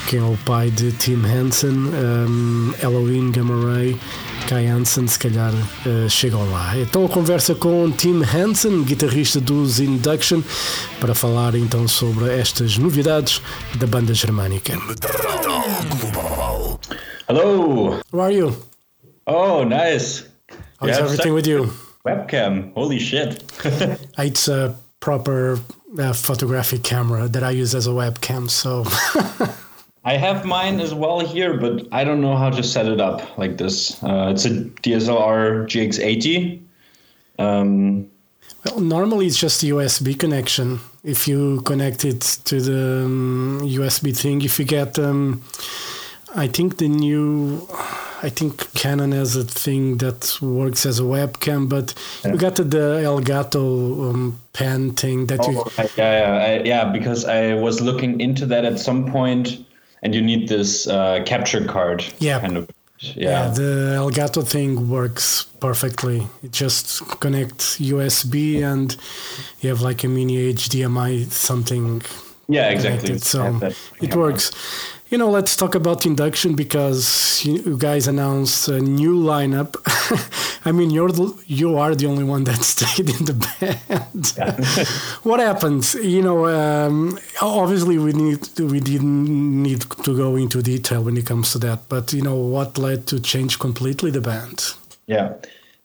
quem 0.08 0.20
é 0.20 0.24
o 0.24 0.38
pai 0.46 0.70
de 0.70 0.92
Tim 0.92 1.22
Henson, 1.26 1.68
um, 1.68 2.74
Elohim 2.82 3.32
Gamma 3.32 3.74
Ray, 3.74 3.98
Kai 4.48 4.68
Hansen, 4.68 5.08
se 5.08 5.20
calhar 5.20 5.54
uh, 5.54 6.10
chegam 6.10 6.50
lá. 6.52 6.78
Então 6.78 7.06
a 7.06 7.10
conversa 7.10 7.56
com 7.56 7.92
Tim 7.92 8.22
Hansen, 8.24 8.84
guitarrista 8.84 9.40
dos 9.40 9.80
Induction, 9.80 10.42
para 11.00 11.16
falar 11.16 11.56
então 11.56 11.88
sobre 11.88 12.32
estas 12.36 12.78
novidades 12.78 13.42
da 13.76 13.88
banda 13.88 14.14
germânica. 14.14 14.74
Hello. 17.30 18.02
How 18.12 18.22
are 18.22 18.32
you? 18.32 18.56
Oh, 19.28 19.64
nice. 19.64 20.28
How's 20.80 20.98
everything 20.98 21.36
with 21.36 21.46
you? 21.46 21.66
Webcam. 22.04 22.74
Holy 22.74 22.98
shit. 22.98 23.44
it's 24.18 24.48
a 24.48 24.76
proper 25.00 25.60
uh, 26.00 26.14
photographic 26.14 26.82
camera 26.82 27.28
that 27.28 27.44
I 27.44 27.52
use 27.52 27.76
as 27.76 27.86
a 27.86 27.92
webcam, 27.92 28.50
so. 28.50 28.84
I 30.04 30.18
have 30.18 30.44
mine 30.44 30.80
as 30.80 30.92
well 30.96 31.20
here, 31.20 31.56
but 31.56 31.88
I 31.92 32.04
don't 32.04 32.20
know 32.20 32.36
how 32.36 32.50
to 32.50 32.64
set 32.64 32.88
it 32.88 33.00
up 33.00 33.38
like 33.38 33.58
this. 33.58 34.02
Uh, 34.02 34.32
it's 34.34 34.46
a 34.46 34.66
DSLR 34.82 35.68
GX80. 35.70 36.60
Um, 37.38 38.10
Well, 38.66 38.80
normally 38.80 39.28
it's 39.28 39.38
just 39.38 39.62
a 39.62 39.68
USB 39.68 40.18
connection. 40.18 40.80
If 41.04 41.28
you 41.28 41.62
connect 41.62 42.06
it 42.06 42.22
to 42.46 42.60
the 42.60 43.06
um, 43.06 43.62
USB 43.62 44.18
thing, 44.18 44.42
if 44.42 44.58
you 44.58 44.66
get, 44.66 44.98
um, 44.98 45.44
I 46.36 46.48
think 46.48 46.78
the 46.78 46.88
new, 46.88 47.68
I 48.22 48.30
think 48.30 48.72
Canon 48.74 49.12
has 49.14 49.36
a 49.36 49.44
thing 49.44 49.98
that 49.98 50.38
works 50.42 50.86
as 50.86 51.00
a 51.00 51.04
webcam, 51.04 51.68
but 51.68 51.94
Yeah. 52.24 52.32
you 52.34 52.38
got 52.38 52.56
the, 52.56 52.64
the 52.64 53.02
Elgato 53.04 54.10
um, 54.12 54.40
pen 54.54 54.94
thing 54.94 55.26
that 55.28 55.46
you. 55.48 55.64
Oh, 55.66 55.72
yeah, 55.98 56.20
yeah, 56.20 56.46
I, 56.46 56.64
yeah. 56.64 56.86
Because 56.92 57.26
I 57.26 57.54
was 57.56 57.82
looking 57.82 58.22
into 58.22 58.46
that 58.48 58.64
at 58.66 58.80
some 58.80 59.12
point, 59.12 59.66
and 60.04 60.14
you 60.14 60.22
need 60.22 60.48
this 60.48 60.88
uh, 60.88 61.24
capture 61.26 61.66
card. 61.66 62.06
Yeah. 62.20 62.40
Kind 62.40 62.58
of. 62.58 62.70
Yeah, 63.00 63.14
Yeah. 63.16 63.50
the 63.52 63.96
Elgato 63.98 64.46
thing 64.46 64.90
works 64.90 65.46
perfectly. 65.62 66.28
It 66.44 66.52
just 66.52 67.00
connects 67.22 67.80
USB 67.80 68.62
and 68.62 68.96
you 69.62 69.70
have 69.70 69.82
like 69.82 70.04
a 70.04 70.08
mini 70.10 70.54
HDMI 70.54 71.32
something 71.32 72.02
Yeah. 72.50 72.70
Exactly. 72.70 73.08
connected. 73.08 73.24
So 73.24 73.72
it 74.02 74.16
works. 74.16 74.52
You 75.10 75.18
know, 75.18 75.32
let's 75.32 75.56
talk 75.56 75.74
about 75.74 76.06
induction 76.06 76.56
because 76.56 77.44
you 77.44 77.78
guys 77.78 78.08
announced 78.08 78.68
a 78.68 78.80
new 78.80 79.16
lineup. 79.16 79.76
I 80.66 80.72
mean, 80.72 80.92
you're 80.92 81.12
the, 81.12 81.34
you 81.48 81.80
are 81.80 81.96
the 81.96 82.06
only 82.06 82.24
one 82.24 82.44
that 82.44 82.58
stayed 82.64 83.10
in 83.10 83.26
the 83.26 83.34
band. 83.34 84.88
what 85.24 85.40
happened? 85.40 85.92
You 85.96 86.22
know, 86.22 86.46
um, 86.46 87.18
obviously 87.42 87.98
we 87.98 88.14
need 88.14 88.48
we 88.60 88.80
didn't 88.80 89.64
need 89.64 89.82
to 89.82 90.16
go 90.16 90.36
into 90.36 90.62
detail 90.62 91.04
when 91.04 91.18
it 91.18 91.26
comes 91.26 91.54
to 91.54 91.58
that, 91.60 91.90
but 91.90 92.14
you 92.14 92.22
know 92.22 92.36
what 92.36 92.78
led 92.78 93.08
to 93.08 93.20
change 93.20 93.58
completely 93.58 94.12
the 94.12 94.22
band. 94.22 94.74
Yeah. 95.08 95.34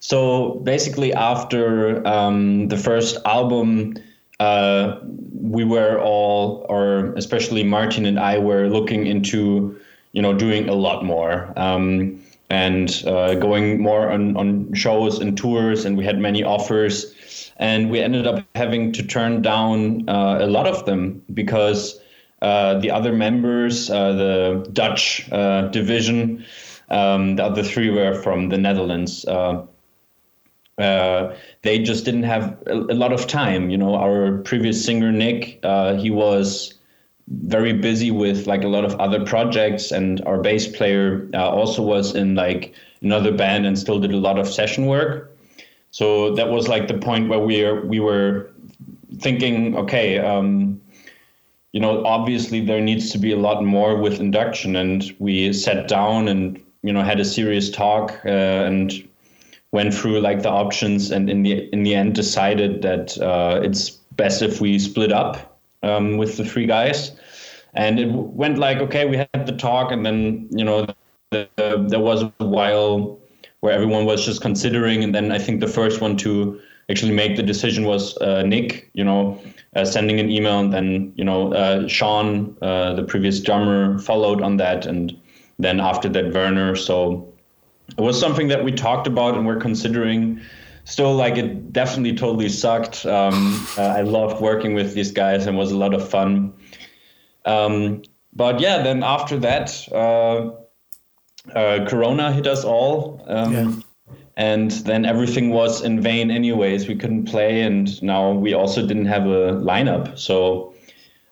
So 0.00 0.60
basically, 0.64 1.14
after 1.14 2.06
um, 2.06 2.68
the 2.68 2.76
first 2.76 3.16
album, 3.24 3.96
uh, 4.38 4.98
we 5.44 5.62
were 5.62 6.00
all, 6.00 6.64
or 6.70 7.12
especially 7.16 7.62
Martin 7.62 8.06
and 8.06 8.18
I, 8.18 8.38
were 8.38 8.68
looking 8.68 9.06
into, 9.06 9.78
you 10.12 10.22
know, 10.22 10.32
doing 10.32 10.68
a 10.70 10.74
lot 10.74 11.04
more 11.04 11.52
um, 11.56 12.18
and 12.48 13.02
uh, 13.06 13.34
going 13.34 13.80
more 13.80 14.10
on, 14.10 14.36
on 14.38 14.72
shows 14.72 15.20
and 15.20 15.36
tours, 15.36 15.84
and 15.84 15.98
we 15.98 16.04
had 16.04 16.18
many 16.18 16.42
offers, 16.42 17.52
and 17.58 17.90
we 17.90 18.00
ended 18.00 18.26
up 18.26 18.42
having 18.54 18.90
to 18.92 19.02
turn 19.02 19.42
down 19.42 20.08
uh, 20.08 20.38
a 20.40 20.46
lot 20.46 20.66
of 20.66 20.86
them 20.86 21.22
because 21.34 22.00
uh, 22.40 22.78
the 22.78 22.90
other 22.90 23.12
members, 23.12 23.90
uh, 23.90 24.12
the 24.12 24.68
Dutch 24.72 25.30
uh, 25.30 25.68
division, 25.68 26.44
um, 26.88 27.36
the 27.36 27.44
other 27.44 27.62
three 27.62 27.90
were 27.90 28.14
from 28.14 28.48
the 28.48 28.58
Netherlands. 28.58 29.24
Uh, 29.26 29.62
uh, 30.78 31.34
they 31.62 31.78
just 31.78 32.04
didn't 32.04 32.24
have 32.24 32.58
a, 32.66 32.74
a, 32.74 32.96
lot 32.96 33.12
of 33.12 33.26
time. 33.26 33.70
You 33.70 33.78
know, 33.78 33.94
our 33.94 34.38
previous 34.38 34.84
singer 34.84 35.12
Nick, 35.12 35.60
uh, 35.62 35.94
he 35.94 36.10
was 36.10 36.74
very 37.28 37.72
busy 37.72 38.10
with 38.10 38.46
like 38.46 38.64
a 38.64 38.68
lot 38.68 38.84
of 38.84 38.94
other 39.00 39.24
projects, 39.24 39.92
and 39.92 40.20
our 40.26 40.40
bass 40.40 40.66
player 40.66 41.28
uh, 41.34 41.48
also 41.48 41.82
was 41.82 42.14
in 42.14 42.34
like 42.34 42.74
another 43.02 43.32
band 43.32 43.66
and 43.66 43.78
still 43.78 44.00
did 44.00 44.12
a 44.12 44.16
lot 44.16 44.38
of 44.38 44.48
session 44.48 44.86
work. 44.86 45.30
So 45.90 46.34
that 46.34 46.48
was 46.48 46.66
like 46.66 46.88
the 46.88 46.98
point 46.98 47.28
where 47.28 47.38
we 47.38 47.64
are, 47.64 47.80
we 47.86 48.00
were 48.00 48.50
thinking, 49.20 49.76
okay. 49.76 50.18
Um, 50.18 50.80
you 51.70 51.80
know, 51.80 52.04
obviously 52.04 52.60
there 52.60 52.80
needs 52.80 53.10
to 53.10 53.18
be 53.18 53.32
a 53.32 53.36
lot 53.36 53.64
more 53.64 53.96
with 53.96 54.20
induction, 54.20 54.76
and 54.76 55.14
we 55.18 55.52
sat 55.52 55.88
down 55.88 56.28
and 56.28 56.60
you 56.82 56.92
know 56.92 57.02
had 57.02 57.18
a 57.18 57.24
serious 57.24 57.70
talk 57.70 58.20
uh, 58.24 58.28
and 58.28 58.92
went 59.74 59.92
through 59.92 60.20
like 60.20 60.42
the 60.42 60.48
options, 60.48 61.10
and 61.10 61.28
in 61.28 61.42
the 61.42 61.68
in 61.72 61.82
the 61.82 61.96
end 61.96 62.14
decided 62.14 62.80
that 62.82 63.18
uh, 63.18 63.60
it's 63.60 63.90
best 63.90 64.40
if 64.40 64.60
we 64.60 64.78
split 64.78 65.10
up 65.10 65.58
um, 65.82 66.16
with 66.16 66.36
the 66.36 66.44
three 66.44 66.64
guys, 66.64 67.10
and 67.74 67.98
it 67.98 68.08
went 68.12 68.56
like 68.56 68.78
okay, 68.78 69.04
we 69.04 69.16
had 69.16 69.46
the 69.46 69.56
talk, 69.56 69.90
and 69.90 70.06
then 70.06 70.48
you 70.52 70.64
know 70.64 70.86
the, 71.30 71.48
the, 71.56 71.84
there 71.88 71.98
was 71.98 72.22
a 72.22 72.32
while 72.38 73.18
where 73.60 73.72
everyone 73.72 74.04
was 74.04 74.24
just 74.24 74.40
considering, 74.40 75.02
and 75.02 75.12
then 75.12 75.32
I 75.32 75.38
think 75.38 75.60
the 75.60 75.72
first 75.80 76.00
one 76.00 76.16
to 76.18 76.60
actually 76.88 77.12
make 77.12 77.34
the 77.34 77.42
decision 77.42 77.84
was 77.84 78.16
uh, 78.18 78.42
Nick, 78.42 78.90
you 78.92 79.02
know, 79.02 79.42
uh, 79.74 79.84
sending 79.84 80.20
an 80.20 80.30
email, 80.30 80.60
and 80.60 80.72
then 80.72 81.12
you 81.16 81.24
know 81.24 81.52
uh, 81.52 81.88
Sean, 81.88 82.56
uh, 82.62 82.94
the 82.94 83.02
previous 83.02 83.40
drummer, 83.40 83.98
followed 83.98 84.40
on 84.40 84.56
that, 84.58 84.86
and 84.86 85.20
then 85.58 85.80
after 85.80 86.08
that 86.10 86.32
Werner. 86.32 86.76
So 86.76 87.33
it 87.88 88.00
was 88.00 88.18
something 88.18 88.48
that 88.48 88.64
we 88.64 88.72
talked 88.72 89.06
about 89.06 89.36
and 89.36 89.46
we're 89.46 89.60
considering. 89.60 90.40
Still, 90.86 91.14
like 91.14 91.38
it 91.38 91.72
definitely 91.72 92.14
totally 92.14 92.50
sucked. 92.50 93.06
Um, 93.06 93.66
uh, 93.78 93.82
I 93.82 94.02
loved 94.02 94.42
working 94.42 94.74
with 94.74 94.92
these 94.94 95.12
guys 95.12 95.46
and 95.46 95.56
was 95.56 95.72
a 95.72 95.76
lot 95.78 95.94
of 95.94 96.06
fun. 96.06 96.52
Um, 97.46 98.02
but 98.34 98.60
yeah, 98.60 98.82
then 98.82 99.02
after 99.02 99.38
that, 99.38 99.70
uh, 99.92 100.50
Corona 101.88 102.32
hit 102.32 102.46
us 102.46 102.64
all. 102.64 103.22
Um, 103.26 103.52
Yeah. 103.52 103.72
and 104.36 104.70
then 104.84 105.04
everything 105.04 105.50
was 105.50 105.80
in 105.80 106.00
vain 106.00 106.28
anyways 106.28 106.88
we 106.88 106.96
couldn't 106.96 107.24
play 107.26 107.62
and 107.62 108.02
now 108.02 108.32
we 108.32 108.52
also 108.52 108.84
didn't 108.84 109.06
have 109.06 109.26
a 109.26 109.52
lineup 109.62 110.18
so 110.18 110.74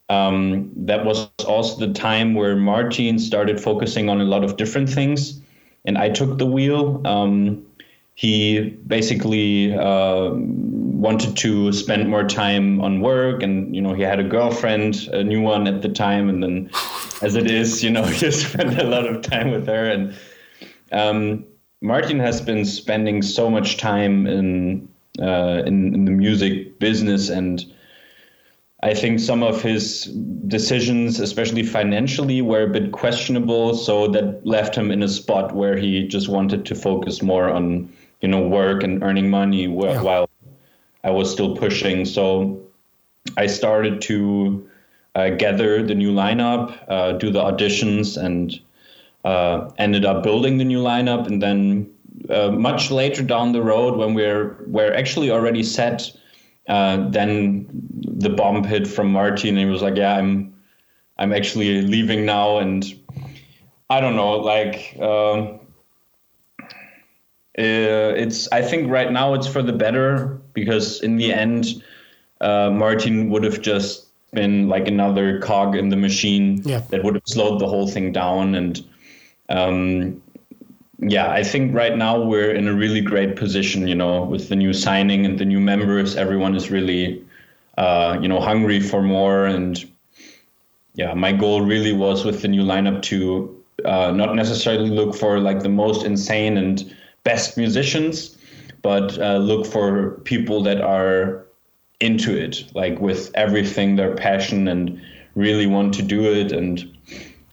um, 0.08 0.70
that 0.76 1.04
was 1.04 1.28
also 1.44 1.84
the 1.84 1.92
time 1.92 2.34
where 2.34 2.54
martin 2.54 3.18
started 3.18 3.60
focusing 3.60 4.08
on 4.08 4.20
a 4.20 4.24
lot 4.24 4.44
of 4.44 4.56
different 4.56 4.88
things 4.88 5.41
and 5.84 5.98
i 5.98 6.08
took 6.08 6.38
the 6.38 6.46
wheel. 6.46 7.00
Um, 7.04 7.66
he 8.14 8.60
basically 8.86 9.74
uh, 9.74 10.30
wanted 10.34 11.36
to 11.38 11.72
spend 11.72 12.08
more 12.08 12.24
time 12.24 12.80
on 12.80 13.00
work 13.00 13.42
and 13.42 13.74
you 13.74 13.80
know 13.80 13.94
he 13.94 14.02
had 14.02 14.20
a 14.20 14.24
girlfriend 14.24 15.08
a 15.12 15.24
new 15.24 15.40
one 15.40 15.66
at 15.66 15.82
the 15.82 15.88
time. 15.88 16.28
And 16.28 16.42
then 16.42 16.70
as 17.22 17.34
it 17.34 17.50
is 17.50 17.82
you 17.82 17.90
know 17.90 18.04
he 18.20 18.30
spent 18.30 18.78
a 18.78 18.84
lot 18.84 19.06
of 19.06 19.22
time 19.22 19.50
with 19.50 19.66
her. 19.66 19.90
And 19.90 20.14
um, 20.92 21.44
Martin 21.80 22.20
has 22.20 22.40
been 22.40 22.64
spending 22.64 23.22
so 23.22 23.50
much 23.50 23.78
time 23.78 24.26
in, 24.26 24.88
uh, 25.20 25.62
in 25.66 25.94
in 25.94 26.04
the 26.04 26.12
music 26.12 26.78
business, 26.78 27.28
and 27.28 27.64
I 28.82 28.94
think 28.94 29.20
some 29.20 29.44
of 29.44 29.62
his 29.62 30.06
decisions, 30.48 31.20
especially 31.20 31.62
financially, 31.62 32.42
were 32.42 32.62
a 32.64 32.68
bit 32.68 32.90
questionable. 32.90 33.74
So 33.76 34.08
that 34.08 34.44
left 34.44 34.74
him 34.74 34.90
in 34.90 35.02
a 35.02 35.08
spot 35.08 35.54
where 35.54 35.76
he 35.76 36.06
just 36.08 36.28
wanted 36.28 36.66
to 36.66 36.74
focus 36.74 37.22
more 37.22 37.48
on 37.48 37.92
you 38.20 38.28
know 38.28 38.46
work 38.46 38.82
and 38.82 39.02
earning 39.02 39.30
money 39.30 39.62
Yeah. 39.62 40.02
while 40.02 40.28
I 41.04 41.10
was 41.10 41.30
still 41.30 41.56
pushing. 41.56 42.04
So 42.04 42.60
I 43.36 43.46
started 43.46 44.00
to 44.02 44.68
uh, 45.14 45.30
gather 45.30 45.82
the 45.82 45.94
new 45.94 46.12
lineup, 46.12 46.76
uh, 46.88 47.12
do 47.12 47.30
the 47.30 47.40
auditions, 47.40 48.16
and 48.16 48.58
uh, 49.24 49.70
ended 49.78 50.04
up 50.04 50.22
building 50.22 50.58
the 50.58 50.64
new 50.64 50.82
lineup, 50.82 51.26
and 51.26 51.40
then 51.40 51.88
uh, 52.30 52.50
much 52.50 52.90
later 52.90 53.22
down 53.22 53.52
the 53.52 53.62
road, 53.62 53.96
when 53.96 54.14
we're 54.14 54.56
we're 54.66 54.92
actually 54.92 55.30
already 55.30 55.62
set, 55.62 56.10
uh, 56.68 57.08
then 57.10 57.66
the 57.70 58.30
bomb 58.30 58.64
hit 58.64 58.86
from 58.86 59.12
Martin, 59.12 59.50
and 59.50 59.58
he 59.58 59.64
was 59.66 59.82
like, 59.82 59.96
"Yeah, 59.96 60.16
I'm 60.16 60.54
I'm 61.18 61.32
actually 61.32 61.82
leaving 61.82 62.24
now," 62.24 62.58
and 62.58 62.84
I 63.90 64.00
don't 64.00 64.16
know, 64.16 64.32
like. 64.38 64.96
Um, 65.00 65.58
uh, 67.58 68.16
it's 68.16 68.48
I 68.50 68.62
think 68.62 68.90
right 68.90 69.12
now 69.12 69.34
it's 69.34 69.46
for 69.46 69.62
the 69.62 69.74
better 69.74 70.40
because 70.54 71.02
in 71.02 71.18
the 71.18 71.34
end, 71.34 71.84
uh, 72.40 72.70
Martin 72.70 73.28
would 73.28 73.44
have 73.44 73.60
just 73.60 74.06
been 74.32 74.68
like 74.68 74.88
another 74.88 75.38
cog 75.40 75.76
in 75.76 75.90
the 75.90 75.96
machine 75.96 76.62
Yeah. 76.64 76.80
that 76.88 77.04
would 77.04 77.14
have 77.14 77.26
slowed 77.26 77.60
the 77.60 77.68
whole 77.68 77.86
thing 77.86 78.10
down 78.12 78.54
and 78.54 78.82
um, 79.50 80.22
yeah, 81.02 81.32
I 81.32 81.42
think 81.42 81.74
right 81.74 81.96
now 81.96 82.22
we're 82.22 82.52
in 82.52 82.68
a 82.68 82.74
really 82.74 83.00
great 83.00 83.34
position, 83.34 83.88
you 83.88 83.94
know, 83.94 84.22
with 84.22 84.48
the 84.48 84.54
new 84.54 84.72
signing 84.72 85.26
and 85.26 85.36
the 85.36 85.44
new 85.44 85.58
members. 85.58 86.14
Everyone 86.14 86.54
is 86.54 86.70
really, 86.70 87.24
uh, 87.76 88.18
you 88.22 88.28
know, 88.28 88.40
hungry 88.40 88.78
for 88.78 89.02
more. 89.02 89.44
And 89.44 89.84
yeah, 90.94 91.12
my 91.14 91.32
goal 91.32 91.62
really 91.62 91.92
was 91.92 92.24
with 92.24 92.42
the 92.42 92.48
new 92.48 92.62
lineup 92.62 93.02
to 93.02 93.64
uh, 93.84 94.12
not 94.12 94.36
necessarily 94.36 94.90
look 94.90 95.16
for 95.16 95.40
like 95.40 95.64
the 95.64 95.68
most 95.68 96.04
insane 96.04 96.56
and 96.56 96.94
best 97.24 97.56
musicians, 97.56 98.38
but 98.82 99.18
uh, 99.18 99.38
look 99.38 99.66
for 99.66 100.20
people 100.20 100.62
that 100.62 100.80
are 100.80 101.44
into 101.98 102.36
it, 102.36 102.64
like 102.74 103.00
with 103.00 103.32
everything, 103.34 103.96
their 103.96 104.14
passion, 104.14 104.68
and 104.68 105.02
really 105.34 105.66
want 105.66 105.94
to 105.94 106.02
do 106.02 106.32
it. 106.32 106.52
And 106.52 106.96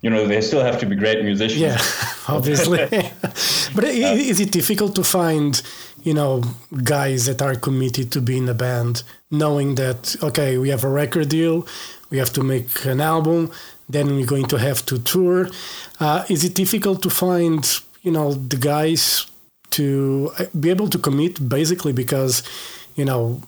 you 0.01 0.09
know, 0.11 0.27
they 0.27 0.41
still 0.41 0.61
have 0.61 0.79
to 0.81 0.85
be 0.85 0.95
great 0.95 1.23
musicians. 1.23 1.61
Yeah, 1.61 1.81
obviously. 2.27 2.87
but 3.75 3.83
is 3.83 4.39
it 4.39 4.51
difficult 4.51 4.95
to 4.95 5.03
find, 5.03 5.61
you 6.03 6.13
know, 6.13 6.43
guys 6.83 7.25
that 7.25 7.41
are 7.41 7.55
committed 7.55 8.11
to 8.11 8.21
be 8.21 8.37
in 8.37 8.47
a 8.49 8.53
band, 8.53 9.03
knowing 9.29 9.75
that 9.75 10.15
okay, 10.23 10.57
we 10.57 10.69
have 10.69 10.83
a 10.83 10.89
record 10.89 11.29
deal, 11.29 11.67
we 12.09 12.17
have 12.17 12.31
to 12.33 12.43
make 12.43 12.85
an 12.85 13.01
album, 13.01 13.51
then 13.87 14.15
we're 14.15 14.25
going 14.25 14.47
to 14.47 14.57
have 14.57 14.85
to 14.85 14.99
tour. 14.99 15.49
Uh, 15.99 16.23
is 16.29 16.43
it 16.43 16.55
difficult 16.55 17.01
to 17.03 17.09
find, 17.09 17.79
you 18.01 18.11
know, 18.11 18.33
the 18.33 18.57
guys 18.57 19.25
to 19.71 20.31
uh, 20.39 20.45
be 20.59 20.69
able 20.69 20.87
to 20.89 20.97
commit, 20.97 21.47
basically 21.47 21.93
because, 21.93 22.43
you 22.95 23.05
know. 23.05 23.41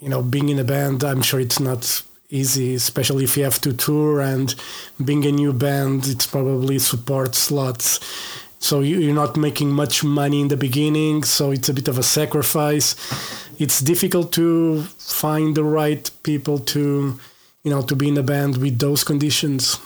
you 0.00 0.10
know, 0.10 0.22
being 0.22 0.50
in 0.50 0.58
a 0.58 0.64
band, 0.64 1.02
I'm 1.02 1.22
sure 1.22 1.40
it's 1.40 1.60
not 1.60 2.02
easy, 2.34 2.74
especially 2.74 3.24
if 3.24 3.36
you 3.36 3.44
have 3.44 3.60
to 3.60 3.72
tour 3.72 4.20
and 4.20 4.54
being 5.02 5.24
a 5.24 5.32
new 5.32 5.52
band, 5.52 6.06
it's 6.06 6.26
probably 6.26 6.78
support 6.78 7.34
slots. 7.34 8.00
So 8.64 8.80
you're 8.80 9.12
not 9.14 9.36
making 9.36 9.72
much 9.72 10.02
money 10.02 10.40
in 10.40 10.48
the 10.48 10.56
beginning, 10.56 11.22
so 11.22 11.50
it's 11.50 11.68
a 11.68 11.74
bit 11.74 11.86
of 11.86 11.98
a 11.98 12.02
sacrifice. 12.02 12.96
It's 13.58 13.80
difficult 13.80 14.32
to 14.32 14.84
find 14.96 15.54
the 15.54 15.62
right 15.62 16.10
people 16.22 16.58
to, 16.72 17.20
you 17.62 17.70
know, 17.70 17.82
to 17.82 17.94
be 17.94 18.08
in 18.08 18.16
a 18.16 18.22
band 18.22 18.56
with 18.56 18.78
those 18.78 19.04
conditions. 19.04 19.78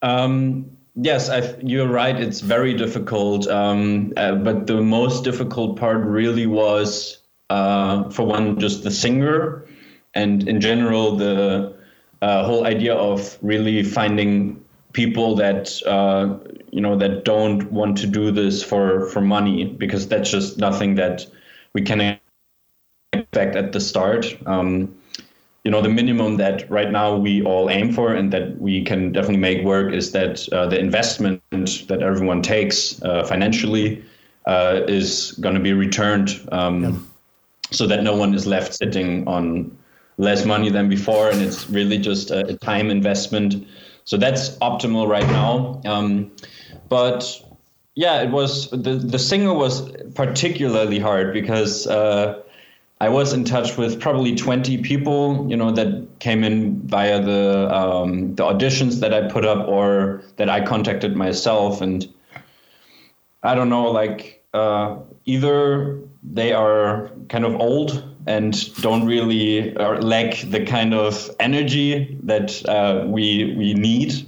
Um, 0.00 0.70
yes, 0.94 1.28
I've, 1.28 1.62
you're 1.62 1.86
right. 1.86 2.18
It's 2.18 2.40
very 2.40 2.72
difficult. 2.72 3.46
Um, 3.46 4.14
uh, 4.16 4.36
but 4.36 4.66
the 4.66 4.80
most 4.80 5.22
difficult 5.22 5.78
part 5.78 5.98
really 6.06 6.46
was, 6.46 7.18
uh, 7.50 8.08
for 8.08 8.24
one, 8.24 8.58
just 8.58 8.84
the 8.84 8.90
singer 8.90 9.66
and 10.14 10.48
in 10.48 10.62
general 10.62 11.16
the 11.16 11.76
uh, 12.22 12.42
whole 12.46 12.64
idea 12.64 12.94
of 12.94 13.36
really 13.42 13.82
finding 13.82 14.62
people 14.92 15.34
that 15.36 15.80
uh, 15.86 16.38
you 16.70 16.80
know 16.80 16.96
that 16.96 17.24
don't 17.24 17.70
want 17.72 17.96
to 17.98 18.06
do 18.06 18.30
this 18.30 18.62
for 18.62 19.08
for 19.08 19.20
money 19.20 19.64
because 19.64 20.08
that's 20.08 20.30
just 20.30 20.58
nothing 20.58 20.94
that 20.96 21.26
we 21.74 21.82
can 21.82 22.18
expect 23.12 23.56
at 23.56 23.72
the 23.72 23.80
start. 23.80 24.36
Um, 24.46 24.94
you 25.64 25.70
know, 25.70 25.80
the 25.80 25.88
minimum 25.88 26.38
that 26.38 26.68
right 26.68 26.90
now 26.90 27.16
we 27.16 27.42
all 27.42 27.70
aim 27.70 27.92
for 27.92 28.12
and 28.12 28.32
that 28.32 28.60
we 28.60 28.82
can 28.82 29.12
definitely 29.12 29.36
make 29.36 29.64
work 29.64 29.92
is 29.92 30.10
that 30.10 30.48
uh, 30.52 30.66
the 30.66 30.78
investment 30.78 31.40
that 31.50 32.02
everyone 32.02 32.42
takes 32.42 33.00
uh, 33.02 33.24
financially 33.24 34.04
uh, 34.46 34.80
is 34.88 35.32
going 35.40 35.54
to 35.54 35.60
be 35.60 35.72
returned, 35.72 36.30
um, 36.50 36.82
yeah. 36.82 36.92
so 37.70 37.86
that 37.86 38.02
no 38.02 38.16
one 38.16 38.34
is 38.34 38.44
left 38.44 38.74
sitting 38.74 39.26
on 39.28 39.76
less 40.18 40.44
money 40.44 40.68
than 40.68 40.88
before, 40.88 41.30
and 41.30 41.40
it's 41.40 41.70
really 41.70 41.98
just 41.98 42.32
a, 42.32 42.46
a 42.48 42.56
time 42.56 42.90
investment. 42.90 43.64
So 44.04 44.16
that's 44.16 44.50
optimal 44.58 45.08
right 45.08 45.26
now. 45.26 45.80
Um, 45.84 46.32
but 46.88 47.40
yeah, 47.94 48.22
it 48.22 48.30
was 48.30 48.70
the 48.70 48.94
the 48.96 49.18
singer 49.18 49.54
was 49.54 49.90
particularly 50.14 50.98
hard 50.98 51.32
because 51.32 51.86
uh, 51.86 52.42
I 53.00 53.08
was 53.08 53.32
in 53.32 53.44
touch 53.44 53.76
with 53.76 54.00
probably 54.00 54.34
20 54.36 54.78
people, 54.82 55.46
you 55.50 55.56
know, 55.56 55.72
that 55.72 56.06
came 56.20 56.44
in 56.44 56.80
via 56.86 57.20
the 57.20 57.68
um, 57.74 58.34
the 58.36 58.44
auditions 58.44 59.00
that 59.00 59.12
I 59.12 59.28
put 59.28 59.44
up 59.44 59.66
or 59.68 60.22
that 60.36 60.48
I 60.48 60.64
contacted 60.64 61.16
myself, 61.16 61.80
and 61.80 62.08
I 63.42 63.54
don't 63.54 63.68
know, 63.68 63.90
like 63.90 64.44
uh, 64.54 64.96
either 65.24 66.00
they 66.22 66.52
are 66.52 67.10
kind 67.28 67.44
of 67.44 67.54
old 67.56 68.11
and 68.26 68.74
don't 68.82 69.06
really 69.06 69.72
lack 69.74 70.38
the 70.50 70.64
kind 70.64 70.94
of 70.94 71.30
energy 71.40 72.18
that 72.22 72.64
uh, 72.68 73.04
we 73.06 73.54
we 73.56 73.74
need, 73.74 74.26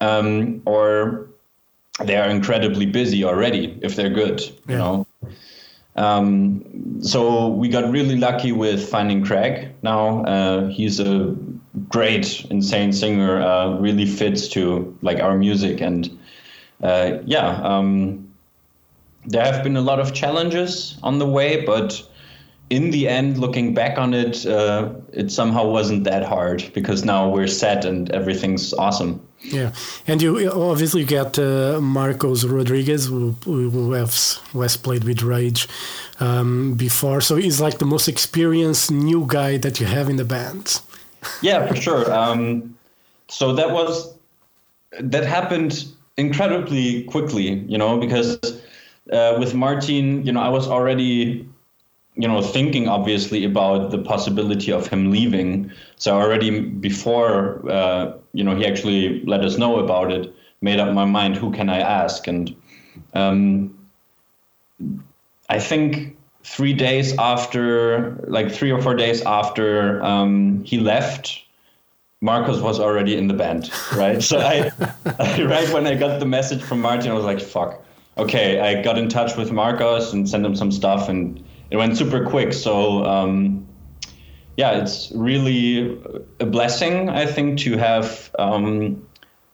um, 0.00 0.62
or 0.64 1.28
they 2.04 2.16
are 2.16 2.28
incredibly 2.28 2.86
busy 2.86 3.24
already 3.24 3.78
if 3.82 3.96
they're 3.96 4.10
good, 4.10 4.40
yeah. 4.40 4.72
you 4.72 4.76
know. 4.78 5.06
Um, 5.96 7.02
so 7.02 7.48
we 7.48 7.68
got 7.68 7.90
really 7.90 8.16
lucky 8.16 8.52
with 8.52 8.88
finding 8.88 9.24
Craig. 9.24 9.68
Now 9.82 10.22
uh, 10.24 10.68
he's 10.68 11.00
a 11.00 11.34
great, 11.88 12.44
insane 12.50 12.92
singer. 12.92 13.42
Uh, 13.42 13.78
really 13.78 14.06
fits 14.06 14.48
to 14.48 14.96
like 15.02 15.18
our 15.18 15.36
music, 15.36 15.80
and 15.80 16.18
uh, 16.82 17.18
yeah, 17.24 17.60
um, 17.62 18.28
there 19.26 19.44
have 19.44 19.62
been 19.62 19.76
a 19.76 19.82
lot 19.82 20.00
of 20.00 20.14
challenges 20.14 20.96
on 21.02 21.18
the 21.18 21.26
way, 21.26 21.64
but 21.64 22.02
in 22.70 22.90
the 22.90 23.08
end, 23.08 23.38
looking 23.38 23.74
back 23.74 23.98
on 23.98 24.14
it, 24.14 24.44
uh, 24.46 24.90
it 25.12 25.30
somehow 25.30 25.66
wasn't 25.66 26.04
that 26.04 26.22
hard 26.22 26.70
because 26.74 27.04
now 27.04 27.28
we're 27.28 27.46
set 27.46 27.84
and 27.84 28.10
everything's 28.10 28.74
awesome. 28.74 29.20
Yeah, 29.40 29.72
and 30.06 30.20
you 30.20 30.50
obviously 30.50 31.04
get 31.04 31.38
uh, 31.38 31.80
Marcos 31.80 32.44
Rodriguez, 32.44 33.06
who, 33.06 33.36
who, 33.44 33.92
has, 33.92 34.40
who 34.52 34.66
played 34.82 35.04
with 35.04 35.22
Rage 35.22 35.68
um, 36.20 36.74
before. 36.74 37.20
So 37.20 37.36
he's 37.36 37.60
like 37.60 37.78
the 37.78 37.86
most 37.86 38.08
experienced 38.08 38.90
new 38.90 39.24
guy 39.26 39.56
that 39.58 39.80
you 39.80 39.86
have 39.86 40.10
in 40.10 40.16
the 40.16 40.24
band. 40.24 40.80
Yeah, 41.40 41.66
for 41.66 41.76
sure. 41.76 42.12
Um, 42.12 42.76
so 43.28 43.54
that 43.54 43.70
was 43.70 44.14
that 45.00 45.24
happened 45.24 45.86
incredibly 46.16 47.04
quickly, 47.04 47.64
you 47.68 47.78
know, 47.78 47.98
because 47.98 48.38
uh, 49.12 49.36
with 49.38 49.54
Martin, 49.54 50.24
you 50.26 50.32
know, 50.32 50.40
I 50.40 50.48
was 50.48 50.66
already 50.66 51.48
you 52.18 52.26
know 52.26 52.42
thinking 52.42 52.88
obviously 52.88 53.44
about 53.44 53.90
the 53.90 53.98
possibility 53.98 54.72
of 54.72 54.88
him 54.88 55.10
leaving. 55.10 55.70
So 55.96 56.16
already 56.16 56.60
before 56.60 57.68
uh, 57.70 58.12
you 58.32 58.44
know 58.44 58.54
he 58.56 58.66
actually 58.66 59.24
let 59.24 59.40
us 59.44 59.56
know 59.56 59.78
about 59.78 60.12
it 60.12 60.34
made 60.60 60.80
up 60.80 60.92
my 60.92 61.04
mind 61.04 61.36
who 61.36 61.52
can 61.52 61.68
i 61.68 61.78
ask? 61.78 62.26
And 62.26 62.54
um, 63.14 63.74
i 65.48 65.58
think 65.58 66.16
three 66.44 66.72
days 66.72 67.16
after 67.18 68.24
like 68.28 68.50
three 68.50 68.70
or 68.70 68.80
four 68.82 68.94
days 68.94 69.22
after 69.22 70.02
um, 70.02 70.62
he 70.64 70.78
left 70.78 71.44
marcos 72.20 72.60
was 72.60 72.80
already 72.80 73.16
in 73.16 73.28
the 73.28 73.34
band 73.34 73.70
right? 73.96 74.22
So 74.22 74.38
I, 74.40 74.70
right 75.44 75.72
when 75.72 75.86
i 75.86 75.94
got 75.94 76.18
the 76.18 76.26
message 76.26 76.62
from 76.62 76.80
martin 76.80 77.10
i 77.10 77.14
was 77.14 77.24
like 77.24 77.40
fuck. 77.40 77.84
Okay 78.16 78.60
i 78.60 78.82
got 78.82 78.98
in 78.98 79.08
touch 79.08 79.36
with 79.36 79.52
marcos 79.52 80.12
and 80.12 80.28
sent 80.28 80.44
him 80.44 80.56
some 80.56 80.72
stuff 80.72 81.08
and 81.08 81.42
it 81.70 81.76
went 81.76 81.96
super 81.96 82.24
quick. 82.24 82.52
So 82.52 83.04
um, 83.04 83.66
yeah, 84.56 84.72
it's 84.82 85.12
really 85.14 85.98
a 86.40 86.46
blessing, 86.46 87.08
I 87.08 87.26
think, 87.26 87.60
to 87.60 87.76
have 87.76 88.30
um, 88.38 89.06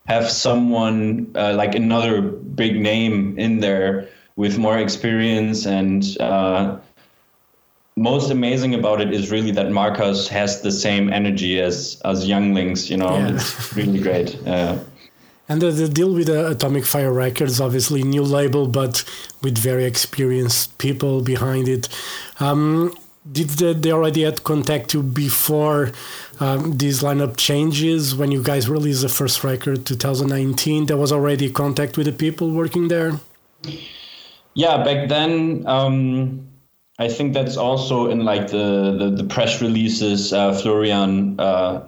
have 0.07 0.31
someone 0.31 1.31
uh, 1.35 1.55
like 1.55 1.75
another 1.75 2.23
big 2.23 2.81
name 2.81 3.39
in 3.39 3.61
there 3.61 4.09
with 4.37 4.59
more 4.59 4.79
experience 4.79 5.67
and. 5.67 6.05
Uh, 6.21 6.79
most 7.97 8.29
amazing 8.29 8.75
about 8.75 9.01
it 9.01 9.15
is 9.15 9.31
really 9.31 9.53
that 9.53 9.71
Marcos 9.71 10.27
has 10.27 10.63
the 10.63 10.73
same 10.73 11.13
energy 11.13 11.61
as 11.61 12.01
as 12.05 12.27
younglings. 12.27 12.91
You 12.91 12.97
know, 12.97 13.17
yeah. 13.17 13.35
it's 13.35 13.73
really 13.77 14.01
great. 14.01 14.37
Uh, 14.45 14.79
and 15.49 15.61
the, 15.61 15.71
the 15.71 15.89
deal 15.89 16.13
with 16.13 16.29
uh, 16.29 16.51
Atomic 16.51 16.85
Fire 16.85 17.13
Records, 17.13 17.61
obviously 17.61 18.03
new 18.03 18.23
label, 18.23 18.67
but 18.67 19.05
with 19.43 19.59
very 19.59 19.85
experienced 19.85 20.79
people 20.79 21.21
behind 21.21 21.69
it. 21.69 21.89
Um, 22.41 22.95
did 23.31 23.49
they, 23.51 23.73
they 23.73 23.93
already 23.93 24.23
had 24.23 24.45
contact 24.45 24.93
you 24.95 25.03
before 25.03 25.93
um, 26.41 26.77
these 26.77 27.03
lineup 27.03 27.37
changes 27.37 28.15
when 28.15 28.31
you 28.31 28.43
guys 28.43 28.69
released 28.69 29.03
the 29.03 29.09
first 29.09 29.43
record 29.43 29.87
2019 29.87 30.87
there 30.87 30.97
was 30.97 31.11
already 31.11 31.51
contact 31.51 31.97
with 31.97 32.07
the 32.07 32.13
people 32.13 32.51
working 32.51 32.89
there 32.89 33.19
yeah 34.53 34.85
back 34.85 35.09
then 35.09 35.65
um, 35.67 36.47
i 36.99 37.09
think 37.09 37.33
that's 37.33 37.57
also 37.57 38.11
in 38.11 38.27
like 38.27 38.49
the 38.49 38.95
the, 38.99 39.23
the 39.23 39.25
press 39.25 39.63
releases 39.63 40.33
uh, 40.35 40.53
florian 40.53 41.41
uh, 41.41 41.83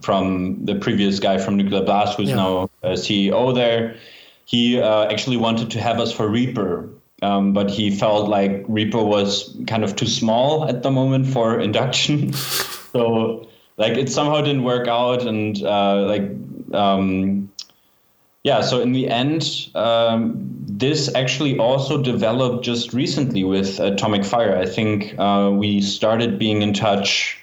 from 0.00 0.64
the 0.64 0.74
previous 0.74 1.20
guy 1.20 1.38
from 1.38 1.56
Nuclear 1.56 1.82
Blast, 1.82 2.16
who's 2.16 2.30
yeah. 2.30 2.36
now 2.36 2.70
CEO 2.84 3.54
there. 3.54 3.96
He 4.44 4.80
uh, 4.80 5.04
actually 5.04 5.36
wanted 5.36 5.70
to 5.70 5.80
have 5.80 6.00
us 6.00 6.12
for 6.12 6.28
Reaper, 6.28 6.88
um, 7.22 7.52
but 7.52 7.70
he 7.70 7.90
felt 7.90 8.28
like 8.28 8.64
Reaper 8.68 9.02
was 9.02 9.56
kind 9.66 9.84
of 9.84 9.96
too 9.96 10.06
small 10.06 10.68
at 10.68 10.82
the 10.82 10.90
moment 10.90 11.26
for 11.26 11.58
induction. 11.68 12.32
so 12.32 13.48
like 13.76 13.96
it 13.96 14.10
somehow 14.10 14.40
didn't 14.40 14.64
work 14.64 14.88
out, 14.88 15.26
and 15.26 15.62
uh, 15.62 16.02
like 16.02 16.30
um, 16.74 17.50
yeah. 18.42 18.60
So 18.60 18.80
in 18.80 18.92
the 18.92 19.08
end, 19.08 19.68
um, 19.74 20.34
this 20.66 21.12
actually 21.14 21.58
also 21.58 22.02
developed 22.02 22.64
just 22.64 22.92
recently 22.92 23.44
with 23.44 23.80
Atomic 23.80 24.24
Fire. 24.24 24.56
I 24.56 24.66
think 24.66 25.14
uh, 25.18 25.50
we 25.52 25.80
started 25.80 26.38
being 26.38 26.62
in 26.62 26.74
touch 26.74 27.41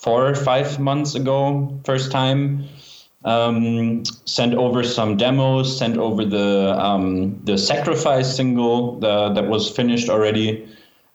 four 0.00 0.26
or 0.26 0.34
five 0.34 0.78
months 0.80 1.14
ago, 1.14 1.78
first 1.84 2.10
time. 2.10 2.64
Um, 3.22 4.02
sent 4.24 4.54
over 4.54 4.82
some 4.82 5.18
demos, 5.18 5.76
sent 5.76 5.98
over 5.98 6.24
the 6.24 6.74
um, 6.78 7.38
the 7.44 7.58
sacrifice 7.58 8.34
single 8.34 8.98
the, 8.98 9.28
that 9.34 9.46
was 9.46 9.70
finished 9.70 10.08
already, 10.08 10.66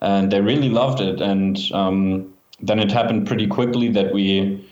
and 0.01 0.31
they 0.31 0.39
really 0.39 0.69
loved 0.69 1.01
it. 1.01 1.19
And 1.19 1.57
um, 1.73 2.31
then 2.61 2.77
it 2.77 2.91
happened 2.91 3.25
pretty 3.25 3.47
quickly 3.47 3.89
that 3.89 4.13
we, 4.13 4.63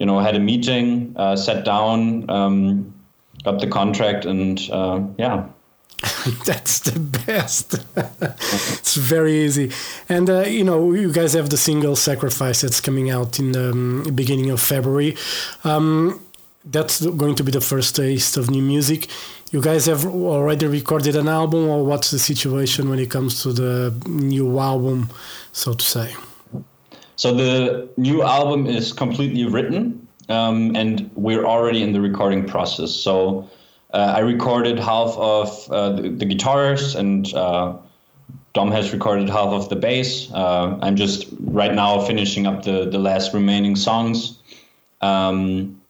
you 0.00 0.06
know, 0.06 0.18
had 0.18 0.34
a 0.34 0.40
meeting, 0.40 1.14
uh, 1.16 1.36
sat 1.36 1.64
down, 1.64 2.28
um, 2.28 2.92
got 3.44 3.60
the 3.60 3.68
contract, 3.68 4.24
and 4.24 4.58
uh, 4.72 5.00
yeah, 5.16 5.46
That's 6.46 6.80
the 6.80 6.98
best. 6.98 7.74
it's 8.78 8.94
very 8.94 9.44
easy. 9.44 9.70
And, 10.08 10.30
uh, 10.30 10.40
you 10.40 10.64
know, 10.64 10.92
you 10.92 11.12
guys 11.12 11.34
have 11.34 11.50
the 11.50 11.56
single 11.56 11.96
Sacrifice 11.96 12.62
that's 12.62 12.80
coming 12.80 13.10
out 13.10 13.38
in 13.38 13.52
the 13.52 13.70
um, 13.70 14.06
beginning 14.14 14.50
of 14.50 14.60
February. 14.60 15.16
Um, 15.64 16.24
that's 16.64 17.04
going 17.04 17.34
to 17.34 17.44
be 17.44 17.52
the 17.52 17.60
first 17.60 17.96
taste 17.96 18.36
of 18.36 18.50
new 18.50 18.62
music. 18.62 19.08
You 19.50 19.60
guys 19.60 19.86
have 19.86 20.06
already 20.06 20.66
recorded 20.66 21.16
an 21.16 21.28
album, 21.28 21.68
or 21.68 21.84
what's 21.84 22.10
the 22.10 22.18
situation 22.18 22.88
when 22.88 22.98
it 22.98 23.10
comes 23.10 23.42
to 23.42 23.52
the 23.52 23.94
new 24.06 24.58
album, 24.58 25.08
so 25.52 25.74
to 25.74 25.84
say? 25.84 26.14
So 27.16 27.34
the 27.34 27.88
new 27.96 28.22
album 28.22 28.66
is 28.66 28.92
completely 28.92 29.44
written, 29.44 30.06
um, 30.28 30.74
and 30.76 31.10
we're 31.14 31.44
already 31.44 31.82
in 31.82 31.92
the 31.92 32.00
recording 32.00 32.46
process. 32.46 32.90
So 32.92 33.48
uh, 33.92 34.14
I 34.16 34.20
recorded 34.20 34.78
half 34.78 35.16
of 35.16 35.70
uh, 35.70 35.90
the, 35.90 36.08
the, 36.08 36.24
guitars, 36.24 36.94
and 36.94 37.32
uh, 37.34 37.76
Dom 38.52 38.70
has 38.70 38.92
recorded 38.92 39.28
half 39.28 39.48
of 39.48 39.68
the 39.68 39.76
bass. 39.76 40.30
Uh, 40.32 40.78
I'm 40.80 40.96
just 40.96 41.26
right 41.40 41.74
now 41.74 42.00
finishing 42.00 42.46
up 42.46 42.62
the 42.62 42.88
the 42.88 42.98
last 42.98 43.34
remaining 43.34 43.76
songs. 43.76 44.38
Um, 45.00 45.80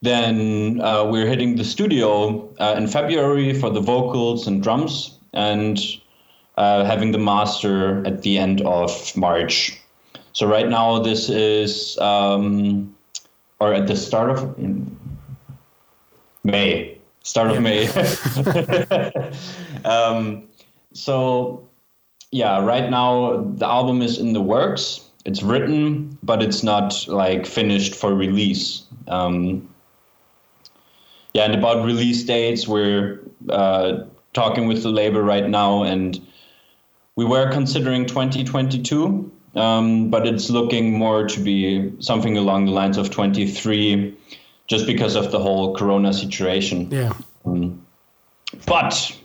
then 0.00 0.78
we're 0.78 1.26
hitting 1.26 1.56
the 1.56 1.64
studio 1.64 2.48
in 2.76 2.88
February 2.88 3.54
for 3.54 3.70
the 3.70 3.80
vocals 3.80 4.46
and 4.46 4.62
drums, 4.62 5.18
and 5.32 5.78
having 6.56 7.12
the 7.12 7.18
master 7.18 8.04
at 8.06 8.22
the 8.22 8.38
end 8.38 8.62
of 8.62 9.16
March. 9.16 9.78
So 10.32 10.46
right 10.46 10.68
now, 10.68 10.98
this 10.98 11.28
is, 11.28 11.98
um, 11.98 12.96
or 13.60 13.74
at 13.74 13.86
the 13.86 13.96
start 13.96 14.30
of 14.30 14.58
May, 16.44 16.98
start 17.22 17.50
of 17.50 17.62
May. 17.62 17.88
um, 19.84 20.44
so 20.92 21.66
yeah, 22.30 22.64
right 22.64 22.90
now 22.90 23.42
the 23.56 23.66
album 23.66 24.02
is 24.02 24.18
in 24.18 24.32
the 24.32 24.40
works. 24.40 25.08
It's 25.24 25.42
written, 25.42 26.18
but 26.22 26.42
it's 26.42 26.62
not 26.62 27.06
like 27.06 27.46
finished 27.46 27.94
for 27.94 28.14
release. 28.14 28.82
Um, 29.06 29.68
yeah, 31.32 31.44
and 31.44 31.54
about 31.54 31.84
release 31.84 32.24
dates, 32.24 32.66
we're 32.66 33.20
uh, 33.48 34.04
talking 34.32 34.66
with 34.66 34.82
the 34.82 34.90
label 34.90 35.20
right 35.20 35.48
now, 35.48 35.84
and 35.84 36.20
we 37.16 37.24
were 37.24 37.50
considering 37.50 38.06
2022 38.06 39.30
um, 39.54 40.08
but 40.08 40.26
it's 40.26 40.50
looking 40.50 40.92
more 40.92 41.26
to 41.26 41.40
be 41.40 41.92
something 42.00 42.36
along 42.36 42.66
the 42.66 42.72
lines 42.72 42.96
of 42.96 43.10
23, 43.10 44.16
just 44.66 44.86
because 44.86 45.16
of 45.16 45.30
the 45.30 45.38
whole 45.38 45.74
Corona 45.74 46.12
situation. 46.12 46.88
Yeah. 46.90 47.12
Um, 47.44 47.84
but 48.66 49.16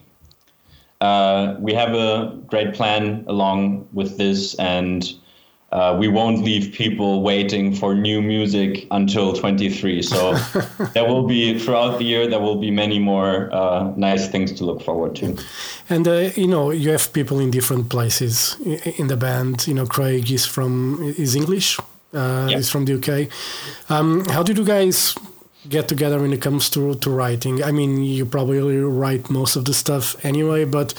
uh, 1.02 1.56
we 1.60 1.74
have 1.74 1.94
a 1.94 2.38
great 2.48 2.74
plan 2.74 3.24
along 3.28 3.88
with 3.94 4.18
this, 4.18 4.56
and 4.56 5.14
uh, 5.72 5.96
we 6.00 6.08
won't 6.08 6.44
leave 6.44 6.74
people 6.74 7.22
waiting 7.22 7.76
for 7.76 7.94
new 7.94 8.22
music 8.22 8.88
until 8.92 9.34
23. 9.34 10.02
So 10.02 10.34
there 10.94 11.06
will 11.06 11.28
be 11.28 11.60
throughout 11.60 12.00
the 12.00 12.06
year 12.06 12.28
there 12.28 12.40
will 12.40 12.56
be 12.56 12.72
many 12.72 13.00
more 13.00 13.54
uh, 13.54 13.92
nice 13.96 14.30
things 14.30 14.54
to 14.54 14.64
look 14.64 14.82
forward 14.82 15.16
to. 15.18 15.38
And 15.90 16.08
uh, 16.08 16.32
you 16.36 16.48
know 16.48 16.72
you 16.72 16.92
have 16.92 17.12
people 17.14 17.40
in 17.40 17.52
different 17.52 17.90
places 17.90 18.56
in 18.98 19.08
the 19.08 19.18
band. 19.18 19.68
You 19.68 19.74
know 19.74 19.86
Craig 19.86 20.32
is 20.32 20.46
from 20.46 21.14
is 21.18 21.36
English. 21.36 21.78
Uh, 22.14 22.48
yep. 22.50 22.58
He's 22.58 22.70
from 22.70 22.86
the 22.86 22.96
UK. 22.96 23.30
Um, 23.90 24.26
how 24.26 24.44
did 24.44 24.58
you 24.58 24.66
guys 24.66 25.16
get 25.70 25.88
together 25.88 26.20
when 26.20 26.34
it 26.34 26.42
comes 26.42 26.70
to, 26.72 26.96
to 26.96 27.10
writing. 27.10 27.64
I 27.64 27.72
mean, 27.72 28.04
you 28.04 28.26
probably 28.26 28.78
write 28.78 29.30
most 29.30 29.56
of 29.56 29.66
the 29.66 29.74
stuff 29.74 30.24
anyway, 30.26 30.66
but 30.66 30.94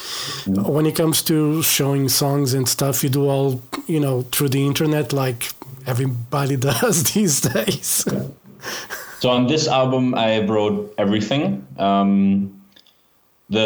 mm. 0.44 0.68
when 0.68 0.86
it 0.86 0.94
comes 0.94 1.22
to 1.22 1.62
showing 1.62 2.08
songs 2.08 2.54
and 2.54 2.68
stuff, 2.68 3.02
you 3.02 3.08
do 3.08 3.28
all, 3.28 3.62
you 3.86 4.00
know, 4.00 4.22
through 4.32 4.50
the 4.50 4.66
internet 4.66 5.12
like 5.12 5.52
everybody 5.86 6.56
does 6.70 7.12
these 7.14 7.40
days. 7.40 8.04
so 9.20 9.30
on 9.30 9.46
this 9.46 9.68
album, 9.68 10.14
I 10.14 10.44
wrote 10.44 10.94
everything. 10.98 11.66
Um, 11.78 12.54
the 13.50 13.64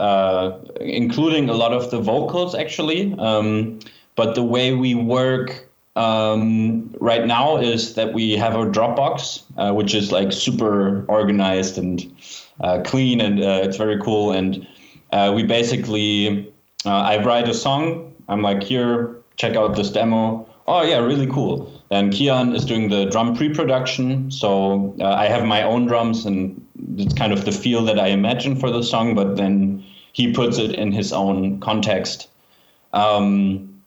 uh, 0.00 0.58
including 0.80 1.50
a 1.50 1.52
lot 1.52 1.72
of 1.72 1.90
the 1.90 2.00
vocals 2.00 2.54
actually, 2.54 3.14
um, 3.18 3.78
but 4.16 4.34
the 4.34 4.42
way 4.42 4.72
we 4.72 4.94
work 4.94 5.67
um, 5.98 6.94
right 7.00 7.26
now 7.26 7.56
is 7.56 7.94
that 7.94 8.14
we 8.14 8.36
have 8.36 8.54
a 8.54 8.66
Dropbox, 8.66 9.42
uh, 9.56 9.72
which 9.74 9.94
is 9.94 10.12
like 10.12 10.32
super 10.32 11.04
organized 11.08 11.76
and 11.76 12.14
uh, 12.60 12.80
clean, 12.84 13.20
and 13.20 13.42
uh, 13.42 13.60
it's 13.64 13.76
very 13.76 14.00
cool. 14.00 14.30
And 14.30 14.66
uh, 15.12 15.32
we 15.34 15.42
basically, 15.42 16.52
uh, 16.86 16.90
I 16.90 17.22
write 17.24 17.48
a 17.48 17.54
song. 17.54 18.14
I'm 18.28 18.42
like, 18.42 18.62
here, 18.62 19.16
check 19.36 19.56
out 19.56 19.74
this 19.74 19.90
demo. 19.90 20.48
Oh 20.68 20.82
yeah, 20.82 20.98
really 20.98 21.26
cool. 21.26 21.72
Then 21.90 22.10
Kian 22.12 22.54
is 22.54 22.64
doing 22.64 22.90
the 22.90 23.06
drum 23.06 23.34
pre-production, 23.34 24.30
so 24.30 24.94
uh, 25.00 25.14
I 25.14 25.26
have 25.26 25.44
my 25.46 25.62
own 25.62 25.86
drums, 25.86 26.26
and 26.26 26.64
it's 26.96 27.14
kind 27.14 27.32
of 27.32 27.44
the 27.44 27.52
feel 27.52 27.82
that 27.86 27.98
I 27.98 28.08
imagine 28.08 28.54
for 28.54 28.70
the 28.70 28.82
song. 28.82 29.16
But 29.16 29.36
then 29.36 29.82
he 30.12 30.32
puts 30.32 30.58
it 30.58 30.72
in 30.76 30.92
his 30.92 31.12
own 31.12 31.58
context. 31.60 32.28
Um, 32.92 33.77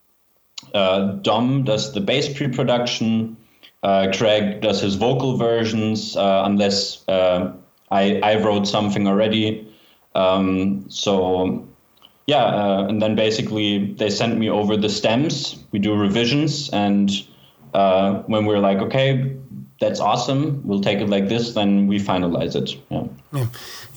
uh, 0.74 1.12
Dom 1.22 1.64
does 1.64 1.92
the 1.92 2.00
bass 2.00 2.32
pre-production. 2.32 3.36
Uh, 3.82 4.12
Craig 4.16 4.60
does 4.60 4.80
his 4.80 4.94
vocal 4.94 5.36
versions, 5.36 6.16
uh, 6.16 6.42
unless 6.44 7.06
uh, 7.08 7.52
I, 7.90 8.20
I 8.22 8.36
wrote 8.36 8.66
something 8.66 9.08
already. 9.08 9.68
Um, 10.14 10.84
so 10.88 11.66
yeah, 12.26 12.44
uh, 12.44 12.86
and 12.88 13.02
then 13.02 13.16
basically 13.16 13.92
they 13.94 14.10
send 14.10 14.38
me 14.38 14.48
over 14.48 14.76
the 14.76 14.88
stems. 14.88 15.56
We 15.72 15.78
do 15.78 15.94
revisions, 15.94 16.70
and 16.70 17.10
uh, 17.74 18.22
when 18.26 18.46
we're 18.46 18.60
like, 18.60 18.78
okay, 18.78 19.36
that's 19.82 20.00
awesome. 20.00 20.62
We'll 20.64 20.80
take 20.80 21.00
it 21.00 21.08
like 21.08 21.28
this. 21.28 21.54
Then 21.54 21.88
we 21.88 21.98
finalize 21.98 22.54
it. 22.54 22.78
Yeah. 22.88 23.06
yeah. 23.32 23.46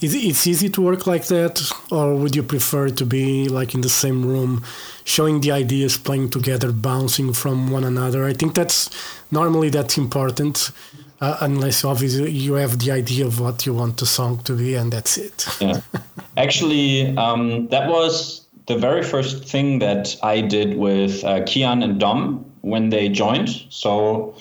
It's 0.00 0.46
easy 0.46 0.68
to 0.70 0.82
work 0.82 1.06
like 1.06 1.26
that, 1.26 1.62
or 1.90 2.14
would 2.16 2.34
you 2.34 2.42
prefer 2.42 2.90
to 2.90 3.06
be 3.06 3.48
like 3.48 3.74
in 3.74 3.80
the 3.80 3.88
same 3.88 4.26
room, 4.26 4.64
showing 5.04 5.40
the 5.40 5.52
ideas, 5.52 5.96
playing 5.96 6.30
together, 6.30 6.72
bouncing 6.72 7.32
from 7.32 7.70
one 7.70 7.84
another? 7.84 8.26
I 8.26 8.32
think 8.32 8.54
that's 8.54 8.90
normally 9.30 9.70
that's 9.70 9.96
important, 9.96 10.72
uh, 11.20 11.38
unless 11.40 11.84
obviously 11.84 12.30
you 12.32 12.54
have 12.54 12.80
the 12.80 12.90
idea 12.90 13.24
of 13.24 13.38
what 13.40 13.64
you 13.64 13.72
want 13.72 13.98
the 13.98 14.06
song 14.06 14.38
to 14.42 14.52
be, 14.54 14.74
and 14.74 14.92
that's 14.92 15.16
it. 15.16 15.46
yeah. 15.60 15.80
Actually, 16.36 17.16
um, 17.16 17.68
that 17.68 17.88
was 17.88 18.46
the 18.66 18.76
very 18.76 19.04
first 19.04 19.44
thing 19.44 19.78
that 19.78 20.16
I 20.22 20.40
did 20.40 20.76
with 20.76 21.24
uh, 21.24 21.40
Kian 21.42 21.84
and 21.84 22.00
Dom 22.00 22.44
when 22.62 22.90
they 22.90 23.08
joined. 23.08 23.48
So 23.70 24.34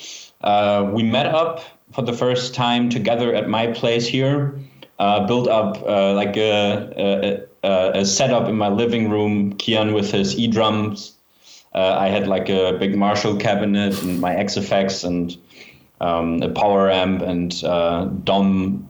uh, 0.46 0.89
we 0.93 1.04
met 1.04 1.26
up 1.26 1.62
for 1.91 2.04
the 2.04 2.14
first 2.14 2.54
time 2.54 2.89
together 2.89 3.34
at 3.34 3.50
my 3.50 3.68
place 3.68 4.08
here, 4.08 4.60
uh, 5.00 5.26
built 5.26 5.48
up 5.48 5.82
uh, 5.86 6.14
like 6.14 6.38
a, 6.38 7.46
a, 7.64 8.00
a, 8.00 8.06
setup 8.06 8.48
in 8.48 8.56
my 8.56 8.70
living 8.70 9.10
room, 9.10 9.54
Kian 9.58 9.93
with 9.93 10.12
his 10.12 10.38
e 10.38 10.48
drums. 10.48 11.14
Uh, 11.74 11.98
I 12.00 12.08
had 12.08 12.28
like 12.28 12.48
a 12.48 12.78
big 12.80 12.96
Marshall 12.96 13.36
cabinet 13.36 14.02
and 14.02 14.22
my 14.22 14.34
Axe-Fx 14.34 15.04
and 15.04 15.36
um, 16.00 16.41
a 16.41 16.50
power 16.50 16.89
amp, 16.89 17.22
and 17.22 17.62
uh, 17.66 18.06
Dom 18.24 18.88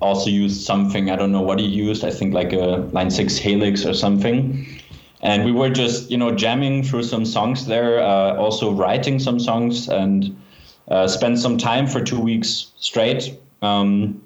also 0.00 0.30
used 0.30 0.60
something. 0.60 1.10
I 1.10 1.16
don't 1.16 1.32
know 1.32 1.40
what 1.40 1.58
he 1.58 1.66
used. 1.66 2.04
I 2.04 2.10
think 2.10 2.34
like 2.34 2.52
a 2.52 2.88
Line 2.92 3.10
6 3.10 3.36
Helix 3.36 3.84
or 3.84 3.94
something 3.94 4.66
and 5.22 5.44
we 5.44 5.52
were 5.52 5.68
just 5.68 6.10
you 6.10 6.16
know 6.16 6.30
jamming 6.34 6.82
through 6.82 7.02
some 7.02 7.24
songs 7.24 7.66
there 7.66 8.00
uh, 8.00 8.34
also 8.36 8.72
writing 8.72 9.18
some 9.18 9.38
songs 9.38 9.88
and 9.88 10.34
uh, 10.88 11.06
spent 11.08 11.38
some 11.38 11.58
time 11.58 11.86
for 11.86 12.02
two 12.02 12.20
weeks 12.20 12.72
straight, 12.78 13.38
um, 13.62 14.20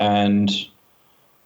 and 0.00 0.50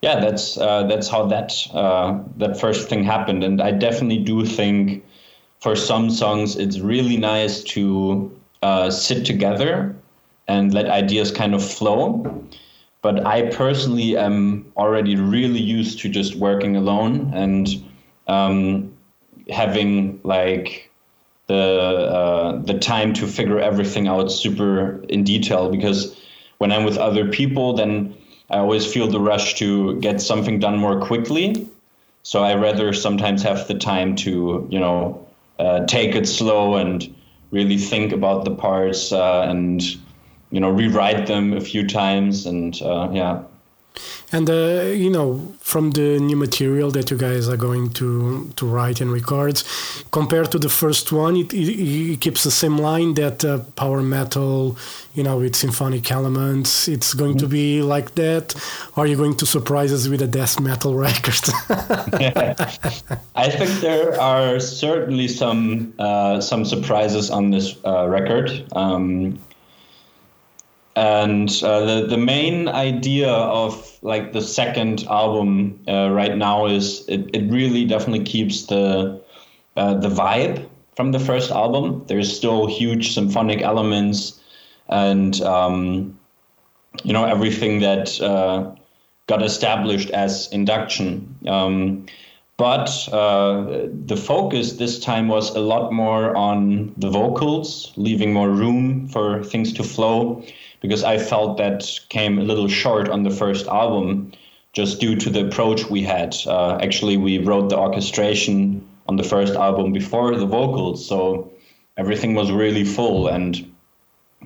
yeah, 0.01 0.19
that's 0.19 0.57
uh, 0.57 0.83
that's 0.83 1.07
how 1.07 1.25
that 1.27 1.53
uh, 1.73 2.19
that 2.37 2.59
first 2.59 2.89
thing 2.89 3.03
happened. 3.03 3.43
And 3.43 3.61
I 3.61 3.71
definitely 3.71 4.19
do 4.19 4.45
think 4.45 5.05
for 5.59 5.75
some 5.75 6.09
songs 6.09 6.55
it's 6.55 6.79
really 6.79 7.17
nice 7.17 7.63
to 7.63 8.31
uh, 8.63 8.89
sit 8.89 9.25
together 9.25 9.95
and 10.47 10.73
let 10.73 10.89
ideas 10.89 11.31
kind 11.31 11.53
of 11.53 11.63
flow. 11.63 12.45
But 13.01 13.25
I 13.25 13.49
personally 13.49 14.17
am 14.17 14.71
already 14.77 15.15
really 15.15 15.61
used 15.61 15.99
to 15.99 16.09
just 16.09 16.35
working 16.35 16.75
alone 16.75 17.31
and 17.33 17.67
um, 18.27 18.93
having 19.49 20.19
like 20.23 20.90
the 21.51 21.65
uh, 22.19 22.61
the 22.61 22.77
time 22.79 23.13
to 23.13 23.27
figure 23.27 23.59
everything 23.59 24.07
out 24.07 24.31
super 24.31 25.03
in 25.09 25.23
detail 25.23 25.69
because 25.69 26.17
when 26.59 26.71
I'm 26.71 26.85
with 26.85 26.97
other 26.97 27.27
people, 27.27 27.73
then 27.73 28.15
I 28.49 28.57
always 28.59 28.85
feel 28.91 29.07
the 29.07 29.19
rush 29.19 29.55
to 29.55 29.99
get 29.99 30.21
something 30.21 30.59
done 30.59 30.77
more 30.77 30.99
quickly. 31.01 31.67
So 32.23 32.43
I 32.43 32.55
rather 32.55 32.93
sometimes 32.93 33.43
have 33.43 33.67
the 33.67 33.73
time 33.73 34.15
to 34.17 34.67
you 34.69 34.79
know 34.79 35.27
uh, 35.59 35.85
take 35.85 36.15
it 36.15 36.27
slow 36.27 36.75
and 36.75 37.13
really 37.51 37.77
think 37.77 38.13
about 38.13 38.45
the 38.45 38.55
parts 38.55 39.11
uh, 39.11 39.41
and 39.41 39.81
you 40.51 40.59
know 40.59 40.69
rewrite 40.69 41.27
them 41.27 41.53
a 41.53 41.61
few 41.61 41.87
times 41.87 42.45
and 42.45 42.81
uh, 42.81 43.09
yeah 43.11 43.43
And 44.31 44.49
uh, 44.49 44.93
you 44.93 45.09
know, 45.09 45.53
from 45.59 45.91
the 45.91 46.19
new 46.19 46.37
material 46.37 46.89
that 46.91 47.11
you 47.11 47.17
guys 47.17 47.49
are 47.49 47.57
going 47.57 47.89
to 47.91 48.49
to 48.55 48.65
write 48.65 49.01
and 49.01 49.11
record, 49.11 49.61
compared 50.11 50.51
to 50.51 50.59
the 50.59 50.69
first 50.69 51.11
one, 51.11 51.35
it, 51.35 51.53
it, 51.53 52.13
it 52.13 52.21
keeps 52.21 52.43
the 52.43 52.51
same 52.51 52.77
line 52.77 53.13
that 53.15 53.43
uh, 53.43 53.59
power 53.75 54.01
metal, 54.01 54.77
you 55.13 55.23
know, 55.23 55.37
with 55.37 55.55
symphonic 55.55 56.09
elements. 56.11 56.87
It's 56.87 57.13
going 57.13 57.37
to 57.39 57.47
be 57.47 57.81
like 57.81 58.15
that. 58.15 58.55
Or 58.95 59.03
are 59.03 59.07
you 59.07 59.17
going 59.17 59.35
to 59.37 59.45
surprise 59.45 59.91
us 59.91 60.07
with 60.07 60.21
a 60.21 60.27
death 60.27 60.59
metal 60.59 60.95
record? 61.07 61.43
I 63.35 63.49
think 63.49 63.81
there 63.81 64.19
are 64.19 64.59
certainly 64.59 65.27
some 65.27 65.93
uh, 65.99 66.39
some 66.39 66.63
surprises 66.63 67.29
on 67.29 67.51
this 67.51 67.75
uh, 67.85 68.07
record. 68.07 68.65
Um, 68.71 69.39
and 70.95 71.49
uh, 71.63 71.85
the 71.85 72.07
the 72.07 72.17
main 72.17 72.67
idea 72.67 73.29
of 73.29 73.97
like 74.01 74.33
the 74.33 74.41
second 74.41 75.05
album 75.05 75.79
uh, 75.87 76.09
right 76.09 76.35
now 76.35 76.65
is 76.65 77.07
it, 77.07 77.29
it 77.33 77.49
really 77.49 77.85
definitely 77.85 78.25
keeps 78.25 78.65
the 78.65 79.21
uh, 79.77 79.93
the 79.93 80.09
vibe 80.09 80.67
from 80.95 81.11
the 81.11 81.19
first 81.19 81.51
album. 81.51 82.03
There's 82.07 82.35
still 82.35 82.67
huge 82.67 83.13
symphonic 83.13 83.61
elements 83.61 84.39
and 84.89 85.39
um, 85.41 86.17
you 87.03 87.13
know 87.13 87.23
everything 87.25 87.79
that 87.79 88.19
uh, 88.19 88.75
got 89.27 89.41
established 89.41 90.09
as 90.09 90.51
induction. 90.51 91.37
Um, 91.47 92.05
but 92.57 93.07
uh, 93.11 93.87
the 94.05 94.17
focus 94.17 94.73
this 94.73 94.99
time 94.99 95.29
was 95.29 95.55
a 95.55 95.59
lot 95.59 95.91
more 95.91 96.35
on 96.35 96.93
the 96.95 97.09
vocals, 97.09 97.91
leaving 97.95 98.33
more 98.33 98.51
room 98.51 99.07
for 99.07 99.43
things 99.43 99.73
to 99.73 99.83
flow 99.83 100.43
because 100.81 101.03
I 101.03 101.17
felt 101.17 101.57
that 101.57 101.99
came 102.09 102.37
a 102.37 102.43
little 102.43 102.67
short 102.67 103.07
on 103.07 103.23
the 103.23 103.29
first 103.29 103.67
album 103.67 104.33
just 104.73 104.99
due 104.99 105.15
to 105.15 105.29
the 105.29 105.47
approach 105.47 105.89
we 105.89 106.01
had. 106.01 106.35
Uh, 106.45 106.77
actually, 106.81 107.17
we 107.17 107.37
wrote 107.37 107.69
the 107.69 107.77
orchestration 107.77 108.87
on 109.07 109.15
the 109.15 109.23
first 109.23 109.53
album 109.55 109.93
before 109.93 110.35
the 110.35 110.45
vocals, 110.45 111.05
so 111.07 111.51
everything 111.97 112.35
was 112.35 112.51
really 112.51 112.83
full. 112.83 113.27
And 113.27 113.73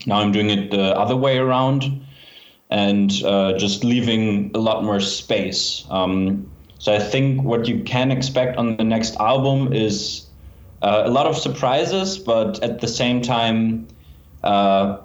now 0.05 0.19
I'm 0.19 0.31
doing 0.31 0.49
it 0.49 0.71
the 0.71 0.97
other 0.97 1.15
way 1.15 1.37
around 1.37 2.05
and 2.69 3.11
uh, 3.23 3.57
just 3.57 3.83
leaving 3.83 4.51
a 4.55 4.59
lot 4.59 4.83
more 4.83 4.99
space. 4.99 5.85
Um, 5.89 6.49
so 6.79 6.93
I 6.93 6.99
think 6.99 7.43
what 7.43 7.67
you 7.67 7.83
can 7.83 8.11
expect 8.11 8.57
on 8.57 8.77
the 8.77 8.83
next 8.83 9.15
album 9.17 9.71
is 9.71 10.25
uh, 10.81 11.03
a 11.05 11.09
lot 11.09 11.27
of 11.27 11.37
surprises, 11.37 12.17
but 12.17 12.61
at 12.63 12.81
the 12.81 12.87
same 12.87 13.21
time, 13.21 13.87
uh, 14.45 14.97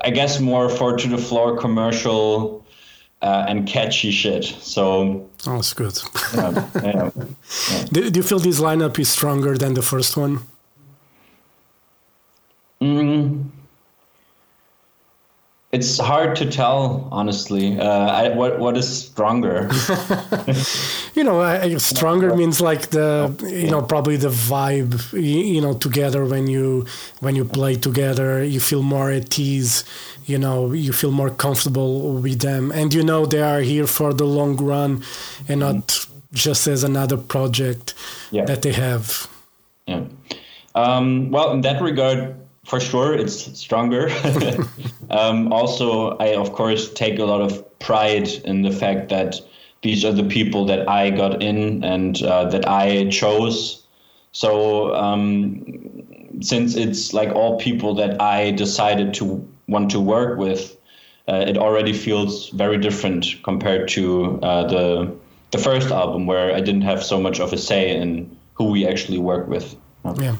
I 0.00 0.10
guess 0.10 0.40
more 0.40 0.68
four 0.68 0.96
to 0.96 1.08
the 1.08 1.18
floor 1.18 1.58
commercial 1.58 2.64
uh, 3.20 3.44
and 3.48 3.66
catchy 3.66 4.10
shit. 4.10 4.44
So 4.44 5.28
oh, 5.46 5.56
that's 5.56 5.72
good. 5.74 5.98
yeah, 6.34 6.68
yeah, 6.74 7.10
yeah. 7.70 7.84
Do, 7.92 8.10
do, 8.10 8.18
you 8.18 8.22
feel 8.22 8.38
this 8.38 8.60
lineup 8.60 8.98
is 8.98 9.08
stronger 9.08 9.58
than 9.58 9.74
the 9.74 9.82
first 9.82 10.16
one? 10.16 10.40
Mm, 12.80 13.49
it's 15.72 15.98
hard 15.98 16.34
to 16.36 16.50
tell, 16.50 17.08
honestly. 17.12 17.78
Uh, 17.78 17.84
I, 17.86 18.28
what 18.30 18.58
what 18.58 18.76
is 18.76 18.88
stronger? 19.06 19.70
you 21.14 21.22
know, 21.22 21.78
stronger 21.78 22.34
means 22.34 22.60
like 22.60 22.90
the 22.90 23.32
you 23.48 23.70
know 23.70 23.80
probably 23.80 24.16
the 24.16 24.30
vibe. 24.30 25.12
You 25.12 25.60
know, 25.60 25.74
together 25.74 26.24
when 26.24 26.48
you 26.48 26.86
when 27.20 27.36
you 27.36 27.44
play 27.44 27.76
together, 27.76 28.42
you 28.42 28.58
feel 28.58 28.82
more 28.82 29.10
at 29.10 29.38
ease. 29.38 29.84
You 30.26 30.38
know, 30.38 30.72
you 30.72 30.92
feel 30.92 31.12
more 31.12 31.30
comfortable 31.30 32.14
with 32.14 32.40
them, 32.40 32.72
and 32.72 32.92
you 32.92 33.04
know 33.04 33.24
they 33.24 33.42
are 33.42 33.60
here 33.60 33.86
for 33.86 34.12
the 34.12 34.24
long 34.24 34.56
run, 34.56 35.04
and 35.48 35.60
not 35.60 35.74
mm-hmm. 35.74 36.34
just 36.34 36.66
as 36.66 36.82
another 36.82 37.16
project 37.16 37.94
yeah. 38.32 38.44
that 38.44 38.62
they 38.62 38.72
have. 38.72 39.28
Yeah. 39.86 40.04
Um, 40.74 41.30
well, 41.30 41.52
in 41.52 41.60
that 41.62 41.80
regard, 41.82 42.36
for 42.70 42.78
sure 42.78 43.12
it's 43.12 43.58
stronger. 43.58 44.08
um, 45.10 45.52
also, 45.52 46.16
I 46.18 46.36
of 46.36 46.52
course 46.52 46.92
take 46.94 47.18
a 47.18 47.24
lot 47.24 47.40
of 47.40 47.52
pride 47.80 48.28
in 48.44 48.62
the 48.62 48.70
fact 48.70 49.08
that 49.08 49.40
these 49.82 50.04
are 50.04 50.12
the 50.12 50.28
people 50.38 50.64
that 50.66 50.88
I 50.88 51.10
got 51.10 51.42
in 51.42 51.82
and 51.82 52.22
uh, 52.22 52.44
that 52.50 52.68
I 52.68 53.08
chose. 53.10 53.84
So 54.30 54.94
um, 54.94 55.64
since 56.40 56.76
it's 56.76 57.12
like 57.12 57.30
all 57.30 57.58
people 57.58 57.92
that 57.96 58.22
I 58.22 58.52
decided 58.52 59.14
to 59.14 59.24
want 59.66 59.90
to 59.90 60.00
work 60.00 60.38
with, 60.38 60.76
uh, 61.26 61.44
it 61.48 61.58
already 61.58 61.92
feels 61.92 62.50
very 62.50 62.78
different 62.78 63.26
compared 63.42 63.88
to 63.96 64.38
uh, 64.42 64.68
the 64.68 65.12
the 65.50 65.58
first 65.58 65.90
album 65.90 66.26
where 66.26 66.54
I 66.54 66.60
didn't 66.60 66.82
have 66.82 67.02
so 67.02 67.20
much 67.20 67.40
of 67.40 67.52
a 67.52 67.58
say 67.58 67.90
in 67.90 68.36
who 68.54 68.66
we 68.70 68.86
actually 68.86 69.18
work 69.18 69.48
with. 69.48 69.74
Yeah. 70.20 70.36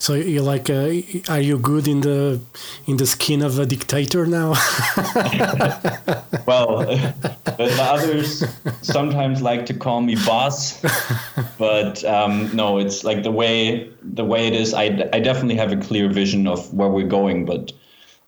So 0.00 0.14
you're 0.14 0.42
like, 0.42 0.70
uh, 0.70 0.92
are 1.28 1.42
you 1.42 1.58
good 1.58 1.86
in 1.86 2.00
the 2.00 2.40
in 2.86 2.96
the 2.96 3.06
skin 3.06 3.42
of 3.42 3.58
a 3.58 3.66
dictator 3.66 4.24
now? 4.24 4.52
well, 6.46 6.86
the 6.86 7.76
others 7.78 8.42
sometimes 8.80 9.42
like 9.42 9.66
to 9.66 9.74
call 9.74 10.00
me 10.00 10.16
boss, 10.24 10.80
but 11.58 12.02
um, 12.04 12.48
no, 12.56 12.78
it's 12.78 13.04
like 13.04 13.22
the 13.24 13.30
way 13.30 13.90
the 14.02 14.24
way 14.24 14.46
it 14.46 14.54
is. 14.54 14.72
I, 14.72 14.84
I 15.12 15.20
definitely 15.20 15.56
have 15.56 15.70
a 15.70 15.76
clear 15.76 16.08
vision 16.08 16.46
of 16.46 16.72
where 16.72 16.88
we're 16.88 17.06
going, 17.06 17.44
but 17.44 17.70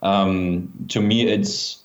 um, 0.03 0.71
to 0.89 1.01
me, 1.01 1.27
it's 1.27 1.79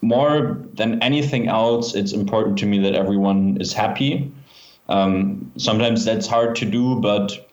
more 0.00 0.58
than 0.72 1.02
anything 1.02 1.48
else. 1.48 1.94
It's 1.94 2.14
important 2.14 2.56
to 2.60 2.66
me 2.66 2.78
that 2.78 2.94
everyone 2.94 3.58
is 3.60 3.74
happy. 3.74 4.32
Um, 4.88 5.52
sometimes 5.58 6.06
that's 6.06 6.26
hard 6.26 6.56
to 6.56 6.64
do, 6.64 6.98
but 7.00 7.43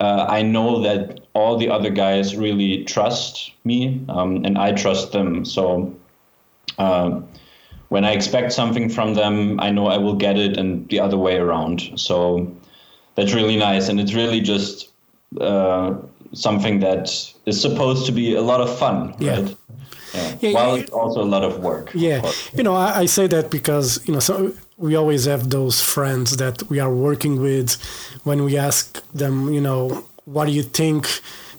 uh, 0.00 0.26
I 0.28 0.42
know 0.42 0.80
that 0.82 1.20
all 1.34 1.56
the 1.56 1.68
other 1.68 1.90
guys 1.90 2.36
really 2.36 2.84
trust 2.84 3.52
me, 3.64 4.02
um, 4.08 4.44
and 4.44 4.56
I 4.56 4.72
trust 4.72 5.12
them. 5.12 5.44
So 5.44 5.94
uh, 6.78 7.20
when 7.90 8.04
I 8.04 8.12
expect 8.12 8.52
something 8.52 8.88
from 8.88 9.14
them, 9.14 9.60
I 9.60 9.70
know 9.70 9.86
I 9.86 9.98
will 9.98 10.14
get 10.14 10.38
it, 10.38 10.56
and 10.56 10.88
the 10.88 11.00
other 11.00 11.18
way 11.18 11.36
around. 11.36 11.92
So 11.96 12.50
that's 13.14 13.34
really 13.34 13.56
nice, 13.56 13.88
and 13.88 14.00
it's 14.00 14.14
really 14.14 14.40
just 14.40 14.88
uh, 15.38 15.94
something 16.32 16.80
that 16.80 17.10
is 17.44 17.60
supposed 17.60 18.06
to 18.06 18.12
be 18.12 18.34
a 18.34 18.42
lot 18.42 18.60
of 18.60 18.78
fun, 18.78 19.14
yeah. 19.18 19.32
right? 19.32 19.56
Yeah. 20.14 20.36
yeah 20.40 20.52
While 20.52 20.74
it's 20.76 20.90
also 20.90 21.22
a 21.22 21.28
lot 21.28 21.44
of 21.44 21.60
work. 21.60 21.90
Yeah, 21.94 22.22
of 22.22 22.50
you 22.54 22.62
know, 22.62 22.74
I, 22.74 23.00
I 23.00 23.06
say 23.06 23.26
that 23.26 23.50
because 23.50 24.00
you 24.08 24.14
know, 24.14 24.20
so 24.20 24.52
we 24.80 24.96
always 24.96 25.26
have 25.26 25.50
those 25.50 25.80
friends 25.80 26.38
that 26.38 26.62
we 26.70 26.80
are 26.80 26.92
working 26.92 27.40
with. 27.40 27.76
When 28.24 28.44
we 28.44 28.56
ask 28.56 28.84
them 29.12 29.52
you 29.52 29.60
know 29.60 30.04
what 30.24 30.46
do 30.46 30.52
you 30.52 30.62
think? 30.62 31.06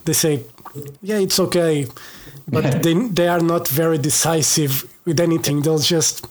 They 0.06 0.14
say 0.14 0.44
yeah 1.02 1.20
it's 1.20 1.40
okay. 1.40 1.88
But 2.48 2.84
they, 2.84 2.94
they 2.94 3.28
are 3.30 3.40
not 3.40 3.68
very 3.68 3.98
decisive 3.98 4.74
with 5.06 5.20
anything. 5.20 5.62
They'll 5.62 5.80
just 5.80 6.26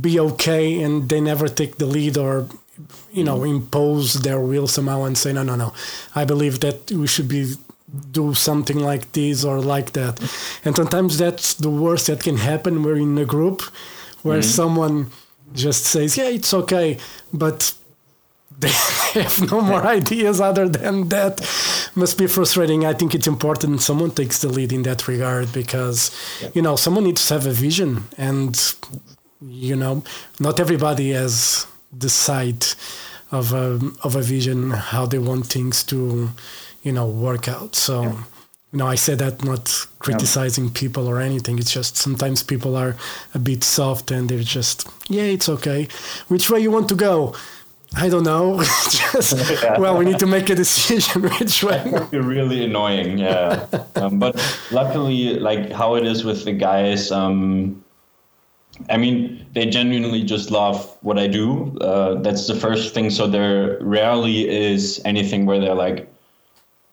be 0.00 0.18
okay 0.18 0.82
and 0.82 1.08
they 1.08 1.20
never 1.20 1.46
take 1.48 1.76
the 1.76 1.86
lead 1.86 2.16
or 2.16 2.46
you 3.10 3.24
know 3.24 3.42
impose 3.42 4.22
their 4.22 4.40
will 4.40 4.68
somehow 4.68 5.04
and 5.04 5.18
say 5.18 5.32
no 5.32 5.42
no 5.42 5.56
no. 5.56 5.72
I 6.14 6.24
believe 6.24 6.60
that 6.60 6.90
we 6.90 7.06
should 7.06 7.28
be 7.28 7.54
do 8.10 8.34
something 8.34 8.78
like 8.78 9.12
this 9.12 9.44
or 9.44 9.60
like 9.60 9.92
that. 9.92 10.20
And 10.64 10.76
sometimes 10.76 11.18
that's 11.18 11.54
the 11.54 11.70
worst 11.70 12.06
that 12.06 12.22
can 12.22 12.36
happen. 12.36 12.82
We're 12.82 12.96
in 12.96 13.16
a 13.18 13.24
group 13.24 13.62
where 14.22 14.40
mm-hmm. 14.40 14.50
someone 14.50 15.10
just 15.52 15.84
says, 15.84 16.16
yeah, 16.16 16.28
it's 16.28 16.52
okay, 16.52 16.98
but 17.32 17.74
they 18.58 18.68
have 19.14 19.50
no 19.50 19.60
more 19.60 19.82
ideas 19.86 20.40
other 20.40 20.68
than 20.68 21.08
that. 21.08 21.40
Must 21.94 22.18
be 22.18 22.26
frustrating. 22.26 22.84
I 22.84 22.94
think 22.94 23.14
it's 23.14 23.26
important 23.26 23.80
someone 23.80 24.10
takes 24.10 24.40
the 24.40 24.48
lead 24.48 24.72
in 24.72 24.82
that 24.82 25.08
regard 25.08 25.52
because, 25.52 26.10
yeah. 26.40 26.50
you 26.54 26.62
know, 26.62 26.76
someone 26.76 27.04
needs 27.04 27.26
to 27.28 27.34
have 27.34 27.46
a 27.46 27.52
vision, 27.52 28.04
and 28.16 28.74
you 29.40 29.76
know, 29.76 30.02
not 30.40 30.60
everybody 30.60 31.10
has 31.10 31.66
the 31.96 32.10
sight 32.10 32.74
of 33.30 33.52
a 33.52 33.80
of 34.02 34.16
a 34.16 34.22
vision 34.22 34.70
how 34.70 35.06
they 35.06 35.18
want 35.18 35.46
things 35.46 35.82
to, 35.84 36.30
you 36.82 36.92
know, 36.92 37.06
work 37.06 37.48
out. 37.48 37.74
So. 37.74 38.02
Yeah 38.02 38.22
you 38.72 38.78
know, 38.78 38.86
I 38.86 38.96
say 38.96 39.14
that 39.14 39.42
not 39.44 39.86
criticizing 39.98 40.66
yeah. 40.66 40.70
people 40.74 41.08
or 41.08 41.20
anything. 41.20 41.58
It's 41.58 41.72
just 41.72 41.96
sometimes 41.96 42.42
people 42.42 42.76
are 42.76 42.96
a 43.34 43.38
bit 43.38 43.64
soft 43.64 44.10
and 44.10 44.28
they're 44.28 44.42
just, 44.42 44.86
yeah, 45.08 45.22
it's 45.22 45.48
okay. 45.48 45.88
Which 46.28 46.50
way 46.50 46.60
you 46.60 46.70
want 46.70 46.88
to 46.90 46.94
go? 46.94 47.34
I 47.96 48.10
don't 48.10 48.24
know. 48.24 48.58
just, 48.90 49.62
yeah. 49.62 49.78
well, 49.78 49.96
we 49.96 50.04
need 50.04 50.18
to 50.18 50.26
make 50.26 50.50
a 50.50 50.54
decision 50.54 51.22
which 51.38 51.64
way. 51.64 51.82
You're 52.12 52.22
really 52.22 52.62
annoying, 52.64 53.18
yeah. 53.18 53.66
um, 53.96 54.18
but 54.18 54.36
luckily, 54.70 55.38
like 55.38 55.72
how 55.72 55.94
it 55.94 56.06
is 56.06 56.22
with 56.22 56.44
the 56.44 56.52
guys, 56.52 57.10
um, 57.10 57.82
I 58.90 58.98
mean, 58.98 59.46
they 59.54 59.64
genuinely 59.66 60.22
just 60.22 60.50
love 60.50 60.94
what 61.00 61.18
I 61.18 61.26
do. 61.26 61.76
Uh, 61.80 62.16
that's 62.16 62.46
the 62.46 62.54
first 62.54 62.92
thing. 62.92 63.08
So 63.08 63.26
there 63.26 63.78
rarely 63.80 64.48
is 64.48 65.00
anything 65.06 65.46
where 65.46 65.58
they're 65.58 65.74
like, 65.74 66.12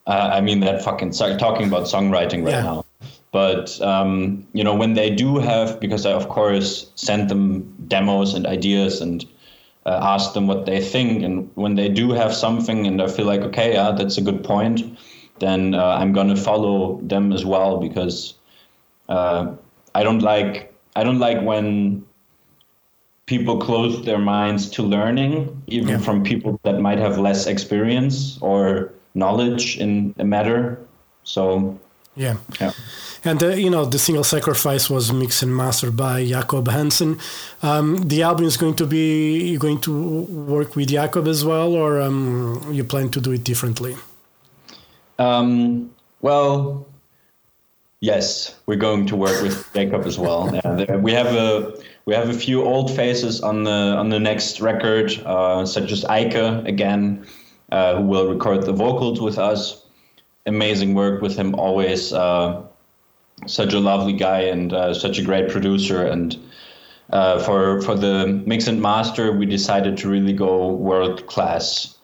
uh, 0.07 0.29
I 0.33 0.41
mean 0.41 0.59
that 0.61 0.83
fucking 0.83 1.11
talking 1.11 1.67
about 1.67 1.83
songwriting 1.83 2.43
right 2.43 2.53
yeah. 2.53 2.61
now. 2.61 2.85
But 3.31 3.81
um, 3.81 4.45
you 4.53 4.63
know 4.63 4.75
when 4.75 4.93
they 4.93 5.09
do 5.09 5.39
have, 5.39 5.79
because 5.79 6.05
I 6.05 6.11
of 6.11 6.29
course 6.29 6.91
send 6.95 7.29
them 7.29 7.73
demos 7.87 8.33
and 8.33 8.45
ideas 8.45 9.01
and 9.01 9.25
uh, 9.85 9.99
ask 10.01 10.33
them 10.33 10.47
what 10.47 10.65
they 10.65 10.81
think. 10.81 11.23
And 11.23 11.49
when 11.55 11.75
they 11.75 11.89
do 11.89 12.11
have 12.11 12.33
something 12.33 12.87
and 12.87 13.01
I 13.01 13.07
feel 13.07 13.25
like, 13.25 13.41
okay, 13.41 13.73
yeah, 13.73 13.91
that's 13.91 14.17
a 14.17 14.21
good 14.21 14.43
point, 14.43 14.81
then 15.39 15.75
uh, 15.75 15.97
I'm 15.99 16.13
going 16.13 16.29
to 16.29 16.35
follow 16.35 16.99
them 17.03 17.31
as 17.31 17.45
well 17.45 17.77
because 17.77 18.33
uh, 19.09 19.53
I 19.93 20.03
don't 20.03 20.21
like 20.21 20.73
I 20.95 21.03
don't 21.03 21.19
like 21.19 21.41
when 21.41 22.05
people 23.25 23.59
close 23.59 24.05
their 24.05 24.19
minds 24.19 24.69
to 24.69 24.83
learning, 24.83 25.63
even 25.67 25.89
yeah. 25.89 25.97
from 25.97 26.23
people 26.23 26.59
that 26.63 26.79
might 26.79 26.99
have 26.99 27.17
less 27.17 27.47
experience 27.47 28.37
or 28.41 28.93
knowledge 29.15 29.77
in 29.77 30.13
a 30.19 30.23
matter. 30.23 30.79
So 31.23 31.79
yeah, 32.15 32.37
yeah. 32.61 32.71
And 33.23 33.43
uh, 33.43 33.49
you 33.49 33.69
know, 33.69 33.85
the 33.85 33.99
single 33.99 34.23
sacrifice 34.23 34.89
was 34.89 35.11
mixed 35.11 35.43
and 35.43 35.55
mastered 35.55 35.97
by 35.97 36.25
Jacob 36.25 36.67
Hansen. 36.67 37.19
Um, 37.61 38.07
the 38.07 38.23
album 38.23 38.45
is 38.45 38.55
going 38.55 38.75
to 38.75 38.85
be 38.85 39.49
you 39.51 39.59
going 39.59 39.81
to 39.81 40.21
work 40.21 40.75
with 40.75 40.89
Jacob 40.89 41.27
as 41.27 41.43
well, 41.43 41.73
or 41.73 41.99
um, 41.99 42.69
you 42.71 42.83
plan 42.83 43.09
to 43.09 43.19
do 43.19 43.31
it 43.31 43.43
differently? 43.43 43.97
Um, 45.19 45.91
well, 46.21 46.87
yes, 47.99 48.55
we're 48.65 48.77
going 48.77 49.07
to 49.07 49.15
work 49.15 49.41
with 49.41 49.67
Jacob 49.73 50.05
as 50.05 50.17
well. 50.17 50.55
Uh, 50.63 50.97
we 50.97 51.11
have 51.11 51.27
a 51.27 51.73
we 52.05 52.13
have 52.13 52.29
a 52.29 52.33
few 52.33 52.63
old 52.63 52.95
faces 52.95 53.41
on 53.41 53.63
the 53.63 53.71
on 53.71 54.09
the 54.09 54.19
next 54.19 54.61
record, 54.61 55.11
uh, 55.25 55.65
such 55.65 55.91
as 55.91 56.05
Eike 56.05 56.65
again, 56.65 57.25
uh, 57.75 57.97
who 57.97 58.03
will 58.03 58.27
record 58.33 58.65
the 58.65 58.71
vocals 58.71 59.19
with 59.19 59.37
us. 59.37 59.83
Amazing 60.45 60.93
work 60.93 61.21
with 61.21 61.35
him 61.35 61.55
always. 61.55 62.13
Uh, 62.13 62.61
such 63.47 63.73
a 63.73 63.79
lovely 63.79 64.13
guy 64.13 64.39
and 64.41 64.73
uh, 64.73 64.93
such 64.93 65.19
a 65.19 65.21
great 65.21 65.49
producer. 65.49 66.05
And 66.05 66.37
uh, 67.09 67.39
for 67.39 67.81
for 67.81 67.95
the 67.95 68.27
mix 68.45 68.67
and 68.67 68.81
master, 68.81 69.31
we 69.31 69.45
decided 69.45 69.97
to 69.97 70.09
really 70.09 70.33
go 70.33 70.73
world 70.73 71.27
class 71.27 71.95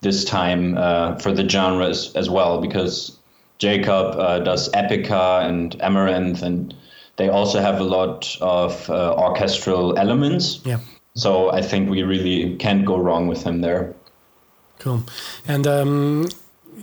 this 0.00 0.24
time 0.24 0.76
uh, 0.76 1.16
for 1.18 1.32
the 1.32 1.48
genres 1.48 2.12
as 2.16 2.28
well 2.28 2.60
because 2.60 3.18
Jacob 3.58 4.18
uh, 4.18 4.38
does 4.40 4.70
epica 4.72 5.44
and 5.44 5.78
Amaranthe 5.80 6.42
and 6.42 6.74
they 7.16 7.28
also 7.28 7.60
have 7.60 7.78
a 7.80 7.84
lot 7.84 8.36
of 8.40 8.88
uh, 8.88 9.14
orchestral 9.14 9.98
elements. 9.98 10.60
Yeah. 10.64 10.80
So 11.14 11.52
I 11.52 11.60
think 11.60 11.90
we 11.90 12.02
really 12.02 12.56
can't 12.56 12.86
go 12.86 12.96
wrong 12.96 13.28
with 13.28 13.42
him 13.42 13.60
there. 13.60 13.94
Cool. 14.80 15.04
And 15.46 15.66
um, 15.66 16.28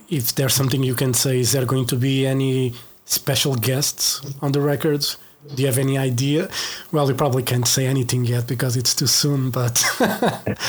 if 0.10 0.36
there's 0.36 0.54
something 0.54 0.84
you 0.84 0.96
can 0.96 1.14
say, 1.14 1.40
is 1.40 1.52
there 1.52 1.66
going 1.66 1.88
to 1.88 1.96
be 1.96 2.26
any 2.26 2.74
special 3.06 3.56
guests 3.56 4.22
on 4.42 4.52
the 4.52 4.62
records? 4.62 5.18
Do 5.56 5.62
you 5.64 5.68
have 5.68 5.78
any 5.78 5.98
idea? 5.98 6.50
Well, 6.92 7.08
you 7.10 7.16
probably 7.16 7.44
can't 7.44 7.68
say 7.68 7.88
anything 7.88 8.26
yet 8.26 8.48
because 8.48 8.78
it's 8.78 8.94
too 8.94 9.08
soon, 9.08 9.50
but. 9.50 9.84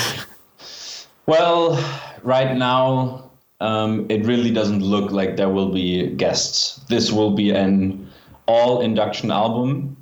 well, 1.27 1.77
right 2.23 2.57
now, 2.57 3.31
um, 3.61 4.07
it 4.09 4.25
really 4.25 4.51
doesn't 4.51 4.81
look 4.81 5.11
like 5.11 5.37
there 5.37 5.51
will 5.51 5.71
be 5.71 6.09
guests. 6.17 6.81
This 6.89 7.13
will 7.13 7.33
be 7.33 7.51
an 7.51 8.09
all 8.47 8.81
induction 8.81 9.31
album. 9.31 9.98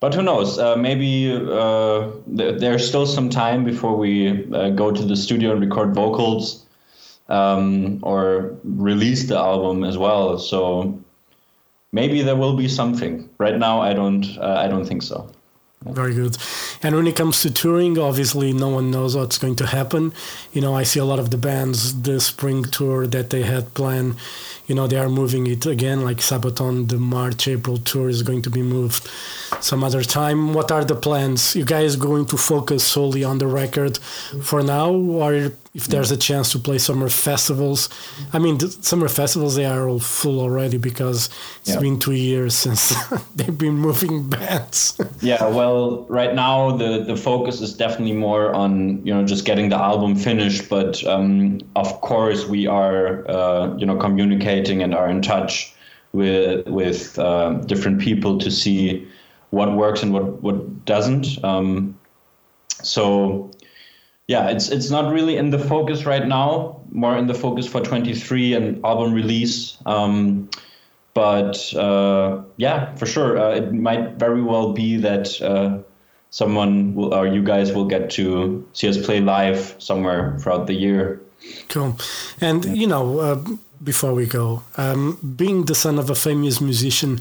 But 0.00 0.14
who 0.14 0.22
knows? 0.22 0.58
Uh, 0.58 0.76
maybe 0.76 1.32
uh, 1.32 2.10
th- 2.36 2.60
there's 2.60 2.86
still 2.86 3.06
some 3.06 3.28
time 3.28 3.64
before 3.64 3.96
we 3.96 4.46
uh, 4.54 4.70
go 4.70 4.92
to 4.92 5.02
the 5.02 5.16
studio 5.16 5.52
and 5.52 5.60
record 5.60 5.94
vocals 5.94 6.64
um, 7.28 7.98
or 8.02 8.54
release 8.64 9.26
the 9.26 9.36
album 9.36 9.82
as 9.82 9.98
well. 9.98 10.38
So 10.38 10.98
maybe 11.90 12.22
there 12.22 12.36
will 12.36 12.56
be 12.56 12.68
something. 12.68 13.28
Right 13.38 13.58
now, 13.58 13.80
I 13.80 13.92
don't. 13.92 14.24
Uh, 14.38 14.62
I 14.64 14.68
don't 14.68 14.84
think 14.84 15.02
so. 15.02 15.28
Very 15.84 16.14
good. 16.14 16.36
And 16.82 16.96
when 16.96 17.06
it 17.06 17.14
comes 17.14 17.40
to 17.42 17.52
touring, 17.52 17.98
obviously 17.98 18.52
no 18.52 18.68
one 18.68 18.90
knows 18.90 19.16
what's 19.16 19.38
going 19.38 19.56
to 19.56 19.66
happen. 19.66 20.12
You 20.52 20.60
know, 20.60 20.74
I 20.74 20.82
see 20.82 20.98
a 20.98 21.04
lot 21.04 21.20
of 21.20 21.30
the 21.30 21.38
bands, 21.38 22.02
the 22.02 22.20
spring 22.20 22.64
tour 22.64 23.06
that 23.06 23.30
they 23.30 23.42
had 23.42 23.74
planned, 23.74 24.16
you 24.68 24.74
know, 24.74 24.86
they 24.86 24.98
are 24.98 25.08
moving 25.08 25.46
it 25.46 25.64
again, 25.66 26.04
like 26.04 26.18
Sabaton, 26.18 26.88
the 26.88 26.98
March, 26.98 27.48
April 27.48 27.78
tour 27.78 28.08
is 28.08 28.22
going 28.22 28.42
to 28.42 28.50
be 28.50 28.62
moved 28.62 29.08
some 29.60 29.82
other 29.82 30.02
time. 30.02 30.52
What 30.52 30.70
are 30.70 30.84
the 30.84 30.94
plans? 30.94 31.56
You 31.56 31.64
guys 31.64 31.96
going 31.96 32.26
to 32.26 32.36
focus 32.36 32.86
solely 32.86 33.24
on 33.24 33.38
the 33.38 33.46
record 33.46 33.98
for 34.42 34.62
now, 34.62 34.92
or 34.92 35.52
if 35.78 35.86
there's 35.86 36.10
a 36.10 36.16
chance 36.16 36.50
to 36.52 36.58
play 36.58 36.76
summer 36.76 37.08
festivals? 37.08 37.88
I 38.32 38.40
mean, 38.40 38.58
the 38.58 38.68
summer 38.68 39.08
festivals 39.08 39.54
they 39.54 39.64
are 39.64 39.88
all 39.88 40.00
full 40.00 40.40
already 40.40 40.76
because 40.76 41.30
it's 41.60 41.70
yeah. 41.70 41.80
been 41.80 42.00
two 42.00 42.12
years 42.12 42.54
since 42.56 42.92
they've 43.36 43.56
been 43.56 43.76
moving 43.76 44.28
bands. 44.36 45.00
yeah, 45.20 45.46
well, 45.46 46.04
right 46.08 46.34
now 46.34 46.76
the 46.76 47.04
the 47.04 47.16
focus 47.16 47.60
is 47.60 47.72
definitely 47.74 48.16
more 48.16 48.52
on 48.54 49.06
you 49.06 49.14
know 49.14 49.24
just 49.24 49.44
getting 49.44 49.68
the 49.68 49.76
album 49.76 50.16
finished, 50.16 50.68
but 50.68 51.04
um, 51.06 51.60
of 51.76 52.00
course 52.00 52.46
we 52.46 52.66
are 52.66 53.28
uh, 53.30 53.74
you 53.76 53.86
know 53.86 53.96
communicating 53.96 54.82
and 54.82 54.94
are 54.94 55.08
in 55.08 55.22
touch 55.22 55.72
with 56.12 56.66
with 56.66 57.18
uh, 57.20 57.50
different 57.66 58.00
people 58.00 58.36
to 58.38 58.50
see 58.50 59.06
what 59.50 59.72
works 59.76 60.02
and 60.02 60.12
what 60.12 60.42
what 60.42 60.84
doesn't. 60.84 61.42
Um, 61.44 61.96
so 62.82 63.50
yeah, 64.28 64.50
it's 64.50 64.68
it's 64.68 64.90
not 64.90 65.10
really 65.10 65.36
in 65.36 65.50
the 65.50 65.58
focus 65.58 66.04
right 66.04 66.26
now. 66.26 66.80
More 66.92 67.16
in 67.16 67.26
the 67.26 67.34
focus 67.34 67.66
for 67.66 67.80
23 67.80 68.54
and 68.54 68.84
album 68.84 69.12
release. 69.12 69.76
Um, 69.86 70.48
but 71.14 71.74
uh, 71.74 72.42
yeah, 72.58 72.94
for 72.96 73.06
sure, 73.06 73.38
uh, 73.38 73.54
it 73.54 73.72
might 73.72 74.14
very 74.18 74.42
well 74.42 74.72
be 74.72 74.96
that 74.98 75.40
uh, 75.40 75.78
someone 76.30 76.94
will, 76.94 77.14
or 77.14 77.26
you 77.26 77.42
guys 77.42 77.72
will 77.72 77.86
get 77.86 78.10
to 78.10 78.66
see 78.74 78.88
us 78.88 79.04
play 79.04 79.20
live 79.20 79.74
somewhere 79.78 80.38
throughout 80.38 80.66
the 80.66 80.74
year. 80.74 81.20
Cool, 81.70 81.96
and 82.40 82.64
you 82.76 82.86
know, 82.86 83.20
uh, 83.20 83.42
before 83.82 84.12
we 84.12 84.26
go, 84.26 84.62
um, 84.76 85.18
being 85.36 85.64
the 85.64 85.74
son 85.74 85.98
of 85.98 86.10
a 86.10 86.14
famous 86.14 86.60
musician, 86.60 87.20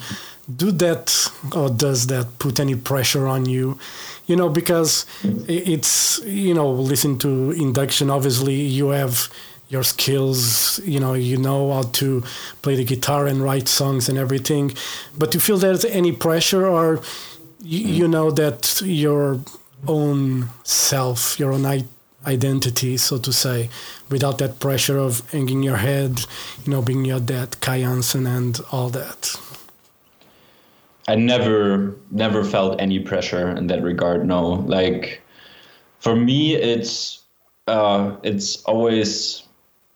do 0.56 0.72
that 0.72 1.30
or 1.56 1.70
does 1.70 2.08
that 2.08 2.40
put 2.40 2.60
any 2.60 2.76
pressure 2.76 3.28
on 3.28 3.46
you? 3.46 3.78
You 4.28 4.36
know, 4.36 4.50
because 4.50 5.06
mm. 5.22 5.46
it's 5.48 6.20
you 6.26 6.54
know, 6.54 6.72
listen 6.72 7.18
to 7.20 7.52
induction. 7.52 8.10
Obviously, 8.10 8.56
you 8.56 8.90
have 8.90 9.30
your 9.70 9.84
skills 9.84 10.80
you 10.86 11.00
know 11.00 11.14
you 11.14 11.38
know 11.38 11.74
how 11.74 11.82
to 11.82 12.24
play 12.62 12.76
the 12.76 12.86
guitar 12.86 13.28
and 13.28 13.42
write 13.42 13.68
songs 13.68 14.08
and 14.08 14.18
everything 14.18 14.74
but 15.18 15.32
do 15.32 15.36
you 15.36 15.42
feel 15.42 15.58
there's 15.58 15.84
any 15.86 16.12
pressure 16.12 16.66
or 16.66 17.02
you, 17.62 17.86
mm. 17.86 17.94
you 17.96 18.08
know 18.08 18.32
that 18.32 18.82
your 18.86 19.42
own 19.86 20.48
self 20.64 21.38
your 21.40 21.52
own 21.52 21.66
identity 22.26 22.96
so 22.98 23.18
to 23.18 23.34
say 23.34 23.70
without 24.10 24.38
that 24.38 24.60
pressure 24.60 24.98
of 24.98 25.30
hanging 25.32 25.64
your 25.64 25.78
head 25.78 26.22
you 26.64 26.72
know 26.72 26.82
being 26.82 27.04
your 27.04 27.20
dad 27.20 27.60
Kai 27.60 27.80
Hansen 27.80 28.26
and 28.26 28.60
all 28.72 28.90
that 28.90 29.36
I 31.08 31.16
never 31.16 31.96
never 32.12 32.44
felt 32.44 32.82
any 32.82 33.00
pressure 33.00 33.50
in 33.50 33.68
that 33.68 33.82
regard 33.82 34.26
no. 34.26 34.66
Like 34.68 35.22
for 36.00 36.16
me 36.16 36.56
it's 36.56 37.24
uh, 37.68 38.16
it's 38.24 38.64
always 38.64 39.44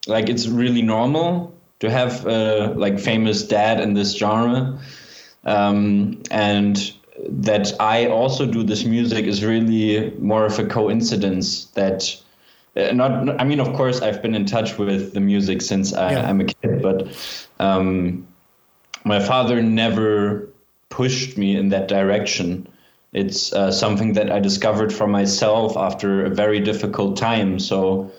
like 0.08 0.30
it's 0.30 0.48
really 0.48 0.82
normal 0.82 1.54
to 1.80 1.90
have 1.90 2.26
a 2.26 2.74
like 2.78 3.00
famous 3.00 3.44
dad 3.44 3.80
in 3.80 3.94
this 3.94 4.16
genre. 4.16 4.80
Um, 5.44 6.22
and 6.30 6.94
that 7.28 7.74
i 7.80 8.08
also 8.08 8.46
do 8.46 8.64
this 8.64 8.86
music 8.86 9.26
is 9.26 9.44
really 9.44 10.12
more 10.18 10.46
of 10.46 10.58
a 10.60 10.66
coincidence 10.66 11.66
that 11.66 12.16
uh, 12.78 12.92
not 12.94 13.40
i 13.40 13.44
mean 13.44 13.60
of 13.60 13.74
course 13.76 14.02
i've 14.02 14.22
been 14.22 14.36
in 14.36 14.46
touch 14.46 14.78
with 14.78 15.14
the 15.14 15.20
music 15.20 15.62
since 15.62 15.94
I, 15.94 16.14
am 16.14 16.42
a 16.42 16.46
kid 16.46 16.82
but 16.82 17.08
um, 17.60 18.28
my 19.04 19.20
father 19.20 19.62
never 19.62 20.51
pushed 20.92 21.38
me 21.38 21.56
in 21.56 21.70
that 21.70 21.88
direction 21.88 22.68
it's 23.14 23.52
uh, 23.54 23.72
something 23.72 24.14
that 24.14 24.32
i 24.32 24.40
discovered 24.40 24.94
for 24.94 25.08
myself 25.08 25.76
after 25.76 26.26
a 26.26 26.30
very 26.30 26.60
difficult 26.60 27.18
time 27.18 27.58
so 27.58 28.12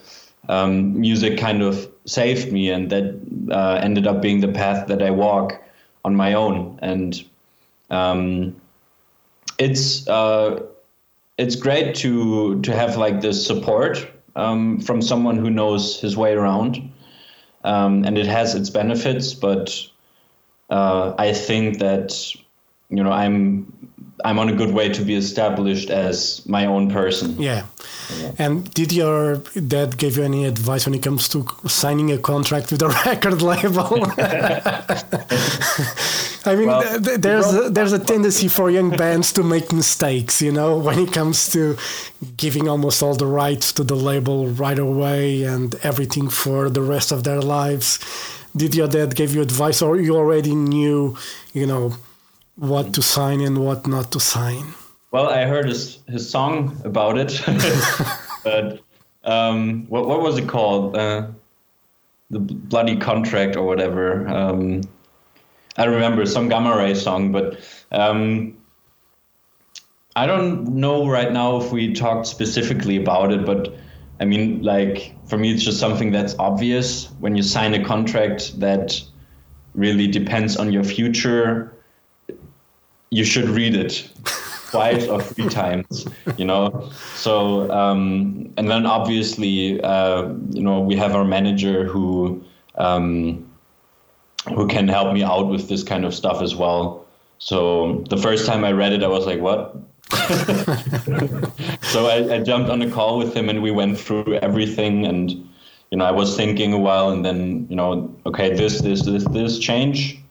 um, 0.49 1.01
music 1.01 1.39
kind 1.39 1.63
of 1.63 1.89
saved 2.05 2.53
me, 2.53 2.71
and 2.71 2.91
that 2.91 3.21
uh, 3.51 3.79
ended 3.83 4.07
up 4.07 4.21
being 4.21 4.41
the 4.41 4.49
path 4.49 4.89
that 4.89 5.03
I 5.03 5.11
walk 5.11 5.63
on 6.05 6.17
my 6.17 6.35
own. 6.35 6.79
And 6.83 7.23
um, 7.91 8.57
it's 9.59 10.09
uh, 10.09 10.63
it's 11.39 11.57
great 11.57 11.95
to 11.97 12.61
to 12.63 12.75
have 12.75 12.97
like 12.97 13.21
this 13.21 13.47
support 13.47 14.09
um, 14.35 14.81
from 14.81 15.01
someone 15.01 15.39
who 15.39 15.51
knows 15.51 16.01
his 16.01 16.17
way 16.17 16.33
around, 16.33 16.93
um, 17.63 18.05
and 18.05 18.19
it 18.19 18.27
has 18.27 18.55
its 18.55 18.71
benefits. 18.71 19.35
But 19.35 19.87
uh, 20.71 21.15
I 21.19 21.33
think 21.33 21.79
that 21.79 22.35
you 22.93 23.03
know 23.03 23.13
I'm 23.13 23.67
I'm 24.25 24.39
on 24.39 24.49
a 24.49 24.55
good 24.55 24.73
way 24.73 24.89
to 24.89 25.03
be 25.03 25.15
established 25.15 25.91
as 25.91 26.47
my 26.47 26.67
own 26.67 26.91
person. 26.91 27.41
Yeah. 27.41 27.67
yeah. 28.19 28.33
And 28.39 28.73
did 28.73 28.93
your 28.93 29.39
dad 29.67 29.99
give 29.99 30.17
you 30.17 30.23
any 30.23 30.45
advice 30.45 30.87
when 30.87 30.95
it 30.95 31.03
comes 31.03 31.29
to 31.31 31.47
signing 31.67 32.13
a 32.13 32.19
contract 32.19 32.71
with 32.71 32.83
a 32.83 32.89
record 33.07 33.43
label? 33.43 34.07
I 36.45 36.57
mean, 36.57 36.69
well, 36.69 37.01
th- 37.01 37.21
there's 37.21 37.53
a, 37.53 37.71
there's 37.71 37.93
a 37.93 37.99
tendency 37.99 38.49
for 38.49 38.71
young 38.71 38.91
bands 38.91 39.33
to 39.35 39.43
make 39.43 39.73
mistakes, 39.73 40.43
you 40.43 40.53
know, 40.53 40.79
when 40.79 40.99
it 40.99 41.13
comes 41.13 41.51
to 41.53 41.77
giving 42.37 42.69
almost 42.69 43.03
all 43.03 43.15
the 43.15 43.27
rights 43.27 43.73
to 43.75 43.85
the 43.85 43.97
label 43.97 44.49
right 44.49 44.79
away 44.79 45.45
and 45.45 45.75
everything 45.83 46.29
for 46.29 46.69
the 46.69 46.83
rest 46.83 47.13
of 47.13 47.25
their 47.25 47.41
lives. 47.41 47.99
Did 48.55 48.75
your 48.75 48.89
dad 48.89 49.15
give 49.15 49.35
you 49.35 49.41
advice, 49.41 49.81
or 49.81 49.97
you 49.97 50.17
already 50.17 50.55
knew, 50.55 51.17
you 51.55 51.67
know, 51.67 51.95
what 52.63 52.95
to 52.95 53.03
sign 53.03 53.41
and 53.41 53.59
what 53.59 53.89
not 53.89 54.13
to 54.13 54.21
sign? 54.21 54.75
Well, 55.11 55.29
I 55.29 55.47
heard 55.47 55.67
his 55.67 55.99
his 56.09 56.31
song 56.31 56.81
about 56.85 57.19
it, 57.19 57.41
but 58.45 58.81
um, 59.25 59.87
what 59.89 60.07
what 60.07 60.23
was 60.23 60.39
it 60.39 60.49
called? 60.49 60.97
Uh, 60.97 61.27
the 62.31 62.39
bloody 62.39 62.97
contract 62.97 63.57
or 63.57 63.67
whatever. 63.67 64.29
Um, 64.29 64.83
I 65.77 65.85
remember 65.85 66.25
some 66.25 66.49
Gamma 66.49 66.77
Ray 66.77 66.95
song, 66.95 67.33
but 67.33 67.59
um, 67.91 68.57
I 70.15 70.27
don't 70.27 70.77
know 70.77 71.09
right 71.09 71.33
now 71.33 71.57
if 71.57 71.73
we 71.73 71.93
talked 71.93 72.27
specifically 72.27 72.97
about 72.97 73.33
it. 73.33 73.45
But 73.45 73.75
I 74.21 74.25
mean, 74.25 74.63
like 74.63 75.17
for 75.29 75.37
me, 75.37 75.53
it's 75.53 75.65
just 75.65 75.81
something 75.81 76.13
that's 76.13 76.37
obvious 76.39 77.07
when 77.19 77.35
you 77.35 77.43
sign 77.43 77.75
a 77.75 77.85
contract 77.85 78.61
that 78.61 79.03
really 79.75 80.07
depends 80.07 80.57
on 80.57 80.73
your 80.73 80.85
future. 80.85 81.73
You 83.13 83.25
should 83.25 83.49
read 83.49 83.75
it 83.77 84.09
twice 84.71 85.07
or 85.07 85.21
three 85.21 85.49
times, 85.63 86.07
you 86.39 86.47
know. 86.47 86.91
So 87.15 87.71
um, 87.71 88.53
and 88.57 88.71
then 88.71 88.87
obviously, 88.87 89.81
uh, 89.83 90.33
you 90.51 90.63
know, 90.63 90.81
we 90.81 90.97
have 90.97 91.15
our 91.15 91.25
manager 91.25 91.85
who 91.85 92.43
um, 92.77 93.47
who 94.55 94.67
can 94.67 94.89
help 94.89 95.13
me 95.13 95.23
out 95.23 95.49
with 95.49 95.69
this 95.69 95.83
kind 95.85 96.05
of 96.05 96.15
stuff 96.15 96.43
as 96.43 96.57
well. 96.57 97.05
So 97.39 98.05
the 98.09 98.17
first 98.17 98.47
time 98.47 98.65
I 98.65 98.73
read 98.73 98.93
it, 98.93 99.03
I 99.03 99.09
was 99.09 99.27
like, 99.27 99.41
"What?" 99.41 99.77
so 101.93 102.07
I, 102.07 102.35
I 102.35 102.41
jumped 102.41 102.71
on 102.71 102.83
a 102.83 102.91
call 102.91 103.19
with 103.19 103.35
him 103.35 103.49
and 103.49 103.63
we 103.63 103.71
went 103.71 103.99
through 103.99 104.35
everything 104.37 105.07
and 105.07 105.31
you 105.91 105.99
know 105.99 106.05
I 106.05 106.11
was 106.11 106.37
thinking 106.37 106.73
a 106.73 106.79
while 106.79 107.11
and 107.11 107.25
then 107.25 107.67
you 107.71 107.77
know 107.77 108.15
okay 108.27 108.55
this 108.55 108.83
this 108.83 109.03
this 109.07 109.25
this 109.29 109.59
change 109.59 110.22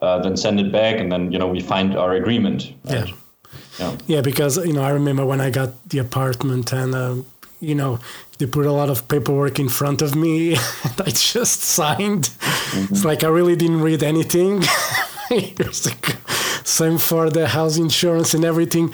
uh, 0.00 0.18
then 0.20 0.36
send 0.36 0.60
it 0.60 0.70
back 0.70 0.98
and 0.98 1.10
then 1.10 1.32
you 1.32 1.38
know 1.38 1.48
we 1.48 1.60
find 1.60 1.96
our 1.96 2.14
agreement 2.14 2.72
right? 2.84 3.08
yeah 3.08 3.14
yeah. 3.78 3.96
yeah, 4.06 4.20
because 4.20 4.58
you 4.58 4.72
know 4.72 4.82
I 4.82 4.90
remember 4.90 5.24
when 5.24 5.40
I 5.40 5.50
got 5.50 5.88
the 5.88 5.98
apartment 5.98 6.72
and 6.72 6.94
uh, 6.94 7.16
you 7.60 7.74
know 7.74 7.98
they 8.38 8.46
put 8.46 8.66
a 8.66 8.72
lot 8.72 8.90
of 8.90 9.08
paperwork 9.08 9.58
in 9.58 9.68
front 9.68 10.02
of 10.02 10.14
me 10.14 10.50
and 10.84 11.00
I 11.00 11.10
just 11.10 11.62
signed. 11.62 12.24
Mm-hmm. 12.24 12.94
It's 12.94 13.04
like 13.04 13.24
I 13.24 13.28
really 13.28 13.56
didn't 13.56 13.80
read 13.80 14.02
anything. 14.02 14.62
Same 16.64 16.98
for 16.98 17.30
the 17.30 17.48
house 17.48 17.76
insurance 17.76 18.34
and 18.34 18.44
everything. 18.44 18.92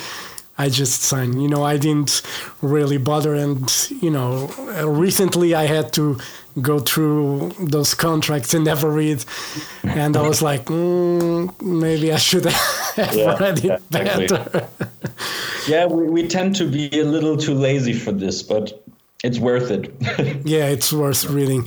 I 0.56 0.68
just 0.68 1.02
signed. 1.02 1.42
You 1.42 1.48
know, 1.48 1.64
I 1.64 1.78
didn't 1.78 2.22
really 2.62 2.96
bother. 2.96 3.34
And, 3.34 3.68
you 4.00 4.10
know, 4.10 4.46
recently 4.86 5.54
I 5.54 5.66
had 5.66 5.92
to 5.94 6.18
go 6.60 6.78
through 6.78 7.52
those 7.58 7.94
contracts 7.94 8.54
and 8.54 8.64
never 8.64 8.90
read. 8.90 9.24
And 9.82 10.16
I 10.16 10.26
was 10.26 10.42
like, 10.42 10.66
mm, 10.66 11.60
maybe 11.62 12.12
I 12.12 12.16
should 12.16 12.44
have 12.96 13.14
yeah, 13.14 13.36
read 13.38 13.64
it 13.64 13.82
exactly. 13.92 14.26
better. 14.28 14.68
yeah, 15.68 15.86
we, 15.86 16.04
we 16.08 16.28
tend 16.28 16.56
to 16.56 16.70
be 16.70 16.88
a 17.00 17.04
little 17.04 17.36
too 17.36 17.54
lazy 17.54 17.92
for 17.92 18.12
this, 18.12 18.42
but 18.42 18.84
it's 19.24 19.38
worth 19.38 19.70
it. 19.70 19.92
yeah, 20.44 20.66
it's 20.66 20.92
worth 20.92 21.24
reading. 21.26 21.64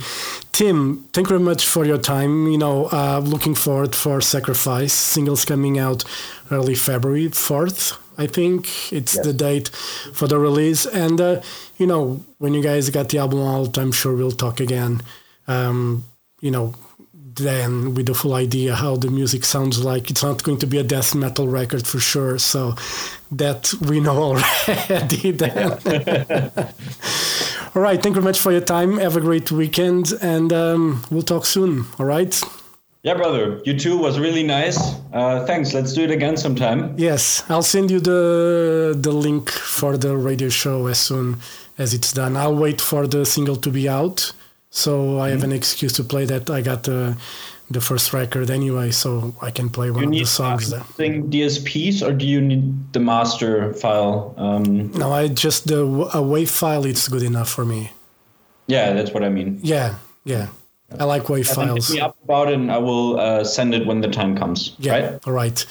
Tim, 0.52 1.04
thank 1.12 1.26
you 1.26 1.36
very 1.36 1.40
much 1.40 1.68
for 1.68 1.84
your 1.84 1.98
time. 1.98 2.46
You 2.46 2.58
know, 2.58 2.86
uh, 2.86 3.20
looking 3.24 3.54
forward 3.54 3.94
for 3.94 4.20
Sacrifice. 4.20 4.92
Singles 4.92 5.44
coming 5.44 5.78
out 5.78 6.04
early 6.50 6.74
February 6.74 7.28
4th. 7.28 7.98
I 8.18 8.26
think 8.26 8.92
it's 8.92 9.14
yes. 9.14 9.24
the 9.24 9.32
date 9.32 9.68
for 10.12 10.26
the 10.26 10.38
release. 10.38 10.86
And, 10.86 11.20
uh, 11.20 11.40
you 11.78 11.86
know, 11.86 12.24
when 12.38 12.52
you 12.52 12.62
guys 12.62 12.90
got 12.90 13.08
the 13.08 13.18
album 13.18 13.40
out, 13.40 13.78
I'm 13.78 13.92
sure 13.92 14.14
we'll 14.14 14.32
talk 14.32 14.60
again. 14.60 15.02
Um, 15.46 16.04
you 16.40 16.50
know, 16.50 16.74
then 17.38 17.94
with 17.94 18.06
the 18.06 18.14
full 18.14 18.34
idea 18.34 18.74
how 18.74 18.96
the 18.96 19.10
music 19.10 19.44
sounds 19.44 19.82
like. 19.82 20.10
It's 20.10 20.22
not 20.22 20.42
going 20.42 20.58
to 20.58 20.66
be 20.66 20.78
a 20.78 20.82
death 20.82 21.14
metal 21.14 21.48
record 21.48 21.86
for 21.86 22.00
sure. 22.00 22.38
So 22.38 22.74
that 23.30 23.72
we 23.80 24.00
know 24.00 24.16
already 24.34 25.30
then. 25.30 25.72
all 27.74 27.82
right. 27.82 28.02
Thank 28.02 28.16
you 28.16 28.20
very 28.20 28.24
much 28.24 28.40
for 28.40 28.52
your 28.52 28.60
time. 28.60 28.98
Have 28.98 29.16
a 29.16 29.20
great 29.20 29.50
weekend 29.52 30.12
and 30.20 30.52
um, 30.52 31.04
we'll 31.10 31.22
talk 31.22 31.46
soon. 31.46 31.86
All 31.98 32.06
right. 32.06 32.42
Yeah, 33.02 33.14
brother. 33.14 33.60
You 33.64 33.78
too 33.78 33.96
was 33.96 34.18
really 34.18 34.42
nice. 34.42 34.78
Uh, 35.12 35.46
thanks. 35.46 35.72
Let's 35.72 35.92
do 35.92 36.02
it 36.02 36.10
again 36.10 36.36
sometime. 36.36 36.94
Yes, 36.98 37.44
I'll 37.48 37.62
send 37.62 37.90
you 37.90 38.00
the 38.00 38.96
the 38.98 39.12
link 39.12 39.50
for 39.50 39.96
the 39.96 40.16
radio 40.16 40.48
show 40.48 40.88
as 40.88 40.98
soon 40.98 41.36
as 41.78 41.94
it's 41.94 42.12
done. 42.12 42.36
I'll 42.36 42.56
wait 42.56 42.80
for 42.80 43.06
the 43.06 43.24
single 43.24 43.56
to 43.56 43.70
be 43.70 43.88
out, 43.88 44.32
so 44.70 45.20
I 45.20 45.30
have 45.30 45.44
an 45.44 45.52
excuse 45.52 45.92
to 45.94 46.04
play 46.04 46.24
that. 46.24 46.50
I 46.50 46.60
got 46.60 46.82
the 46.82 47.16
the 47.70 47.80
first 47.80 48.12
record 48.12 48.50
anyway, 48.50 48.90
so 48.90 49.34
I 49.40 49.52
can 49.52 49.68
play 49.70 49.90
one 49.90 50.12
you 50.12 50.22
of 50.22 50.26
the 50.26 50.26
songs. 50.26 50.70
There. 50.70 50.82
DSPs, 50.98 52.02
or 52.02 52.12
do 52.12 52.26
you 52.26 52.40
need 52.40 52.92
the 52.92 53.00
master 53.00 53.74
file? 53.74 54.34
Um, 54.36 54.90
no, 54.92 55.12
I 55.12 55.28
just 55.28 55.68
the 55.68 55.84
a 55.84 56.20
WAV 56.20 56.48
file. 56.48 56.84
It's 56.84 57.06
good 57.08 57.22
enough 57.22 57.48
for 57.48 57.64
me. 57.64 57.92
Yeah, 58.66 58.92
that's 58.92 59.12
what 59.12 59.22
I 59.22 59.28
mean. 59.28 59.60
Yeah, 59.62 59.94
yeah. 60.24 60.48
I 60.98 61.04
like 61.04 61.24
WAV 61.24 61.46
files. 61.46 61.88
Hit 61.88 61.94
me 61.96 62.00
up 62.00 62.16
about 62.24 62.48
it, 62.48 62.54
and 62.54 62.72
I 62.72 62.78
will 62.78 63.20
uh, 63.20 63.44
send 63.44 63.74
it 63.74 63.86
when 63.86 64.00
the 64.00 64.08
time 64.08 64.36
comes. 64.36 64.74
Yeah. 64.78 64.92
Right? 64.92 65.26
All 65.26 65.32
right. 65.32 65.66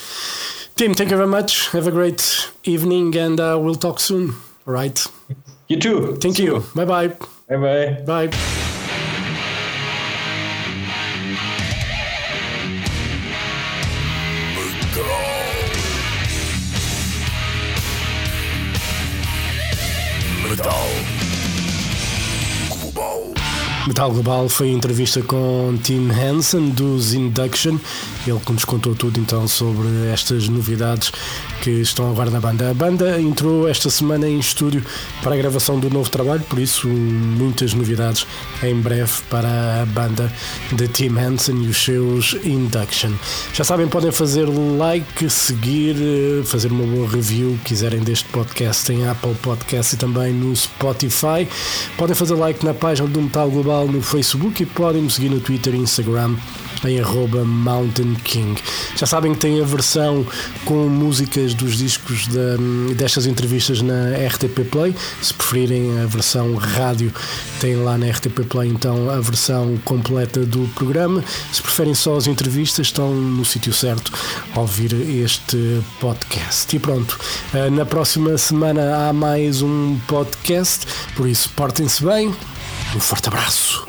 Tim, 0.76 0.94
thank 0.94 1.10
you 1.10 1.18
very 1.18 1.28
much. 1.28 1.70
Have 1.70 1.88
a 1.88 1.92
great 1.92 2.52
evening, 2.64 3.16
and 3.18 3.40
uh, 3.40 3.58
we'll 3.60 3.76
talk 3.76 4.00
soon. 4.00 4.36
All 4.68 4.74
right. 4.74 5.06
You 5.68 5.80
too. 5.80 6.18
Thank 6.18 6.38
See 6.38 6.44
you. 6.44 6.64
Bye 6.76 6.86
bye. 6.86 7.08
Bye 7.50 7.58
bye. 8.06 8.28
Bye. 8.28 8.64
Metal 23.88 24.12
Global 24.12 24.50
foi 24.50 24.70
entrevista 24.70 25.22
com 25.22 25.78
Tim 25.82 26.10
Hansen 26.12 26.72
dos 26.72 27.14
Induction, 27.14 27.78
ele 28.28 28.40
que 28.46 28.52
nos 28.52 28.66
contou 28.66 28.94
tudo 28.94 29.18
então 29.18 29.48
sobre 29.48 29.88
estas 30.12 30.50
novidades 30.50 31.10
que 31.62 31.70
estão 31.70 32.12
agora 32.12 32.30
na 32.30 32.42
banda. 32.42 32.70
A 32.70 32.74
banda 32.74 33.20
entrou 33.20 33.66
esta 33.66 33.90
semana 33.90 34.28
em 34.28 34.40
estúdio 34.40 34.84
para 35.24 35.36
a 35.36 35.38
gravação 35.38 35.80
do 35.80 35.90
novo 35.90 36.10
trabalho, 36.10 36.42
por 36.50 36.60
isso 36.60 36.86
muitas 36.90 37.74
novidades 37.74 38.28
em 38.62 38.76
breve 38.76 39.22
para 39.30 39.84
a 39.84 39.86
banda 39.86 40.32
de 40.74 40.88
Tim 40.90 41.18
Henson 41.18 41.54
e 41.54 41.68
os 41.68 41.78
seus 41.78 42.34
Induction. 42.44 43.14
Já 43.54 43.64
sabem, 43.64 43.88
podem 43.88 44.12
fazer 44.12 44.46
like, 44.78 45.30
seguir, 45.30 45.96
fazer 46.44 46.74
uma 46.74 46.86
boa 46.86 47.10
review, 47.10 47.58
quiserem 47.64 48.02
deste 48.02 48.28
podcast 48.30 48.92
em 48.92 49.08
Apple 49.08 49.36
Podcast 49.36 49.96
e 49.96 49.98
também 49.98 50.34
no 50.34 50.54
Spotify. 50.54 51.48
Podem 51.96 52.16
fazer 52.16 52.36
like 52.36 52.66
na 52.66 52.74
página 52.74 53.08
do 53.08 53.22
Metal 53.22 53.50
Global 53.50 53.77
no 53.86 54.02
Facebook 54.02 54.64
e 54.64 54.66
podem 54.66 55.04
me 55.04 55.10
seguir 55.10 55.30
no 55.30 55.40
Twitter 55.40 55.76
e 55.76 55.78
Instagram 55.78 56.36
em 56.86 57.00
arroba 57.00 57.44
Mountain 57.44 58.16
King. 58.16 58.62
Já 58.96 59.06
sabem 59.06 59.34
que 59.34 59.40
tem 59.40 59.62
a 59.62 59.66
versão 59.66 60.26
com 60.66 60.88
músicas 60.88 61.54
dos 61.54 61.78
discos 61.78 62.28
de, 62.28 62.94
destas 62.96 63.26
entrevistas 63.26 63.82
na 63.82 64.12
RTP 64.28 64.70
Play. 64.70 64.96
Se 65.22 65.34
preferirem 65.34 66.00
a 66.00 66.06
versão 66.06 66.56
rádio, 66.56 67.12
tem 67.60 67.76
lá 67.76 67.98
na 67.98 68.08
RTP 68.08 68.46
Play 68.48 68.70
então 68.70 69.10
a 69.10 69.20
versão 69.20 69.78
completa 69.84 70.46
do 70.46 70.68
programa. 70.76 71.24
Se 71.52 71.62
preferem 71.62 71.94
só 71.94 72.16
as 72.16 72.28
entrevistas, 72.28 72.88
estão 72.88 73.14
no 73.14 73.46
sítio 73.46 73.74
certo 73.74 74.12
a 74.56 74.60
ouvir 74.60 74.94
este 74.94 75.82
podcast. 76.00 76.76
E 76.76 76.80
pronto, 76.80 77.18
eh, 77.54 77.70
na 77.70 77.86
próxima 77.86 78.38
semana 78.38 79.08
há 79.08 79.14
mais 79.14 79.62
um 79.62 79.98
podcast, 80.08 80.86
por 81.16 81.28
isso 81.28 81.50
portem-se 81.56 82.04
bem. 82.04 82.34
Um 82.96 83.00
forte 83.00 83.28
abraço. 83.28 83.86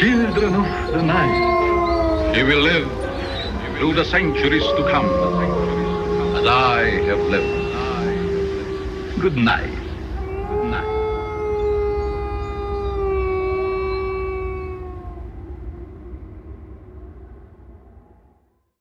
children 0.00 0.54
of 0.54 0.92
the 0.92 1.02
night. 1.02 2.36
You 2.36 2.46
will 2.46 2.60
live 2.60 2.88
through 3.78 3.94
the 3.94 4.04
centuries 4.04 4.62
to 4.62 4.88
come, 4.90 5.06
as 6.36 6.46
I 6.46 6.84
have 7.06 7.20
lived. 7.20 9.20
Good 9.20 9.36
night. 9.36 9.83